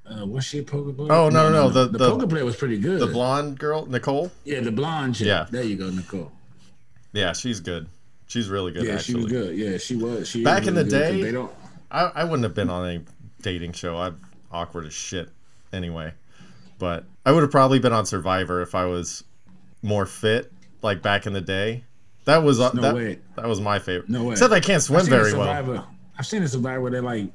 Uh, 0.06 0.26
was 0.26 0.44
she 0.44 0.60
a 0.60 0.64
poker 0.64 0.92
player? 0.92 1.12
Oh, 1.12 1.30
no, 1.30 1.50
no, 1.50 1.68
no, 1.68 1.70
the- 1.70 1.88
the, 1.88 1.98
the- 1.98 2.10
poker 2.12 2.28
player 2.28 2.44
was 2.46 2.56
pretty 2.56 2.78
good. 2.78 3.00
the 3.00 3.08
blonde 3.08 3.58
girl, 3.60 3.86
Nicole. 3.86 4.32
yeah, 4.44 4.60
the 4.60 4.72
blonde 4.72 5.16
chick. 5.16 5.28
Yeah. 5.28 5.46
there 5.50 5.64
you 5.64 5.76
go, 5.78 5.90
Nicole. 5.90 6.32
Yeah, 7.14 7.32
she's 7.34 7.60
good. 7.60 7.88
She's 8.34 8.50
really 8.50 8.72
good. 8.72 8.86
Yeah, 8.86 8.94
actually. 8.96 9.14
she 9.14 9.24
was 9.26 9.32
good. 9.32 9.56
Yeah, 9.56 9.78
she 9.78 9.96
was. 9.96 10.28
She 10.28 10.44
Back 10.44 10.66
in 10.66 10.74
really 10.74 10.90
the 10.90 10.98
day- 10.98 11.22
they 11.22 11.32
don't. 11.32 11.52
I, 11.92 12.12
I 12.16 12.24
wouldn't 12.24 12.42
have 12.46 12.56
been 12.56 12.72
on 12.72 12.90
any 12.90 13.04
dating 13.44 13.74
show. 13.74 13.96
I'm 13.96 14.20
awkward 14.52 14.86
as 14.88 14.94
shit 14.94 15.30
anyway. 15.72 16.14
But 16.80 17.06
I 17.28 17.32
would 17.32 17.44
have 17.44 17.52
probably 17.52 17.78
been 17.78 17.94
on 17.94 18.08
Survivor 18.08 18.64
if 18.64 18.74
I 18.74 18.86
was 18.86 19.24
more 19.84 20.08
fit, 20.08 20.52
like 20.82 21.04
back 21.04 21.28
in 21.28 21.34
the 21.34 21.42
day. 21.42 21.84
That 22.26 22.42
was 22.42 22.60
uh, 22.60 22.72
No 22.74 22.82
that, 22.82 22.96
way. 22.96 23.20
that 23.36 23.46
was 23.48 23.62
my 23.62 23.78
favorite. 23.78 24.10
No 24.10 24.24
way. 24.24 24.32
Except 24.32 24.52
I 24.52 24.62
can't 24.62 24.82
swim 24.82 25.06
very 25.06 25.34
well. 25.34 25.42
Survivor. 25.46 25.86
I've 26.18 26.26
seen 26.26 26.42
a 26.42 26.48
survivor 26.48 26.82
where 26.82 26.90
they 26.92 27.02
like 27.02 27.28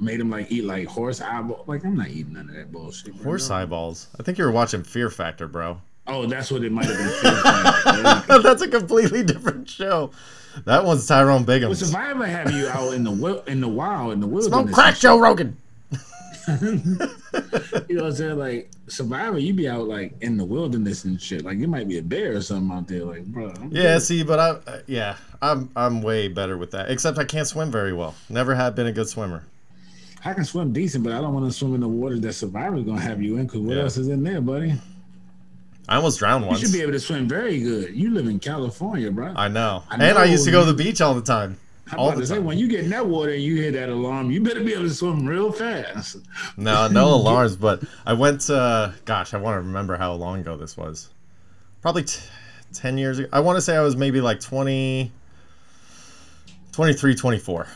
made 0.00 0.18
him 0.18 0.30
like 0.30 0.50
eat 0.50 0.64
like 0.64 0.86
horse 0.88 1.20
eyeball. 1.20 1.64
Like 1.66 1.84
I'm 1.84 1.94
not 1.94 2.08
eating 2.08 2.32
none 2.32 2.48
of 2.48 2.54
that 2.54 2.72
bullshit. 2.72 3.14
bro. 3.16 3.24
Horse 3.24 3.50
eyeballs. 3.50 4.08
I 4.18 4.22
think 4.22 4.38
you 4.38 4.44
were 4.44 4.50
watching 4.50 4.82
Fear 4.82 5.10
Factor, 5.10 5.46
bro. 5.46 5.82
Oh, 6.06 6.24
that's 6.24 6.50
what 6.50 6.64
it 6.64 6.72
might 6.72 6.86
have 6.86 6.96
been. 6.96 7.08
Fear 7.20 7.42
Factor. 7.42 7.82
There 7.92 7.96
you 7.98 8.26
go. 8.28 8.42
That's 8.42 8.62
a 8.62 8.68
completely 8.68 9.22
different 9.22 9.68
show. 9.68 10.12
That 10.64 10.84
one's 10.84 11.06
Tyrone 11.06 11.44
But 11.44 11.60
Biggums. 11.60 11.76
Survivor 11.76 12.26
have 12.26 12.50
you 12.52 12.68
out 12.68 12.92
in 12.94 13.04
the 13.04 13.42
in 13.46 13.60
the 13.60 13.68
wild 13.68 14.12
in 14.12 14.20
the 14.20 14.26
wilderness. 14.26 14.46
Smoke 14.66 14.72
crack. 14.72 14.98
Joe 14.98 15.18
Rogan. 15.18 15.56
You 17.88 17.96
know 17.96 18.04
what 18.04 18.10
I'm 18.10 18.12
saying? 18.16 18.38
Like 18.38 18.70
Survivor, 18.88 19.38
you 19.38 19.52
be 19.52 19.68
out 19.68 19.86
like 19.86 20.14
in 20.22 20.36
the 20.38 20.44
wilderness 20.44 21.04
and 21.04 21.20
shit. 21.20 21.44
Like 21.44 21.58
it 21.58 21.66
might 21.66 21.86
be 21.88 21.98
a 21.98 22.02
bear 22.02 22.36
or 22.36 22.40
something 22.40 22.74
out 22.76 22.88
there. 22.88 23.04
Like, 23.04 23.24
bro. 23.26 23.50
I'm 23.50 23.70
Yeah, 23.70 23.94
good. 23.94 24.02
see, 24.02 24.22
but 24.24 24.38
I, 24.38 24.48
uh, 24.70 24.80
yeah, 24.86 25.16
I'm 25.42 25.70
I'm 25.76 26.00
way 26.02 26.28
better 26.28 26.56
with 26.56 26.70
that. 26.70 26.90
Except 26.90 27.18
I 27.18 27.24
can't 27.24 27.46
swim 27.46 27.70
very 27.70 27.92
well. 27.92 28.14
Never 28.30 28.54
have 28.54 28.74
been 28.74 28.86
a 28.86 28.92
good 28.92 29.08
swimmer. 29.08 29.44
I 30.24 30.32
can 30.32 30.44
swim 30.44 30.72
decent, 30.72 31.04
but 31.04 31.12
I 31.12 31.20
don't 31.20 31.34
want 31.34 31.46
to 31.46 31.52
swim 31.52 31.74
in 31.74 31.80
the 31.80 31.88
water 31.88 32.18
that 32.18 32.32
Survivor's 32.32 32.84
gonna 32.84 33.00
have 33.00 33.22
you 33.22 33.36
in. 33.36 33.46
Cause 33.46 33.60
what 33.60 33.76
Yeah. 33.76 33.82
else 33.82 33.96
is 33.98 34.08
in 34.08 34.22
there, 34.24 34.40
buddy? 34.40 34.74
I 35.88 35.96
almost 35.96 36.18
drowned 36.18 36.46
once. 36.46 36.60
You 36.60 36.66
should 36.66 36.74
be 36.74 36.82
able 36.82 36.92
to 36.92 37.00
swim 37.00 37.26
very 37.26 37.60
good. 37.60 37.96
You 37.96 38.10
live 38.10 38.26
in 38.26 38.38
California, 38.38 39.10
bro. 39.10 39.32
I 39.34 39.48
know. 39.48 39.84
I 39.90 39.94
and 39.94 40.18
I 40.18 40.24
used 40.24 40.44
to 40.44 40.50
go 40.50 40.64
to 40.64 40.70
the 40.72 40.76
beach 40.76 41.00
all 41.00 41.14
the 41.14 41.22
time. 41.22 41.56
I'm 41.90 41.98
all 41.98 42.08
about 42.08 42.16
the 42.16 42.20
to 42.22 42.26
say, 42.26 42.34
time. 42.34 42.44
when 42.44 42.58
you 42.58 42.68
get 42.68 42.80
in 42.84 42.90
that 42.90 43.06
water 43.06 43.32
and 43.32 43.42
you 43.42 43.56
hear 43.56 43.70
that 43.72 43.88
alarm, 43.88 44.30
you 44.30 44.42
better 44.42 44.62
be 44.62 44.74
able 44.74 44.82
to 44.82 44.90
swim 44.90 45.24
real 45.24 45.50
fast. 45.50 46.18
No, 46.58 46.88
no 46.88 47.08
alarms. 47.14 47.56
But 47.56 47.82
I 48.04 48.12
went. 48.12 48.42
to 48.42 48.94
gosh, 49.06 49.32
I 49.32 49.38
want 49.38 49.54
to 49.54 49.60
remember 49.60 49.96
how 49.96 50.12
long 50.12 50.40
ago 50.40 50.58
this 50.58 50.76
was. 50.76 51.08
Probably 51.80 52.04
t- 52.04 52.20
ten 52.74 52.98
years 52.98 53.18
ago. 53.18 53.28
I 53.32 53.40
want 53.40 53.56
to 53.56 53.62
say 53.62 53.74
I 53.74 53.80
was 53.80 53.96
maybe 53.96 54.20
like 54.20 54.40
20, 54.40 55.10
23, 56.72 57.14
24. 57.14 57.66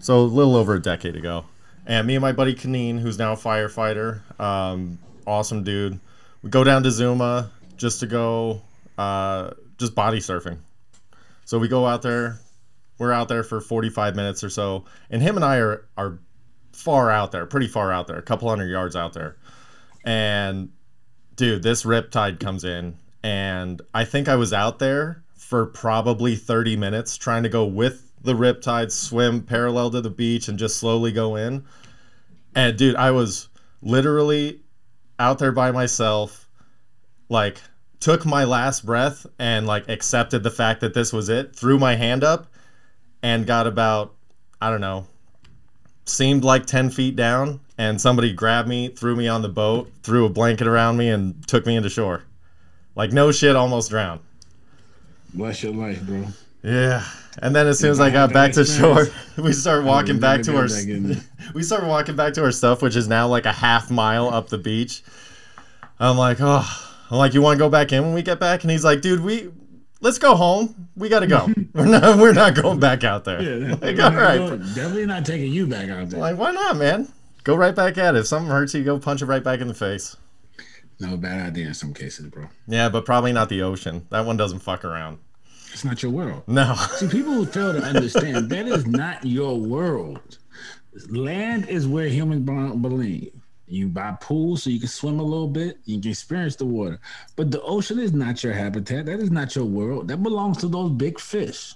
So 0.00 0.18
a 0.18 0.22
little 0.22 0.56
over 0.56 0.74
a 0.74 0.82
decade 0.82 1.14
ago. 1.14 1.44
And 1.86 2.04
me 2.06 2.16
and 2.16 2.22
my 2.22 2.32
buddy 2.32 2.54
Kaneen, 2.56 2.98
who's 2.98 3.18
now 3.18 3.34
a 3.34 3.36
firefighter, 3.36 4.22
um, 4.40 4.98
awesome 5.24 5.62
dude. 5.62 6.00
We 6.42 6.50
go 6.50 6.64
down 6.64 6.82
to 6.82 6.90
Zuma 6.90 7.50
just 7.80 8.00
to 8.00 8.06
go, 8.06 8.60
uh, 8.98 9.50
just 9.78 9.94
body 9.94 10.18
surfing. 10.18 10.58
So 11.46 11.58
we 11.58 11.66
go 11.66 11.86
out 11.86 12.02
there. 12.02 12.38
We're 12.98 13.12
out 13.12 13.28
there 13.28 13.42
for 13.42 13.60
45 13.60 14.14
minutes 14.14 14.44
or 14.44 14.50
so. 14.50 14.84
And 15.08 15.22
him 15.22 15.36
and 15.36 15.44
I 15.44 15.56
are, 15.56 15.88
are 15.96 16.18
far 16.72 17.10
out 17.10 17.32
there, 17.32 17.46
pretty 17.46 17.66
far 17.66 17.90
out 17.90 18.06
there, 18.06 18.18
a 18.18 18.22
couple 18.22 18.48
hundred 18.48 18.68
yards 18.68 18.94
out 18.94 19.14
there. 19.14 19.36
And 20.04 20.70
dude, 21.36 21.62
this 21.62 21.84
riptide 21.84 22.38
comes 22.38 22.64
in, 22.64 22.98
and 23.22 23.80
I 23.94 24.04
think 24.04 24.28
I 24.28 24.36
was 24.36 24.52
out 24.52 24.78
there 24.78 25.24
for 25.34 25.66
probably 25.66 26.36
30 26.36 26.76
minutes 26.76 27.16
trying 27.16 27.42
to 27.42 27.48
go 27.48 27.64
with 27.64 28.12
the 28.22 28.34
riptide, 28.34 28.92
swim 28.92 29.42
parallel 29.42 29.90
to 29.92 30.02
the 30.02 30.10
beach, 30.10 30.48
and 30.48 30.58
just 30.58 30.76
slowly 30.76 31.12
go 31.12 31.36
in. 31.36 31.64
And 32.54 32.76
dude, 32.76 32.96
I 32.96 33.10
was 33.10 33.48
literally 33.80 34.60
out 35.18 35.38
there 35.38 35.52
by 35.52 35.70
myself, 35.70 36.48
like 37.30 37.60
took 38.00 38.24
my 38.24 38.44
last 38.44 38.84
breath 38.84 39.26
and 39.38 39.66
like 39.66 39.88
accepted 39.88 40.42
the 40.42 40.50
fact 40.50 40.80
that 40.80 40.94
this 40.94 41.12
was 41.12 41.28
it, 41.28 41.54
threw 41.54 41.78
my 41.78 41.94
hand 41.94 42.24
up, 42.24 42.46
and 43.22 43.46
got 43.46 43.66
about, 43.66 44.14
I 44.60 44.70
don't 44.70 44.80
know, 44.80 45.06
seemed 46.06 46.42
like 46.42 46.66
10 46.66 46.90
feet 46.90 47.14
down 47.14 47.60
and 47.78 48.00
somebody 48.00 48.32
grabbed 48.32 48.68
me 48.68 48.88
threw 48.88 49.14
me 49.14 49.28
on 49.28 49.42
the 49.42 49.48
boat 49.48 49.90
threw 50.02 50.24
a 50.24 50.28
blanket 50.28 50.66
around 50.66 50.96
me 50.96 51.08
and 51.08 51.46
took 51.46 51.66
me 51.66 51.76
into 51.76 51.88
shore. 51.88 52.24
Like 52.96 53.12
no 53.12 53.30
shit 53.30 53.54
almost 53.54 53.90
drowned. 53.90 54.20
Bless 55.32 55.62
your 55.62 55.72
life, 55.72 56.02
bro. 56.02 56.26
yeah. 56.64 57.04
And 57.40 57.54
then 57.54 57.68
as 57.68 57.78
soon 57.78 57.90
as 57.92 58.00
I 58.00 58.10
got 58.10 58.32
back 58.32 58.52
to 58.52 58.64
shore 58.64 59.06
we 59.36 59.52
started 59.52 59.86
walking 59.86 60.18
back 60.18 60.42
to 60.42 60.56
our 60.56 60.66
back 60.66 60.88
in 60.88 61.10
there. 61.10 61.22
we 61.54 61.62
start 61.62 61.84
walking 61.84 62.16
back 62.16 62.32
to 62.34 62.42
our 62.42 62.52
stuff 62.52 62.82
which 62.82 62.96
is 62.96 63.06
now 63.06 63.28
like 63.28 63.46
a 63.46 63.52
half 63.52 63.90
mile 63.90 64.28
up 64.28 64.48
the 64.48 64.58
beach. 64.58 65.02
I'm 66.00 66.16
like 66.16 66.38
oh 66.40 66.89
i'm 67.10 67.18
like 67.18 67.34
you 67.34 67.42
want 67.42 67.56
to 67.56 67.58
go 67.58 67.68
back 67.68 67.92
in 67.92 68.02
when 68.02 68.14
we 68.14 68.22
get 68.22 68.38
back 68.40 68.62
and 68.62 68.70
he's 68.70 68.84
like 68.84 69.00
dude 69.00 69.20
we 69.20 69.50
let's 70.00 70.18
go 70.18 70.34
home 70.34 70.88
we 70.96 71.08
gotta 71.08 71.26
go 71.26 71.48
we're 71.74 71.84
not 71.86 72.18
we're 72.18 72.32
not 72.32 72.54
going 72.54 72.78
back 72.80 73.04
out 73.04 73.24
there 73.24 73.40
Yeah, 73.42 73.74
like, 73.82 73.98
all 73.98 74.12
right 74.12 74.58
Definitely 74.74 75.06
not 75.06 75.24
taking 75.26 75.52
you 75.52 75.66
back 75.66 75.88
out 75.90 76.10
there. 76.10 76.20
like 76.20 76.36
why 76.38 76.52
not 76.52 76.76
man 76.76 77.08
go 77.44 77.54
right 77.54 77.74
back 77.74 77.98
at 77.98 78.14
it 78.14 78.18
if 78.20 78.26
something 78.26 78.50
hurts 78.50 78.74
you 78.74 78.84
go 78.84 78.98
punch 78.98 79.22
it 79.22 79.26
right 79.26 79.42
back 79.44 79.60
in 79.60 79.68
the 79.68 79.74
face 79.74 80.16
No, 81.00 81.16
bad 81.16 81.40
idea 81.48 81.66
in 81.68 81.74
some 81.74 81.94
cases, 81.94 82.26
bro. 82.26 82.46
Yeah, 82.68 82.90
but 82.90 83.06
probably 83.06 83.32
not 83.32 83.48
the 83.48 83.62
ocean. 83.62 84.06
That 84.10 84.26
one 84.26 84.36
doesn't 84.36 84.58
fuck 84.58 84.84
around. 84.84 85.18
It's 85.72 85.82
not 85.82 86.02
your 86.02 86.12
world. 86.12 86.42
No. 86.46 86.74
See, 86.96 87.08
people 87.08 87.32
who 87.32 87.46
fail 87.46 87.72
to 87.72 87.80
understand 87.80 88.50
that 88.50 88.66
is 88.66 88.86
not 88.86 89.24
your 89.24 89.56
world. 89.58 90.36
Land 91.08 91.68
is 91.70 91.86
where 91.88 92.06
humans 92.08 92.42
belong- 92.44 92.82
believe. 92.82 93.32
You 93.70 93.88
buy 93.88 94.16
pools 94.20 94.64
so 94.64 94.70
you 94.70 94.80
can 94.80 94.88
swim 94.88 95.20
a 95.20 95.22
little 95.22 95.48
bit, 95.48 95.78
you 95.84 96.00
can 96.00 96.10
experience 96.10 96.56
the 96.56 96.66
water. 96.66 97.00
But 97.36 97.50
the 97.50 97.62
ocean 97.62 97.98
is 97.98 98.12
not 98.12 98.42
your 98.42 98.52
habitat. 98.52 99.06
That 99.06 99.20
is 99.20 99.30
not 99.30 99.54
your 99.54 99.64
world. 99.64 100.08
That 100.08 100.22
belongs 100.22 100.58
to 100.58 100.68
those 100.68 100.90
big 100.90 101.20
fish 101.20 101.74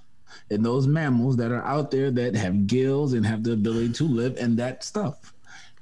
and 0.50 0.64
those 0.64 0.86
mammals 0.86 1.36
that 1.36 1.52
are 1.52 1.64
out 1.64 1.90
there 1.90 2.10
that 2.10 2.34
have 2.34 2.66
gills 2.66 3.12
and 3.12 3.24
have 3.24 3.44
the 3.44 3.52
ability 3.52 3.92
to 3.94 4.04
live 4.04 4.36
in 4.38 4.56
that 4.56 4.82
stuff. 4.84 5.32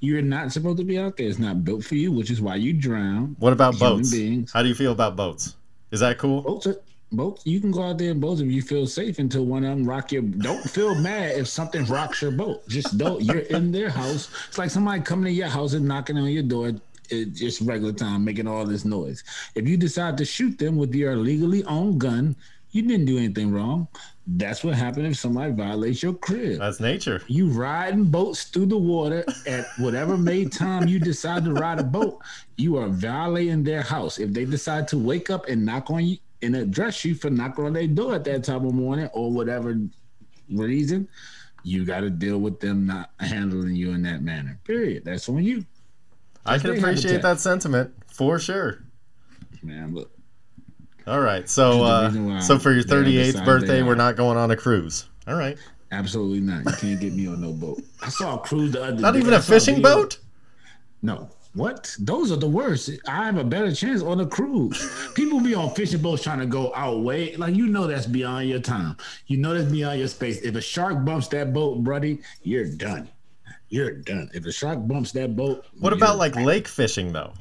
You're 0.01 0.23
not 0.23 0.53
supposed 0.53 0.79
to 0.79 0.85
be 0.85 0.99
out 0.99 1.17
there. 1.17 1.29
It's 1.29 1.39
not 1.39 1.65
built 1.65 1.85
for 1.85 1.95
you, 1.95 2.11
which 2.11 2.31
is 2.31 2.41
why 2.41 2.57
you 2.57 2.73
drown. 2.73 3.37
What 3.39 3.53
about 3.53 3.79
boats? 3.79 4.11
beings. 4.11 4.53
How 4.53 4.63
do 4.63 4.69
you 4.69 4.75
feel 4.75 4.93
about 4.93 5.17
boats? 5.17 5.57
Is 5.93 6.01
that 6.01 6.19
cool? 6.19 6.43
Boats, 6.43 6.67
are, 6.67 6.77
boats. 7.13 7.47
You 7.47 7.61
can 7.61 7.71
go 7.71 7.83
out 7.83 7.99
there 7.99 8.11
and 8.11 8.21
both 8.21 8.41
of 8.41 8.51
you 8.51 8.63
feel 8.63 8.87
safe 8.87 9.19
until 9.19 9.45
one 9.45 9.65
of 9.65 9.71
them 9.71 9.85
rock 9.89 10.13
your. 10.13 10.23
Don't 10.23 10.69
feel 10.69 10.95
mad 10.95 11.37
if 11.37 11.49
something 11.49 11.85
rocks 11.87 12.23
your 12.23 12.33
boat. 12.33 12.67
Just 12.69 12.99
don't. 12.99 13.23
You're 13.23 13.39
in 13.39 13.73
their 13.73 13.91
house. 13.91 14.29
It's 14.49 14.59
like 14.59 14.71
somebody 14.71 15.03
coming 15.03 15.27
to 15.27 15.31
your 15.31 15.49
house 15.49 15.75
and 15.75 15.87
knocking 15.87 16.19
on 16.19 16.29
your 16.29 16.43
door. 16.43 16.73
It's 17.11 17.39
just 17.39 17.61
regular 17.61 17.93
time, 17.93 18.25
making 18.25 18.47
all 18.47 18.65
this 18.65 18.85
noise. 18.85 19.23
If 19.55 19.69
you 19.69 19.77
decide 19.77 20.17
to 20.19 20.25
shoot 20.25 20.59
them 20.59 20.77
with 20.77 20.95
your 20.95 21.17
legally 21.17 21.63
owned 21.65 22.01
gun, 22.01 22.37
you 22.71 22.83
didn't 22.83 23.05
do 23.05 23.19
anything 23.19 23.53
wrong. 23.53 23.87
That's 24.27 24.65
what 24.65 24.75
happened 24.75 25.07
if 25.07 25.17
somebody 25.19 25.53
violates 25.53 26.03
your 26.03 26.15
crib. 26.15 26.59
That's 26.59 26.81
nature. 26.81 27.23
You 27.27 27.49
riding 27.49 28.05
boats 28.05 28.45
through 28.45 28.67
the 28.67 28.79
water 28.79 29.25
at 29.47 29.67
whatever 29.79 30.17
made 30.17 30.53
time 30.53 30.89
you 30.89 30.99
decide 30.99 31.45
to 31.45 31.53
ride 31.53 31.81
a 31.81 31.85
boat, 31.85 32.21
you 32.57 32.79
are 32.79 32.89
violating 32.89 33.63
their 33.63 33.83
house. 33.83 34.19
If 34.19 34.33
they 34.33 34.45
decide 34.45 34.89
to 34.89 34.99
wake 34.99 35.29
up 35.29 35.49
and 35.49 35.67
knock 35.67 35.91
on 35.91 36.07
you 36.07 36.19
and 36.43 36.57
address 36.57 37.05
you 37.05 37.15
for 37.15 37.31
knocking 37.31 37.65
on 37.65 37.73
their 37.73 37.87
door 37.87 38.15
at 38.15 38.25
that 38.25 38.45
time 38.45 38.65
of 38.67 38.75
morning 38.75 39.09
or 39.13 39.31
whatever 39.31 39.77
reason, 40.51 41.09
you 41.65 41.85
got 41.85 42.01
to 42.01 42.11
deal 42.11 42.39
with 42.39 42.61
them 42.61 42.87
not 42.87 43.11
handling 43.21 43.75
you 43.77 43.93
in 43.93 44.03
that 44.03 44.23
manner. 44.23 44.59
Period. 44.65 45.05
That's 45.05 45.29
on 45.29 45.43
you, 45.43 45.65
I 46.45 46.59
can 46.59 46.71
appreciate 46.71 47.13
habitat. 47.13 47.23
that 47.23 47.41
sentiment 47.41 47.95
for 48.13 48.39
sure. 48.39 48.83
man. 49.63 49.95
Look, 49.95 50.11
All 51.07 51.21
right. 51.21 51.49
So 51.49 52.05
Which 52.05 52.09
is 52.13 52.15
the 52.19 52.31
uh 52.35 52.41
so 52.41 52.59
for 52.59 52.73
your 52.73 52.85
38th 52.85 53.45
birthday, 53.45 53.83
we're 53.83 53.95
not 53.95 54.17
going 54.17 54.37
on 54.37 54.51
a 54.51 54.57
cruise. 54.57 55.09
All 55.29 55.37
right. 55.37 55.57
absolutely 55.93 56.41
not. 56.41 56.65
You 56.65 56.73
can't 56.79 57.01
get 57.01 57.13
me 57.15 57.29
on 57.29 57.41
no 57.41 57.53
boat. 57.53 57.81
I 58.03 58.09
saw 58.09 58.37
a 58.37 58.39
cruise 58.41 58.73
the 58.73 58.83
other 58.83 59.01
Not 59.01 59.13
day. 59.15 59.21
even 59.21 59.35
a 59.35 59.41
fishing 59.43 59.81
boat? 59.81 60.19
No. 61.01 61.31
What? 61.55 61.95
Those 61.99 62.33
are 62.33 62.37
the 62.37 62.49
worst. 62.49 62.91
I 63.07 63.27
have 63.27 63.37
a 63.37 63.45
better 63.45 63.75
chance 63.75 64.03
on 64.03 64.21
a 64.21 64.27
cruise. 64.27 64.91
People 65.15 65.41
be 65.41 65.55
on 65.55 65.75
fishing 65.75 66.01
boats 66.01 66.23
trying 66.23 66.39
to 66.39 66.47
go 66.47 66.75
out 66.75 67.01
way. 67.01 67.37
Like 67.37 67.55
you 67.55 67.67
know 67.67 67.87
that's 67.87 68.07
beyond 68.07 68.49
your 68.49 68.61
time. 68.61 68.97
You 69.27 69.37
know 69.37 69.53
that's 69.53 69.71
beyond 69.71 69.99
your 69.99 70.09
space. 70.09 70.41
If 70.41 70.55
a 70.55 70.63
shark 70.63 71.05
bumps 71.05 71.29
that 71.29 71.53
boat, 71.53 71.85
buddy, 71.85 72.21
you're 72.43 72.69
done. 72.69 73.09
You're 73.69 73.93
done. 73.93 74.31
If 74.33 74.47
a 74.47 74.53
shark 74.53 74.87
bumps 74.87 75.13
that 75.13 75.37
boat, 75.37 75.67
What 75.79 75.93
about 75.93 76.17
like 76.17 76.37
lake 76.37 76.69
fishing 76.69 77.13
though? 77.13 77.33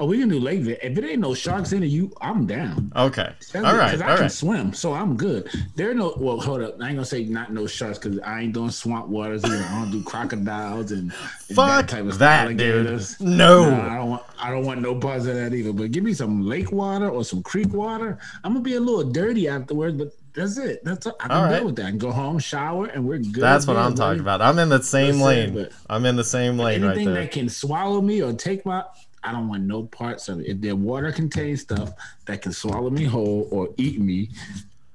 Oh, 0.00 0.06
we 0.06 0.20
can 0.20 0.28
do 0.28 0.38
lake. 0.38 0.60
If 0.64 0.96
it 0.96 1.04
ain't 1.04 1.18
no 1.20 1.34
sharks 1.34 1.72
in 1.72 1.82
it, 1.82 1.86
you, 1.86 2.12
I'm 2.20 2.46
down. 2.46 2.92
Okay. 2.94 3.32
All 3.56 3.62
right. 3.62 3.86
Because 3.90 4.00
I 4.00 4.10
All 4.10 4.14
can 4.16 4.22
right. 4.22 4.30
swim, 4.32 4.72
so 4.72 4.94
I'm 4.94 5.16
good. 5.16 5.50
There 5.74 5.90
are 5.90 5.94
no. 5.94 6.14
Well, 6.16 6.38
hold 6.40 6.62
up. 6.62 6.80
I 6.80 6.86
ain't 6.86 6.96
gonna 6.96 7.04
say 7.04 7.24
not 7.24 7.52
no 7.52 7.66
sharks 7.66 7.98
because 7.98 8.20
I 8.20 8.42
ain't 8.42 8.52
doing 8.54 8.70
swamp 8.70 9.08
waters 9.08 9.44
either. 9.44 9.56
I 9.56 9.80
don't 9.82 9.90
do 9.90 10.02
crocodiles 10.04 10.92
and, 10.92 11.10
and 11.10 11.12
Fuck 11.56 11.88
stuff, 11.90 12.18
that, 12.18 12.48
dude. 12.56 12.60
alligators. 12.60 13.20
No. 13.20 13.70
Nah, 13.70 13.92
I 13.92 13.96
don't 13.96 14.10
want. 14.10 14.22
I 14.40 14.50
don't 14.52 14.64
want 14.64 14.80
no 14.82 14.94
parts 14.94 15.26
of 15.26 15.34
that 15.34 15.52
either. 15.52 15.72
But 15.72 15.90
give 15.90 16.04
me 16.04 16.12
some 16.14 16.46
lake 16.46 16.70
water 16.70 17.08
or 17.10 17.24
some 17.24 17.42
creek 17.42 17.72
water. 17.72 18.18
I'm 18.44 18.52
gonna 18.52 18.62
be 18.62 18.76
a 18.76 18.80
little 18.80 19.10
dirty 19.10 19.48
afterwards, 19.48 19.96
but 19.98 20.12
that's 20.32 20.58
it. 20.58 20.84
That's 20.84 21.08
all. 21.08 21.16
I 21.18 21.26
can 21.26 21.30
All 21.36 21.42
right. 21.42 21.56
deal 21.56 21.66
with 21.66 21.74
that. 21.76 21.86
I 21.86 21.90
can 21.90 21.98
go 21.98 22.12
home, 22.12 22.38
shower, 22.38 22.86
and 22.86 23.04
we're 23.04 23.18
good. 23.18 23.42
That's 23.42 23.66
what 23.66 23.76
I'm 23.76 23.96
talking 23.96 24.20
about. 24.20 24.42
I'm 24.42 24.60
in 24.60 24.68
the 24.68 24.80
same 24.80 25.20
lane. 25.20 25.54
but- 25.54 25.72
I'm 25.90 26.06
in 26.06 26.14
the 26.14 26.22
same 26.22 26.56
lane 26.56 26.82
right 26.82 26.90
Anything 26.92 27.14
there. 27.14 27.24
that 27.24 27.32
can 27.32 27.48
swallow 27.48 28.00
me 28.00 28.22
or 28.22 28.32
take 28.32 28.64
my, 28.64 28.84
I 29.28 29.32
don't 29.32 29.46
want 29.46 29.64
no 29.64 29.82
parts 29.82 30.30
of 30.30 30.40
it. 30.40 30.46
If 30.46 30.62
their 30.62 30.74
water 30.74 31.12
contains 31.12 31.60
stuff 31.60 31.90
that 32.24 32.40
can 32.40 32.50
swallow 32.52 32.88
me 32.88 33.04
whole 33.04 33.46
or 33.50 33.68
eat 33.76 34.00
me, 34.00 34.30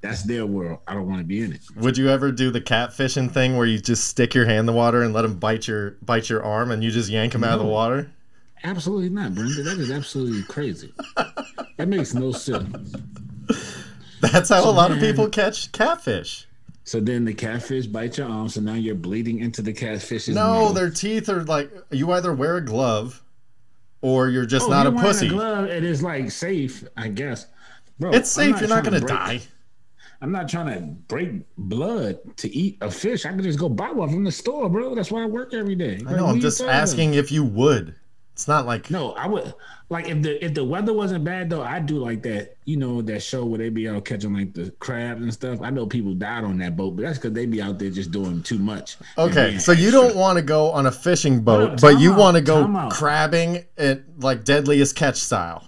that's 0.02 0.24
their 0.24 0.48
world. 0.48 0.80
I 0.88 0.96
don't 0.96 1.08
want 1.08 1.20
to 1.20 1.24
be 1.24 1.44
in 1.44 1.54
it. 1.54 1.62
Would 1.76 2.00
you 2.00 2.10
ever 2.10 2.32
do 2.32 2.50
the 2.50 2.60
catfishing 2.60 3.32
thing 3.32 3.56
where 3.58 3.68
you 3.68 3.78
just 3.78 4.08
stick 4.08 4.34
your 4.34 4.46
hand 4.46 4.62
in 4.62 4.66
the 4.66 4.74
water 4.74 5.04
and 5.04 5.14
let 5.14 5.22
them 5.22 5.36
bite 5.38 5.68
your 5.68 5.92
bite 6.02 6.30
your 6.30 6.44
arm 6.44 6.72
and 6.72 6.84
you 6.84 6.90
just 6.90 7.12
yank 7.12 7.34
them 7.34 7.44
out 7.44 7.54
of 7.54 7.60
the 7.60 7.72
water? 7.72 8.10
Absolutely 8.64 9.10
not, 9.10 9.36
Brenda. 9.36 9.62
That 9.62 9.78
is 9.78 9.92
absolutely 9.92 10.42
crazy. 10.44 10.92
That 11.78 11.88
makes 11.88 12.16
no 12.16 12.32
sense. 12.32 12.96
That's 14.20 14.50
how 14.50 14.68
a 14.68 14.72
lot 14.72 14.92
of 14.92 15.00
people 15.00 15.30
catch 15.30 15.72
catfish. 15.74 16.48
So 16.86 17.00
then 17.00 17.24
the 17.24 17.34
catfish 17.34 17.86
bites 17.88 18.18
your 18.18 18.28
arm, 18.30 18.50
so 18.50 18.62
now 18.62 18.74
you're 18.74 18.96
bleeding 18.96 19.40
into 19.40 19.62
the 19.62 19.74
catfish's 19.74 20.30
No, 20.36 20.66
mouth. 20.66 20.76
their 20.76 20.90
teeth 20.90 21.30
are 21.30 21.44
like 21.44 21.72
you 21.92 22.12
either 22.12 22.34
wear 22.34 22.58
a 22.58 22.62
glove 22.62 23.23
or 24.04 24.30
you're 24.30 24.46
just 24.46 24.68
Oh, 24.68 24.70
not 24.70 24.86
a 24.86 24.90
you're 24.90 24.96
wearing 24.98 25.08
pussy. 25.10 25.28
glove, 25.30 25.66
it 25.66 25.84
is 25.84 26.04
like 26.04 26.30
safe, 26.30 26.84
I 26.98 27.08
guess. 27.08 27.48
Bro, 28.00 28.12
it's 28.12 28.30
safe. 28.30 28.60
You're 28.60 28.70
not 28.70 28.84
gonna 28.84 29.00
break- 29.00 29.08
die. 29.10 29.42
I'm 30.22 30.32
not 30.32 30.48
trying 30.48 30.74
to 30.74 30.80
break 31.08 31.32
blood 31.58 32.18
to 32.38 32.54
eat 32.56 32.78
a 32.82 32.90
fish. 32.92 33.26
I 33.26 33.30
can 33.30 33.42
just 33.44 33.60
go 33.60 33.68
buy 33.68 33.92
one 33.92 34.10
from 34.10 34.24
the 34.24 34.32
store, 34.32 34.70
bro. 34.70 34.94
That's 34.96 35.12
why 35.12 35.24
I 35.24 35.26
work 35.26 35.54
every 35.54 35.76
day. 35.76 36.02
I 36.08 36.14
know. 36.16 36.28
I'm 36.28 36.40
just 36.40 36.62
asking 36.62 37.16
if 37.16 37.32
you 37.32 37.44
would. 37.44 37.96
It's 38.34 38.48
not 38.48 38.66
like 38.66 38.90
No, 38.90 39.12
I 39.14 39.28
would 39.28 39.54
like 39.94 40.10
if 40.10 40.22
the 40.22 40.44
if 40.44 40.54
the 40.54 40.64
weather 40.64 40.92
wasn't 40.92 41.24
bad 41.24 41.50
though, 41.50 41.62
I'd 41.62 41.86
do 41.86 42.00
like 42.00 42.24
that. 42.24 42.58
You 42.66 42.78
know 42.78 43.02
that 43.04 43.22
show 43.22 43.46
where 43.46 43.60
they 43.60 43.70
be 43.70 43.88
out 43.88 44.04
catching 44.04 44.34
like 44.34 44.54
the 44.54 44.72
crabs 44.80 45.22
and 45.22 45.32
stuff. 45.32 45.62
I 45.62 45.70
know 45.70 45.86
people 45.86 46.14
died 46.14 46.44
on 46.44 46.58
that 46.58 46.76
boat, 46.76 46.96
but 46.96 47.04
that's 47.04 47.18
because 47.18 47.34
they 47.34 47.46
be 47.46 47.62
out 47.62 47.78
there 47.78 47.92
just 47.92 48.12
doing 48.12 48.42
too 48.42 48.58
much. 48.58 48.98
Okay, 49.18 49.60
so 49.60 49.72
you 49.72 49.92
don't 49.92 50.16
want 50.16 50.38
to 50.38 50.42
go 50.42 50.72
on 50.72 50.88
a 50.88 50.92
fishing 50.92 51.42
boat, 51.42 51.80
but 51.80 52.00
you 52.00 52.14
want 52.14 52.36
to 52.36 52.42
go 52.42 52.90
crabbing 52.92 53.64
at 53.78 54.02
like 54.20 54.44
deadliest 54.44 54.96
catch 54.96 55.18
style. 55.18 55.64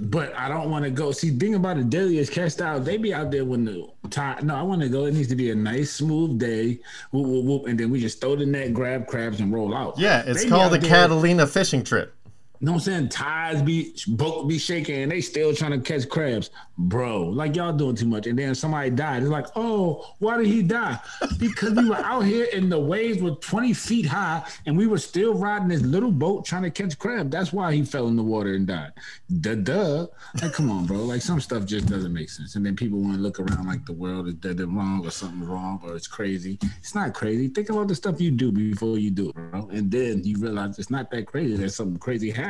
But 0.00 0.32
I 0.36 0.48
don't 0.48 0.70
want 0.70 0.84
to 0.84 0.92
go. 0.92 1.10
See, 1.10 1.30
thing 1.30 1.56
about 1.56 1.76
the 1.76 1.82
deadliest 1.82 2.30
catch 2.30 2.52
style, 2.52 2.78
they 2.78 2.98
be 2.98 3.12
out 3.12 3.32
there 3.32 3.44
when 3.44 3.64
the 3.64 3.88
tide. 4.10 4.44
No, 4.44 4.54
I 4.54 4.62
want 4.62 4.80
to 4.82 4.88
go. 4.88 5.06
It 5.06 5.14
needs 5.14 5.26
to 5.28 5.36
be 5.36 5.50
a 5.50 5.56
nice, 5.56 5.90
smooth 5.90 6.38
day. 6.38 6.78
Whoop, 7.10 7.26
whoop, 7.26 7.44
whoop, 7.44 7.66
and 7.66 7.78
then 7.78 7.90
we 7.90 8.00
just 8.00 8.20
throw 8.20 8.36
the 8.36 8.46
net, 8.46 8.72
grab 8.72 9.08
crabs, 9.08 9.40
and 9.40 9.52
roll 9.52 9.74
out. 9.74 9.98
Yeah, 9.98 10.22
it's 10.24 10.44
They 10.44 10.48
called 10.48 10.72
the 10.72 10.78
Catalina 10.78 11.48
fishing 11.48 11.82
trip. 11.82 12.14
You 12.60 12.66
know 12.66 12.72
what 12.72 12.78
I'm 12.78 12.84
saying? 12.84 13.08
Tides 13.10 13.62
be 13.62 13.94
boat 14.08 14.48
be 14.48 14.58
shaking 14.58 15.02
and 15.02 15.12
they 15.12 15.20
still 15.20 15.54
trying 15.54 15.70
to 15.70 15.78
catch 15.78 16.08
crabs. 16.08 16.50
Bro, 16.76 17.24
like 17.26 17.54
y'all 17.54 17.72
doing 17.72 17.94
too 17.94 18.06
much. 18.06 18.26
And 18.26 18.36
then 18.38 18.54
somebody 18.54 18.90
died. 18.90 19.22
It's 19.22 19.30
like, 19.30 19.46
oh, 19.54 20.14
why 20.18 20.38
did 20.38 20.46
he 20.46 20.62
die? 20.62 20.98
Because 21.38 21.74
we 21.74 21.88
were 21.88 21.96
out 21.96 22.22
here 22.22 22.48
and 22.52 22.70
the 22.70 22.78
waves 22.78 23.22
were 23.22 23.32
20 23.32 23.72
feet 23.74 24.06
high 24.06 24.44
and 24.66 24.76
we 24.76 24.88
were 24.88 24.98
still 24.98 25.34
riding 25.34 25.68
this 25.68 25.82
little 25.82 26.10
boat 26.10 26.44
trying 26.44 26.62
to 26.62 26.70
catch 26.70 26.98
crab. 26.98 27.30
That's 27.30 27.52
why 27.52 27.72
he 27.72 27.84
fell 27.84 28.08
in 28.08 28.16
the 28.16 28.22
water 28.24 28.54
and 28.54 28.66
died. 28.66 28.92
Duh 29.40 29.54
duh. 29.54 30.06
Like, 30.42 30.52
come 30.52 30.70
on, 30.70 30.86
bro. 30.86 30.98
Like 30.98 31.22
some 31.22 31.40
stuff 31.40 31.64
just 31.64 31.86
doesn't 31.86 32.12
make 32.12 32.28
sense. 32.28 32.56
And 32.56 32.66
then 32.66 32.74
people 32.74 32.98
want 32.98 33.14
to 33.14 33.20
look 33.20 33.38
around 33.38 33.66
like 33.66 33.86
the 33.86 33.92
world 33.92 34.26
is 34.26 34.34
dead 34.34 34.58
and 34.58 34.76
wrong 34.76 35.06
or 35.06 35.10
something's 35.10 35.46
wrong 35.46 35.80
or 35.84 35.94
it's 35.94 36.08
crazy. 36.08 36.58
It's 36.78 36.94
not 36.94 37.14
crazy. 37.14 37.48
Think 37.48 37.70
about 37.70 37.86
the 37.86 37.94
stuff 37.94 38.20
you 38.20 38.32
do 38.32 38.50
before 38.50 38.98
you 38.98 39.10
do 39.10 39.28
it, 39.28 39.34
bro. 39.34 39.68
And 39.72 39.90
then 39.90 40.24
you 40.24 40.38
realize 40.38 40.78
it's 40.78 40.90
not 40.90 41.10
that 41.12 41.26
crazy 41.26 41.56
that 41.56 41.70
something 41.70 41.98
crazy 41.98 42.30
happened 42.30 42.47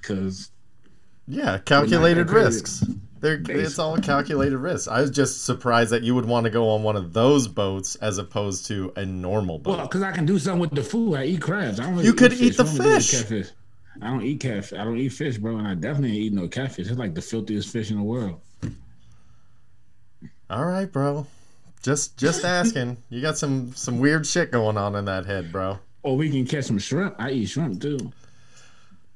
because 0.00 0.50
Yeah, 1.26 1.58
calculated 1.58 2.30
risks. 2.30 2.84
They're, 3.20 3.40
it's 3.48 3.78
all 3.78 3.98
calculated 3.98 4.58
risks. 4.58 4.88
I 4.88 5.00
was 5.00 5.10
just 5.10 5.44
surprised 5.44 5.92
that 5.92 6.02
you 6.02 6.12
would 6.16 6.24
want 6.24 6.42
to 6.44 6.50
go 6.50 6.68
on 6.70 6.82
one 6.82 6.96
of 6.96 7.12
those 7.12 7.46
boats 7.46 7.94
as 7.96 8.18
opposed 8.18 8.66
to 8.66 8.92
a 8.96 9.06
normal 9.06 9.60
boat. 9.60 9.76
Well, 9.76 9.86
because 9.86 10.02
I 10.02 10.10
can 10.10 10.26
do 10.26 10.40
something 10.40 10.60
with 10.60 10.72
the 10.72 10.82
food. 10.82 11.14
I 11.14 11.26
eat 11.26 11.40
crabs. 11.40 11.78
I 11.78 11.84
don't 11.84 11.92
really 11.92 12.06
You 12.06 12.14
could 12.14 12.32
fish. 12.32 12.40
eat 12.40 12.56
the 12.56 12.64
I 12.64 12.66
gonna 12.66 12.78
do 12.78 12.84
with 12.84 12.94
fish. 12.96 13.20
Catfish. 13.20 13.48
I 14.00 14.06
don't 14.08 14.22
eat 14.22 14.40
catfish. 14.40 14.76
I 14.76 14.82
don't 14.84 14.96
eat 14.98 15.10
fish, 15.10 15.38
bro, 15.38 15.56
and 15.58 15.68
I 15.68 15.74
definitely 15.74 16.08
ain't 16.16 16.18
eat 16.18 16.32
no 16.32 16.48
catfish. 16.48 16.88
It's 16.88 16.98
like 16.98 17.14
the 17.14 17.22
filthiest 17.22 17.68
fish 17.68 17.90
in 17.92 17.98
the 17.98 18.02
world. 18.02 18.40
All 20.50 20.64
right, 20.64 20.90
bro. 20.90 21.26
Just 21.82 22.16
just 22.16 22.44
asking. 22.44 22.96
You 23.08 23.20
got 23.22 23.38
some 23.38 23.72
some 23.74 23.98
weird 23.98 24.26
shit 24.26 24.50
going 24.50 24.76
on 24.76 24.94
in 24.94 25.04
that 25.06 25.26
head, 25.26 25.50
bro. 25.52 25.78
Or 26.02 26.16
we 26.16 26.30
can 26.30 26.44
catch 26.46 26.64
some 26.64 26.78
shrimp. 26.78 27.14
I 27.18 27.30
eat 27.30 27.46
shrimp 27.46 27.80
too. 27.80 28.12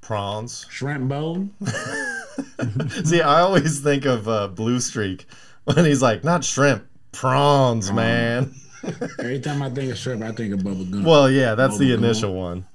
Prawns. 0.07 0.67
Shrimp 0.71 1.09
bone. 1.09 1.51
See, 3.05 3.21
I 3.21 3.41
always 3.41 3.81
think 3.81 4.05
of 4.05 4.29
uh, 4.29 4.47
Blue 4.47 4.79
Streak 4.79 5.27
when 5.65 5.85
he's 5.85 6.01
like, 6.01 6.23
not 6.23 6.45
shrimp, 6.45 6.87
prawns, 7.11 7.91
man. 7.91 8.55
Every 9.19 9.41
time 9.41 9.63
I 9.63 9.71
think 9.71 9.91
of 9.91 9.99
shrimp, 9.99 10.23
I 10.23 10.31
think 10.31 10.55
of 10.55 10.61
Bubba 10.61 10.89
Gump. 10.93 11.05
Well, 11.07 11.29
yeah, 11.29 11.57
that's 11.57 11.77
the 11.77 11.87
Bubba 11.87 11.95
Gump. 11.95 12.05
initial 12.05 12.35
one. 12.35 12.67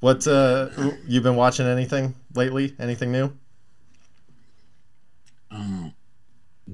What 0.00 0.26
uh 0.26 0.68
you 1.06 1.22
been 1.22 1.36
watching 1.36 1.66
anything 1.66 2.14
lately? 2.34 2.74
Anything 2.78 3.10
new? 3.10 3.32
um, 5.50 5.94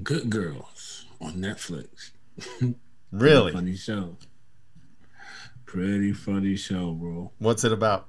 Good 0.03 0.29
Girls 0.29 1.05
on 1.21 1.35
Netflix. 1.35 2.11
Really? 3.13 3.51
Funny 3.51 3.75
show. 3.75 4.15
Pretty 5.65 6.13
funny 6.13 6.55
show, 6.55 6.91
bro. 6.93 7.31
What's 7.39 7.65
it 7.65 7.73
about? 7.73 8.07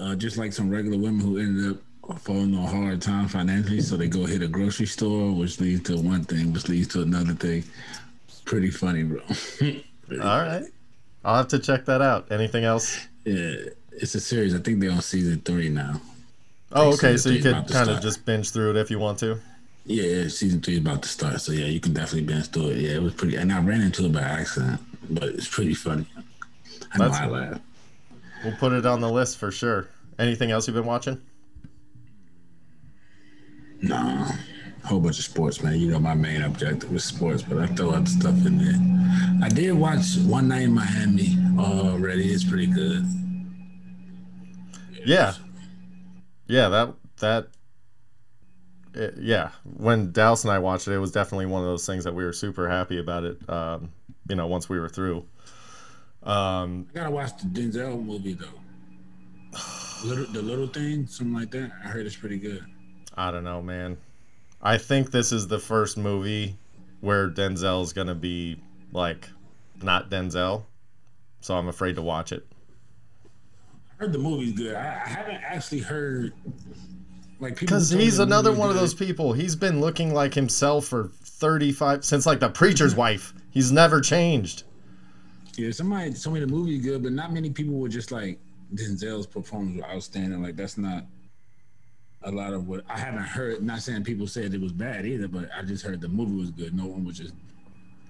Uh, 0.00 0.14
just 0.14 0.38
like 0.38 0.52
some 0.52 0.70
regular 0.70 0.96
women 0.96 1.20
who 1.20 1.38
ended 1.38 1.78
up 2.08 2.18
falling 2.20 2.54
on 2.56 2.66
hard 2.66 3.02
time 3.02 3.28
financially, 3.28 3.80
so 3.80 3.96
they 3.96 4.08
go 4.08 4.24
hit 4.24 4.42
a 4.42 4.48
grocery 4.48 4.86
store, 4.86 5.30
which 5.32 5.60
leads 5.60 5.82
to 5.82 5.96
one 6.00 6.24
thing, 6.24 6.52
which 6.52 6.68
leads 6.68 6.88
to 6.88 7.02
another 7.02 7.34
thing. 7.34 7.62
Pretty 8.44 8.70
funny, 8.70 9.02
bro. 9.02 9.20
All 10.22 10.40
right. 10.42 10.64
I'll 11.24 11.36
have 11.36 11.48
to 11.48 11.58
check 11.58 11.84
that 11.84 12.00
out. 12.00 12.32
Anything 12.32 12.64
else? 12.64 13.06
Yeah, 13.24 13.54
it's 13.92 14.14
a 14.14 14.20
series. 14.20 14.54
I 14.54 14.58
think 14.58 14.80
they're 14.80 14.90
on 14.90 15.02
season 15.02 15.40
three 15.42 15.68
now. 15.68 16.00
Oh, 16.72 16.94
okay. 16.94 17.16
So 17.16 17.28
you 17.28 17.42
could 17.42 17.68
kind 17.68 17.90
of 17.90 18.00
just 18.00 18.24
binge 18.24 18.50
through 18.50 18.70
it 18.70 18.76
if 18.76 18.90
you 18.90 18.98
want 18.98 19.18
to. 19.18 19.38
Yeah, 19.84 20.04
yeah, 20.04 20.28
season 20.28 20.62
three 20.62 20.74
is 20.74 20.80
about 20.80 21.02
to 21.02 21.08
start. 21.08 21.40
So 21.40 21.52
yeah, 21.52 21.66
you 21.66 21.80
can 21.80 21.92
definitely 21.92 22.22
binge 22.22 22.48
through 22.48 22.68
it. 22.68 22.78
Yeah, 22.78 22.92
it 22.92 23.02
was 23.02 23.14
pretty. 23.14 23.36
And 23.36 23.52
I 23.52 23.60
ran 23.60 23.82
into 23.82 24.06
it 24.06 24.12
by 24.12 24.22
accident, 24.22 24.80
but 25.10 25.24
it's 25.24 25.48
pretty 25.48 25.74
funny. 25.74 26.06
I 26.92 26.98
know 26.98 27.08
That's- 27.08 27.20
I 27.20 27.26
laughed. 27.26 27.60
We'll 28.44 28.56
put 28.56 28.72
it 28.72 28.86
on 28.86 29.00
the 29.00 29.10
list 29.10 29.38
for 29.38 29.50
sure. 29.50 29.88
Anything 30.18 30.50
else 30.50 30.66
you've 30.66 30.76
been 30.76 30.86
watching? 30.86 31.20
No, 33.82 34.26
whole 34.84 35.00
bunch 35.00 35.18
of 35.18 35.24
sports, 35.24 35.62
man. 35.62 35.78
You 35.78 35.90
know 35.90 35.98
my 35.98 36.14
main 36.14 36.42
objective 36.42 36.90
was 36.90 37.04
sports, 37.04 37.42
but 37.42 37.58
I 37.58 37.66
throw 37.66 37.90
other 37.90 38.06
stuff 38.06 38.34
in 38.46 38.58
there. 38.58 39.46
I 39.46 39.48
did 39.48 39.72
watch 39.72 40.16
One 40.26 40.48
Night 40.48 40.62
in 40.62 40.74
Miami 40.74 41.36
already. 41.58 42.30
It's 42.30 42.44
pretty 42.44 42.66
good. 42.66 43.06
Yeah. 45.04 45.34
Yeah, 46.46 46.68
that 46.68 46.94
that 47.20 47.48
it, 48.94 49.14
yeah, 49.18 49.50
when 49.64 50.12
Dallas 50.12 50.44
and 50.44 50.52
I 50.52 50.58
watched 50.58 50.88
it, 50.88 50.92
it 50.92 50.98
was 50.98 51.12
definitely 51.12 51.46
one 51.46 51.62
of 51.62 51.68
those 51.68 51.86
things 51.86 52.04
that 52.04 52.14
we 52.14 52.24
were 52.24 52.32
super 52.32 52.68
happy 52.68 52.98
about 52.98 53.24
it. 53.24 53.48
Um, 53.48 53.92
you 54.28 54.36
know, 54.36 54.46
once 54.46 54.68
we 54.68 54.78
were 54.78 54.88
through. 54.88 55.24
Um, 56.22 56.86
I 56.90 56.98
gotta 56.98 57.10
watch 57.10 57.30
the 57.38 57.46
Denzel 57.46 58.04
movie 58.04 58.34
though. 58.34 58.46
Little, 60.04 60.26
the 60.32 60.40
little 60.40 60.66
thing, 60.66 61.06
something 61.06 61.34
like 61.34 61.50
that. 61.50 61.72
I 61.84 61.88
heard 61.88 62.06
it's 62.06 62.16
pretty 62.16 62.38
good. 62.38 62.64
I 63.16 63.30
don't 63.30 63.44
know, 63.44 63.60
man. 63.60 63.98
I 64.62 64.78
think 64.78 65.10
this 65.10 65.30
is 65.30 65.46
the 65.46 65.58
first 65.58 65.98
movie 65.98 66.56
where 67.00 67.28
Denzel's 67.28 67.92
gonna 67.92 68.14
be 68.14 68.60
like 68.92 69.28
not 69.82 70.10
Denzel, 70.10 70.64
so 71.40 71.54
I'm 71.54 71.68
afraid 71.68 71.96
to 71.96 72.02
watch 72.02 72.32
it. 72.32 72.46
I 73.92 74.04
heard 74.04 74.12
the 74.12 74.18
movie's 74.18 74.52
good. 74.52 74.74
I, 74.74 75.02
I 75.04 75.08
haven't 75.08 75.42
actually 75.42 75.80
heard 75.80 76.32
like 77.40 77.56
people 77.56 77.66
Because 77.66 77.90
he's 77.90 78.18
another 78.18 78.52
one 78.52 78.70
of 78.70 78.76
those 78.76 78.94
people. 78.94 79.32
He's 79.32 79.56
been 79.56 79.80
looking 79.80 80.14
like 80.14 80.34
himself 80.34 80.86
for 80.86 81.10
35 81.22 82.04
since 82.04 82.26
like 82.26 82.40
the 82.40 82.50
preacher's 82.50 82.94
wife. 82.96 83.32
He's 83.50 83.72
never 83.72 84.00
changed. 84.00 84.64
Yeah, 85.56 85.70
somebody 85.72 86.12
told 86.12 86.34
me 86.34 86.40
the 86.40 86.46
movie's 86.46 86.82
good, 86.82 87.02
but 87.02 87.12
not 87.12 87.32
many 87.32 87.50
people 87.50 87.74
were 87.74 87.88
just 87.88 88.10
like 88.12 88.38
Denzel's 88.74 89.26
performance 89.26 89.76
was 89.76 89.84
outstanding. 89.84 90.42
Like 90.42 90.56
that's 90.56 90.78
not 90.78 91.04
a 92.22 92.30
lot 92.30 92.52
of 92.52 92.68
what 92.68 92.84
I 92.88 92.98
haven't 92.98 93.22
heard. 93.24 93.62
Not 93.62 93.80
saying 93.82 94.04
people 94.04 94.26
said 94.26 94.54
it 94.54 94.60
was 94.60 94.72
bad 94.72 95.06
either, 95.06 95.28
but 95.28 95.48
I 95.56 95.62
just 95.62 95.84
heard 95.84 96.00
the 96.00 96.08
movie 96.08 96.36
was 96.38 96.50
good. 96.50 96.74
No 96.74 96.86
one 96.86 97.04
was 97.04 97.18
just 97.18 97.34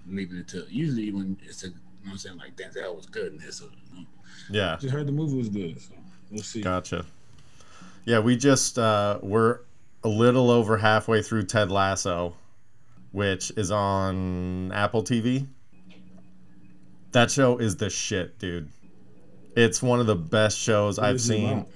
leaving 0.08 0.36
it 0.38 0.48
to. 0.48 0.66
Usually 0.68 1.10
when 1.12 1.38
it's 1.44 1.62
a, 1.64 1.68
you 1.68 1.72
know 1.72 1.78
what 2.04 2.10
I'm 2.12 2.18
saying 2.18 2.38
like 2.38 2.56
Denzel 2.56 2.94
was 2.96 3.06
good 3.06 3.32
in 3.32 3.38
this. 3.38 3.60
You 3.60 3.68
know, 4.00 4.06
Yeah. 4.50 4.76
just 4.80 4.92
heard 4.92 5.06
the 5.06 5.12
movie 5.12 5.36
was 5.38 5.48
good. 5.48 5.80
So 5.80 5.94
we'll 6.30 6.42
see. 6.42 6.60
Gotcha. 6.60 7.06
Yeah, 8.04 8.20
we 8.20 8.36
just 8.36 8.78
uh, 8.78 9.18
we're 9.22 9.60
a 10.02 10.08
little 10.08 10.50
over 10.50 10.78
halfway 10.78 11.22
through 11.22 11.44
Ted 11.44 11.70
Lasso, 11.70 12.34
which 13.12 13.50
is 13.56 13.70
on 13.70 14.72
Apple 14.72 15.02
TV. 15.04 15.46
That 17.12 17.30
show 17.30 17.58
is 17.58 17.76
the 17.76 17.90
shit, 17.90 18.38
dude. 18.38 18.68
It's 19.56 19.82
one 19.82 20.00
of 20.00 20.06
the 20.06 20.16
best 20.16 20.58
shows 20.58 20.98
What 20.98 21.06
I've 21.06 21.16
it 21.16 21.20
seen. 21.20 21.66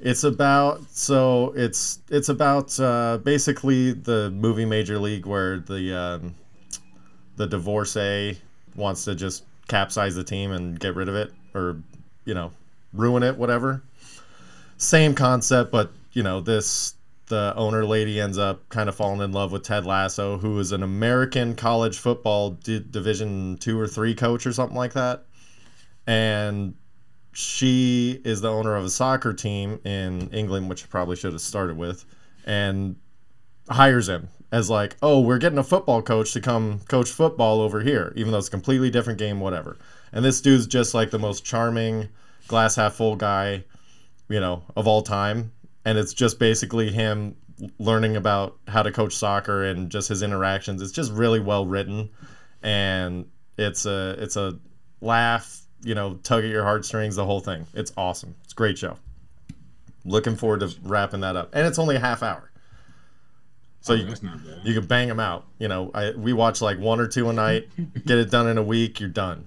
It's 0.00 0.24
about 0.24 0.82
so 0.90 1.54
it's 1.56 2.00
it's 2.10 2.28
about 2.28 2.78
uh, 2.78 3.18
basically 3.22 3.92
the 3.92 4.30
movie 4.30 4.66
Major 4.66 4.98
League 4.98 5.24
where 5.24 5.60
the 5.60 5.98
um, 5.98 6.34
the 7.36 7.46
divorcee 7.46 8.38
wants 8.76 9.04
to 9.06 9.14
just 9.14 9.44
capsize 9.68 10.14
the 10.14 10.24
team 10.24 10.52
and 10.52 10.78
get 10.78 10.94
rid 10.94 11.08
of 11.08 11.14
it 11.14 11.32
or 11.54 11.78
you 12.26 12.34
know 12.34 12.52
ruin 12.92 13.22
it 13.22 13.38
whatever. 13.38 13.82
Same 14.76 15.14
concept, 15.14 15.72
but 15.72 15.90
you 16.12 16.22
know 16.22 16.40
this 16.40 16.94
the 17.26 17.54
owner 17.56 17.84
lady 17.84 18.20
ends 18.20 18.38
up 18.38 18.68
kind 18.68 18.88
of 18.88 18.94
falling 18.94 19.22
in 19.22 19.32
love 19.32 19.50
with 19.52 19.62
Ted 19.62 19.86
Lasso, 19.86 20.38
who 20.38 20.58
is 20.58 20.72
an 20.72 20.82
American 20.82 21.54
college 21.54 21.98
football 21.98 22.50
di- 22.50 22.80
Division 22.80 23.56
two 23.58 23.78
or 23.78 23.86
three 23.86 24.14
coach 24.14 24.46
or 24.46 24.52
something 24.52 24.76
like 24.76 24.92
that, 24.92 25.24
and 26.06 26.74
she 27.32 28.20
is 28.24 28.40
the 28.40 28.50
owner 28.50 28.76
of 28.76 28.84
a 28.84 28.90
soccer 28.90 29.32
team 29.32 29.80
in 29.84 30.30
England, 30.30 30.68
which 30.68 30.84
I 30.84 30.86
probably 30.86 31.16
should 31.16 31.32
have 31.32 31.40
started 31.40 31.76
with, 31.76 32.04
and 32.46 32.96
hires 33.68 34.08
him 34.08 34.28
as 34.52 34.70
like, 34.70 34.96
oh, 35.02 35.20
we're 35.20 35.38
getting 35.38 35.58
a 35.58 35.64
football 35.64 36.00
coach 36.02 36.32
to 36.32 36.40
come 36.40 36.80
coach 36.88 37.10
football 37.10 37.60
over 37.60 37.80
here, 37.80 38.12
even 38.14 38.30
though 38.30 38.38
it's 38.38 38.48
a 38.48 38.52
completely 38.52 38.90
different 38.90 39.18
game, 39.18 39.40
whatever. 39.40 39.76
And 40.12 40.24
this 40.24 40.40
dude's 40.40 40.66
just 40.66 40.94
like 40.94 41.10
the 41.10 41.18
most 41.18 41.44
charming, 41.44 42.08
glass 42.46 42.76
half 42.76 42.94
full 42.94 43.16
guy, 43.16 43.64
you 44.28 44.38
know, 44.38 44.62
of 44.76 44.86
all 44.86 45.02
time. 45.02 45.50
And 45.84 45.98
it's 45.98 46.14
just 46.14 46.38
basically 46.38 46.90
him 46.90 47.36
learning 47.78 48.16
about 48.16 48.56
how 48.66 48.82
to 48.82 48.90
coach 48.90 49.14
soccer 49.14 49.64
and 49.64 49.90
just 49.90 50.08
his 50.08 50.22
interactions. 50.22 50.82
It's 50.82 50.92
just 50.92 51.12
really 51.12 51.40
well 51.40 51.66
written, 51.66 52.10
and 52.62 53.26
it's 53.58 53.86
a 53.86 54.16
it's 54.18 54.36
a 54.36 54.58
laugh, 55.00 55.60
you 55.82 55.94
know, 55.94 56.14
tug 56.22 56.44
at 56.44 56.50
your 56.50 56.64
heartstrings, 56.64 57.16
the 57.16 57.24
whole 57.24 57.40
thing. 57.40 57.66
It's 57.74 57.92
awesome. 57.96 58.34
It's 58.44 58.52
a 58.52 58.56
great 58.56 58.78
show. 58.78 58.96
Looking 60.04 60.36
forward 60.36 60.60
to 60.60 60.74
wrapping 60.82 61.20
that 61.20 61.36
up, 61.36 61.50
and 61.52 61.66
it's 61.66 61.78
only 61.78 61.96
a 61.96 62.00
half 62.00 62.22
hour. 62.22 62.50
So 63.80 63.92
Oh, 63.92 63.96
you, 63.96 64.06
that's 64.06 64.22
not 64.22 64.42
bad. 64.42 64.60
you 64.64 64.72
can 64.72 64.86
bang 64.86 65.08
them 65.08 65.20
out. 65.20 65.44
You 65.58 65.68
know, 65.68 65.90
I 65.94 66.12
we 66.12 66.32
watch 66.32 66.62
like 66.62 66.78
one 66.78 67.00
or 67.00 67.06
two 67.06 67.28
a 67.28 67.32
night, 67.34 67.68
get 68.06 68.18
it 68.18 68.30
done 68.30 68.48
in 68.48 68.56
a 68.56 68.62
week, 68.62 68.98
you're 69.00 69.10
done. 69.10 69.44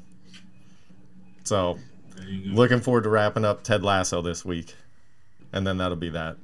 So, 1.44 1.80
you 2.26 2.54
looking 2.54 2.80
forward 2.82 3.04
to 3.04 3.10
wrapping 3.10 3.46
up 3.46 3.64
Ted 3.64 3.84
Lasso 3.84 4.22
this 4.22 4.46
week, 4.46 4.76
and 5.54 5.66
then 5.66 5.78
that'll 5.78 5.98
be 5.98 6.10
that. 6.10 6.38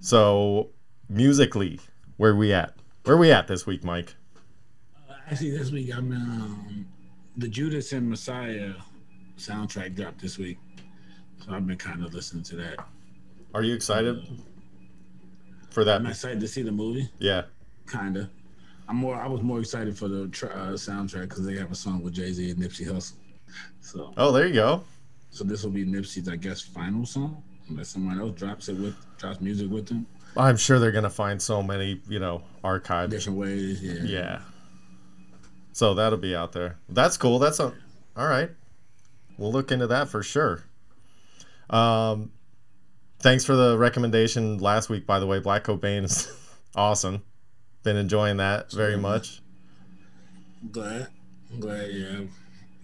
So, 0.00 0.70
musically, 1.08 1.80
where 2.16 2.34
we 2.34 2.52
at? 2.52 2.74
Where 3.04 3.16
we 3.16 3.30
at 3.32 3.46
this 3.48 3.66
week, 3.66 3.84
Mike? 3.84 4.14
Actually, 5.30 5.56
this 5.56 5.70
week 5.70 5.94
I'm 5.94 6.10
um, 6.12 6.86
the 7.36 7.48
Judas 7.48 7.92
and 7.92 8.08
Messiah 8.08 8.72
soundtrack 9.38 9.94
dropped 9.94 10.20
this 10.20 10.38
week, 10.38 10.58
so 11.44 11.52
I've 11.52 11.66
been 11.66 11.76
kind 11.76 12.04
of 12.04 12.12
listening 12.14 12.42
to 12.44 12.56
that. 12.56 12.76
Are 13.54 13.62
you 13.62 13.74
excited 13.74 14.26
for 15.70 15.84
that? 15.84 16.00
I'm 16.00 16.06
excited 16.06 16.40
to 16.40 16.48
see 16.48 16.62
the 16.62 16.72
movie. 16.72 17.08
Yeah. 17.18 17.42
Kinda. 17.90 18.30
I'm 18.88 18.96
more. 18.96 19.14
I 19.16 19.28
was 19.28 19.40
more 19.42 19.60
excited 19.60 19.96
for 19.96 20.08
the 20.08 20.26
tra- 20.28 20.48
uh, 20.50 20.72
soundtrack 20.72 21.22
because 21.22 21.46
they 21.46 21.56
have 21.56 21.70
a 21.70 21.76
song 21.76 22.02
with 22.02 22.12
Jay 22.14 22.32
Z 22.32 22.50
and 22.50 22.58
Nipsey 22.60 22.86
Hussle. 22.86 23.12
So, 23.80 24.12
Oh, 24.16 24.32
there 24.32 24.46
you 24.46 24.54
go. 24.54 24.82
So 25.30 25.44
this 25.44 25.62
will 25.62 25.70
be 25.70 25.84
Nipsey's, 25.84 26.28
I 26.28 26.36
guess, 26.36 26.60
final 26.60 27.06
song 27.06 27.42
unless 27.68 27.88
someone 27.88 28.20
else 28.20 28.36
drops 28.38 28.68
it 28.68 28.76
with 28.76 28.96
drops 29.18 29.40
music 29.40 29.70
with 29.70 29.88
him. 29.88 30.06
I'm 30.36 30.56
sure 30.56 30.78
they're 30.78 30.92
gonna 30.92 31.10
find 31.10 31.40
so 31.40 31.62
many, 31.62 32.00
you 32.08 32.18
know, 32.18 32.42
archives. 32.62 33.12
Different 33.12 33.38
ways. 33.38 33.82
Yeah. 33.82 34.02
Yeah. 34.02 34.40
So 35.72 35.94
that'll 35.94 36.18
be 36.18 36.34
out 36.34 36.52
there. 36.52 36.76
That's 36.88 37.16
cool. 37.16 37.38
That's 37.38 37.60
a, 37.60 37.72
all 38.16 38.26
right. 38.28 38.50
We'll 39.38 39.52
look 39.52 39.72
into 39.72 39.86
that 39.86 40.08
for 40.08 40.22
sure. 40.22 40.64
Um, 41.70 42.32
thanks 43.20 43.44
for 43.44 43.54
the 43.54 43.78
recommendation 43.78 44.58
last 44.58 44.90
week. 44.90 45.06
By 45.06 45.20
the 45.20 45.26
way, 45.26 45.38
Black 45.38 45.64
Cobain 45.64 46.04
is 46.04 46.30
awesome. 46.74 47.22
Been 47.82 47.96
enjoying 47.96 48.36
that 48.38 48.70
very 48.72 48.96
much. 48.96 49.40
I'm 50.62 50.70
glad. 50.70 51.08
I'm 51.50 51.60
glad. 51.60 51.90
Yeah, 51.90 52.20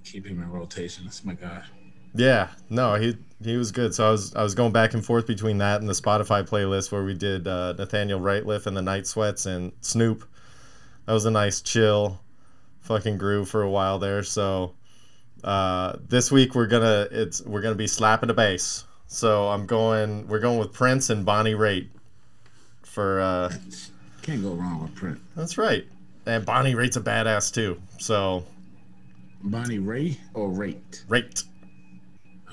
keep 0.05 0.27
him 0.27 0.43
in 0.43 0.51
rotation. 0.51 1.05
That's 1.05 1.25
my 1.25 1.35
guy. 1.35 1.63
Yeah, 2.17 2.49
no, 2.71 2.95
he 2.95 3.17
he 3.43 3.57
was 3.57 3.73
good. 3.73 3.95
So 3.95 4.07
I 4.09 4.11
was 4.11 4.35
I 4.35 4.43
was 4.43 4.55
going 4.55 4.73
back 4.73 4.95
and 4.95 5.05
forth 5.05 5.27
between 5.27 5.59
that 5.59 5.81
and 5.81 5.89
the 5.89 5.93
Spotify 5.95 6.49
playlist 6.49 6.91
where 6.91 7.05
we 7.05 7.15
did 7.15 7.47
uh, 7.47 7.75
Nathaniel 7.75 8.21
Rateliff 8.21 8.67
and 8.67 8.77
the 8.77 8.83
Night 8.83 9.07
Sweats 9.07 9.47
and 9.47 9.73
Snoop. 9.81 10.27
That 11.07 11.13
was 11.13 11.25
a 11.25 11.31
nice 11.31 11.61
chill, 11.61 12.21
fucking 12.81 13.19
groove 13.19 13.49
for 13.49 13.63
a 13.63 13.71
while 13.71 13.99
there. 13.99 14.23
So 14.23 14.75
uh, 15.45 15.97
this 16.09 16.33
week 16.33 16.55
we're 16.55 16.67
gonna 16.67 17.07
it's 17.11 17.43
we're 17.43 17.61
gonna 17.61 17.75
be 17.75 17.87
slapping 17.87 18.29
the 18.29 18.35
bass. 18.35 18.85
So 19.07 19.49
I'm 19.49 19.67
going 19.67 20.27
we're 20.27 20.41
going 20.41 20.59
with 20.59 20.73
Prince 20.73 21.11
and 21.11 21.25
Bonnie 21.25 21.55
Raitt 21.55 21.89
for 22.83 23.21
uh, 23.21 23.53
Can't 24.23 24.43
go 24.43 24.55
wrong 24.55 24.83
with 24.83 24.95
Prince. 24.95 25.21
that's 25.37 25.59
right. 25.59 25.87
And 26.25 26.45
Bonnie 26.45 26.75
Raitt's 26.75 26.97
a 26.97 27.01
badass 27.01 27.53
too. 27.53 27.81
So 27.99 28.45
Bonnie 29.45 29.79
Ray 29.79 30.19
or 30.35 30.49
Rate? 30.49 31.05
Raitt. 31.09 31.45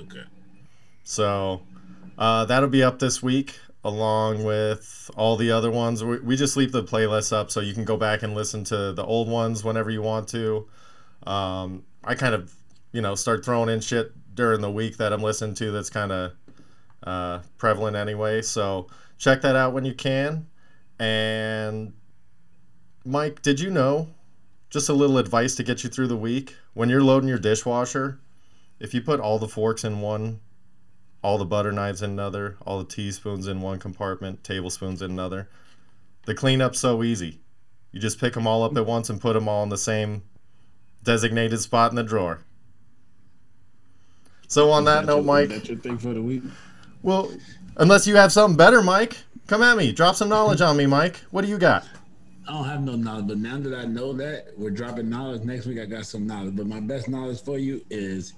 Okay. 0.04 0.24
So 1.04 1.62
uh, 2.18 2.45
that'll 2.45 2.70
be 2.70 2.84
up 2.84 2.99
this 2.99 3.22
week 3.22 3.58
along 3.84 4.43
with 4.43 5.12
all 5.16 5.36
the 5.36 5.51
other 5.51 5.70
ones. 5.70 6.04
We, 6.04 6.20
we 6.20 6.36
just 6.36 6.56
leave 6.56 6.72
the 6.72 6.84
playlist 6.84 7.34
up 7.34 7.51
so 7.51 7.60
you 7.60 7.74
can 7.74 7.84
go 7.84 7.97
back 7.97 8.24
and 8.24 8.34
listen 8.34 8.64
to 8.66 8.93
the 8.93 9.04
old 9.04 9.28
ones 9.28 9.64
whenever 9.64 9.89
you 9.89 10.01
want 10.01 10.28
to. 10.30 10.68
Um, 11.28 11.84
I 12.04 12.16
kind 12.16 12.34
of, 12.34 12.54
you 12.91 13.01
know, 13.01 13.16
start 13.16 13.43
throwing 13.43 13.70
in 13.70 13.82
shit 13.82 14.14
during 14.36 14.62
the 14.62 14.72
week 14.72 14.97
that 14.97 15.14
I'm 15.14 15.22
listening 15.22 15.56
to 15.56 15.72
that's 15.72 15.89
kind 15.89 16.12
of 16.12 16.32
uh, 17.04 17.39
prevalent 17.58 17.95
anyway. 17.95 18.41
So 18.41 18.88
check 19.18 19.41
that 19.41 19.56
out 19.56 19.74
when 19.74 19.86
you 19.86 19.93
can. 19.93 20.47
And 20.99 21.93
Mike, 23.06 23.41
did 23.41 23.60
you 23.60 23.70
know? 23.70 24.08
Just 24.70 24.89
a 24.89 24.93
little 24.93 25.20
advice 25.20 25.54
to 25.56 25.64
get 25.64 25.84
you 25.84 25.89
through 25.89 26.08
the 26.08 26.18
week. 26.18 26.56
When 26.74 26.89
you're 26.89 27.04
loading 27.04 27.30
your 27.30 27.38
dishwasher, 27.38 28.20
if 28.80 28.94
you 28.94 29.02
put 29.02 29.20
all 29.20 29.40
the 29.40 29.48
forks 29.48 29.84
in 29.84 30.02
one, 30.02 30.40
all 31.22 31.38
the 31.38 31.46
butter 31.46 31.72
knives 31.72 32.02
in 32.02 32.12
another, 32.12 32.58
all 32.66 32.80
the 32.80 32.86
teaspoons 32.86 33.48
in 33.48 33.62
one 33.62 33.80
compartment, 33.80 34.44
tablespoons 34.44 35.02
in 35.02 35.12
another, 35.12 35.50
the 36.26 36.36
cleanup's 36.36 36.80
so 36.80 37.04
easy. 37.04 37.40
You 37.92 38.00
just 38.00 38.20
pick 38.20 38.34
them 38.34 38.48
all 38.48 38.64
up 38.64 38.76
at 38.76 38.86
once 38.86 39.10
and 39.10 39.22
put 39.22 39.34
them 39.34 39.48
all 39.48 39.64
in 39.64 39.70
the 39.70 39.78
same 39.78 40.24
designated 41.04 41.60
spot 41.60 41.92
in 41.92 41.96
the 41.96 42.04
drawer. 42.04 42.42
So 44.48 44.72
on 44.72 44.86
that 44.86 45.06
note, 45.06 45.26
Mike, 45.26 45.50
That's 45.50 45.70
your 45.70 45.78
thing 45.78 45.98
for 45.98 46.14
the 46.14 46.22
week. 46.22 46.44
well, 47.02 47.32
unless 47.78 48.06
you 48.06 48.16
have 48.16 48.32
something 48.32 48.58
better, 48.58 48.82
Mike, 48.82 49.18
come 49.48 49.64
at 49.64 49.78
me. 49.78 49.92
Drop 49.92 50.16
some 50.16 50.30
knowledge 50.30 50.62
on 50.62 50.78
me, 50.78 50.86
Mike. 50.86 51.18
What 51.32 51.44
do 51.44 51.48
you 51.48 51.58
got? 51.58 51.86
I 52.48 52.52
don't 52.52 52.66
have 52.66 52.84
no 52.84 52.96
knowledge, 52.96 53.28
but 53.28 53.38
now 53.38 53.58
that 53.58 53.74
I 53.74 53.86
know 53.86 54.12
that 54.14 54.48
we're 54.58 54.70
dropping 54.70 55.10
knowledge 55.10 55.44
next 55.44 55.66
week, 55.66 55.80
I 55.80 55.86
got 55.86 56.06
some 56.06 56.28
knowledge. 56.28 56.56
But 56.56 56.68
my 56.68 56.82
best 56.82 57.08
knowledge 57.08 57.42
for 57.42 57.58
you 57.58 57.84
is 57.90 58.34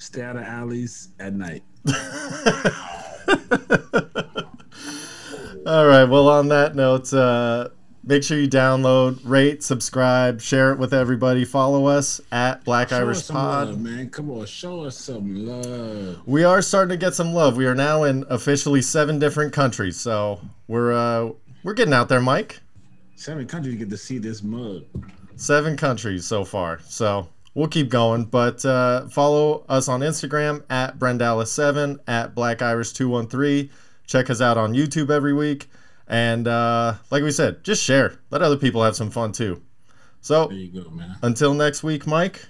stay 0.00 0.22
out 0.22 0.36
of 0.36 0.42
alleys 0.42 1.08
at 1.20 1.34
night. 1.34 1.62
All 5.66 5.86
right. 5.86 6.04
Well, 6.04 6.28
on 6.28 6.48
that 6.48 6.74
note, 6.74 7.12
uh, 7.12 7.68
make 8.02 8.22
sure 8.22 8.38
you 8.38 8.48
download, 8.48 9.20
rate, 9.24 9.62
subscribe, 9.62 10.40
share 10.40 10.72
it 10.72 10.78
with 10.78 10.94
everybody. 10.94 11.44
Follow 11.44 11.86
us 11.86 12.20
at 12.32 12.64
Black 12.64 12.88
Show 12.88 12.96
Irish 12.96 13.18
us 13.18 13.26
some 13.26 13.36
Pod. 13.36 13.68
love, 13.68 13.80
man. 13.80 14.08
Come 14.10 14.30
on, 14.30 14.46
show 14.46 14.84
us 14.84 14.96
some 14.96 15.46
love. 15.46 16.22
We 16.26 16.44
are 16.44 16.62
starting 16.62 16.90
to 16.90 16.96
get 16.96 17.14
some 17.14 17.34
love. 17.34 17.56
We 17.56 17.66
are 17.66 17.74
now 17.74 18.04
in 18.04 18.24
officially 18.30 18.82
seven 18.82 19.18
different 19.18 19.52
countries, 19.52 19.98
so 20.00 20.40
we're 20.66 20.92
uh, 20.92 21.30
we're 21.62 21.74
getting 21.74 21.94
out 21.94 22.08
there, 22.08 22.20
Mike. 22.22 22.60
Seven 23.16 23.46
countries 23.46 23.76
get 23.76 23.90
to 23.90 23.98
see 23.98 24.16
this 24.16 24.42
mug. 24.42 24.84
Seven 25.36 25.76
countries 25.76 26.24
so 26.26 26.42
far, 26.44 26.80
so 26.88 27.28
we'll 27.54 27.68
keep 27.68 27.88
going, 27.88 28.24
but 28.24 28.64
uh, 28.64 29.08
follow 29.08 29.64
us 29.68 29.88
on 29.88 30.00
Instagram 30.00 30.64
at 30.70 30.98
Brendalis7 30.98 31.98
at 32.06 32.34
Black 32.34 32.62
Iris 32.62 32.92
213. 32.92 33.70
Check 34.06 34.30
us 34.30 34.40
out 34.40 34.58
on 34.58 34.72
YouTube 34.72 35.10
every 35.10 35.32
week. 35.32 35.68
And 36.08 36.48
uh, 36.48 36.94
like 37.10 37.22
we 37.22 37.30
said, 37.30 37.62
just 37.62 37.82
share. 37.82 38.14
Let 38.30 38.42
other 38.42 38.56
people 38.56 38.82
have 38.82 38.96
some 38.96 39.10
fun 39.10 39.32
too. 39.32 39.62
So, 40.20 40.48
go, 40.48 40.92
until 41.22 41.54
next 41.54 41.82
week, 41.82 42.06
Mike. 42.06 42.44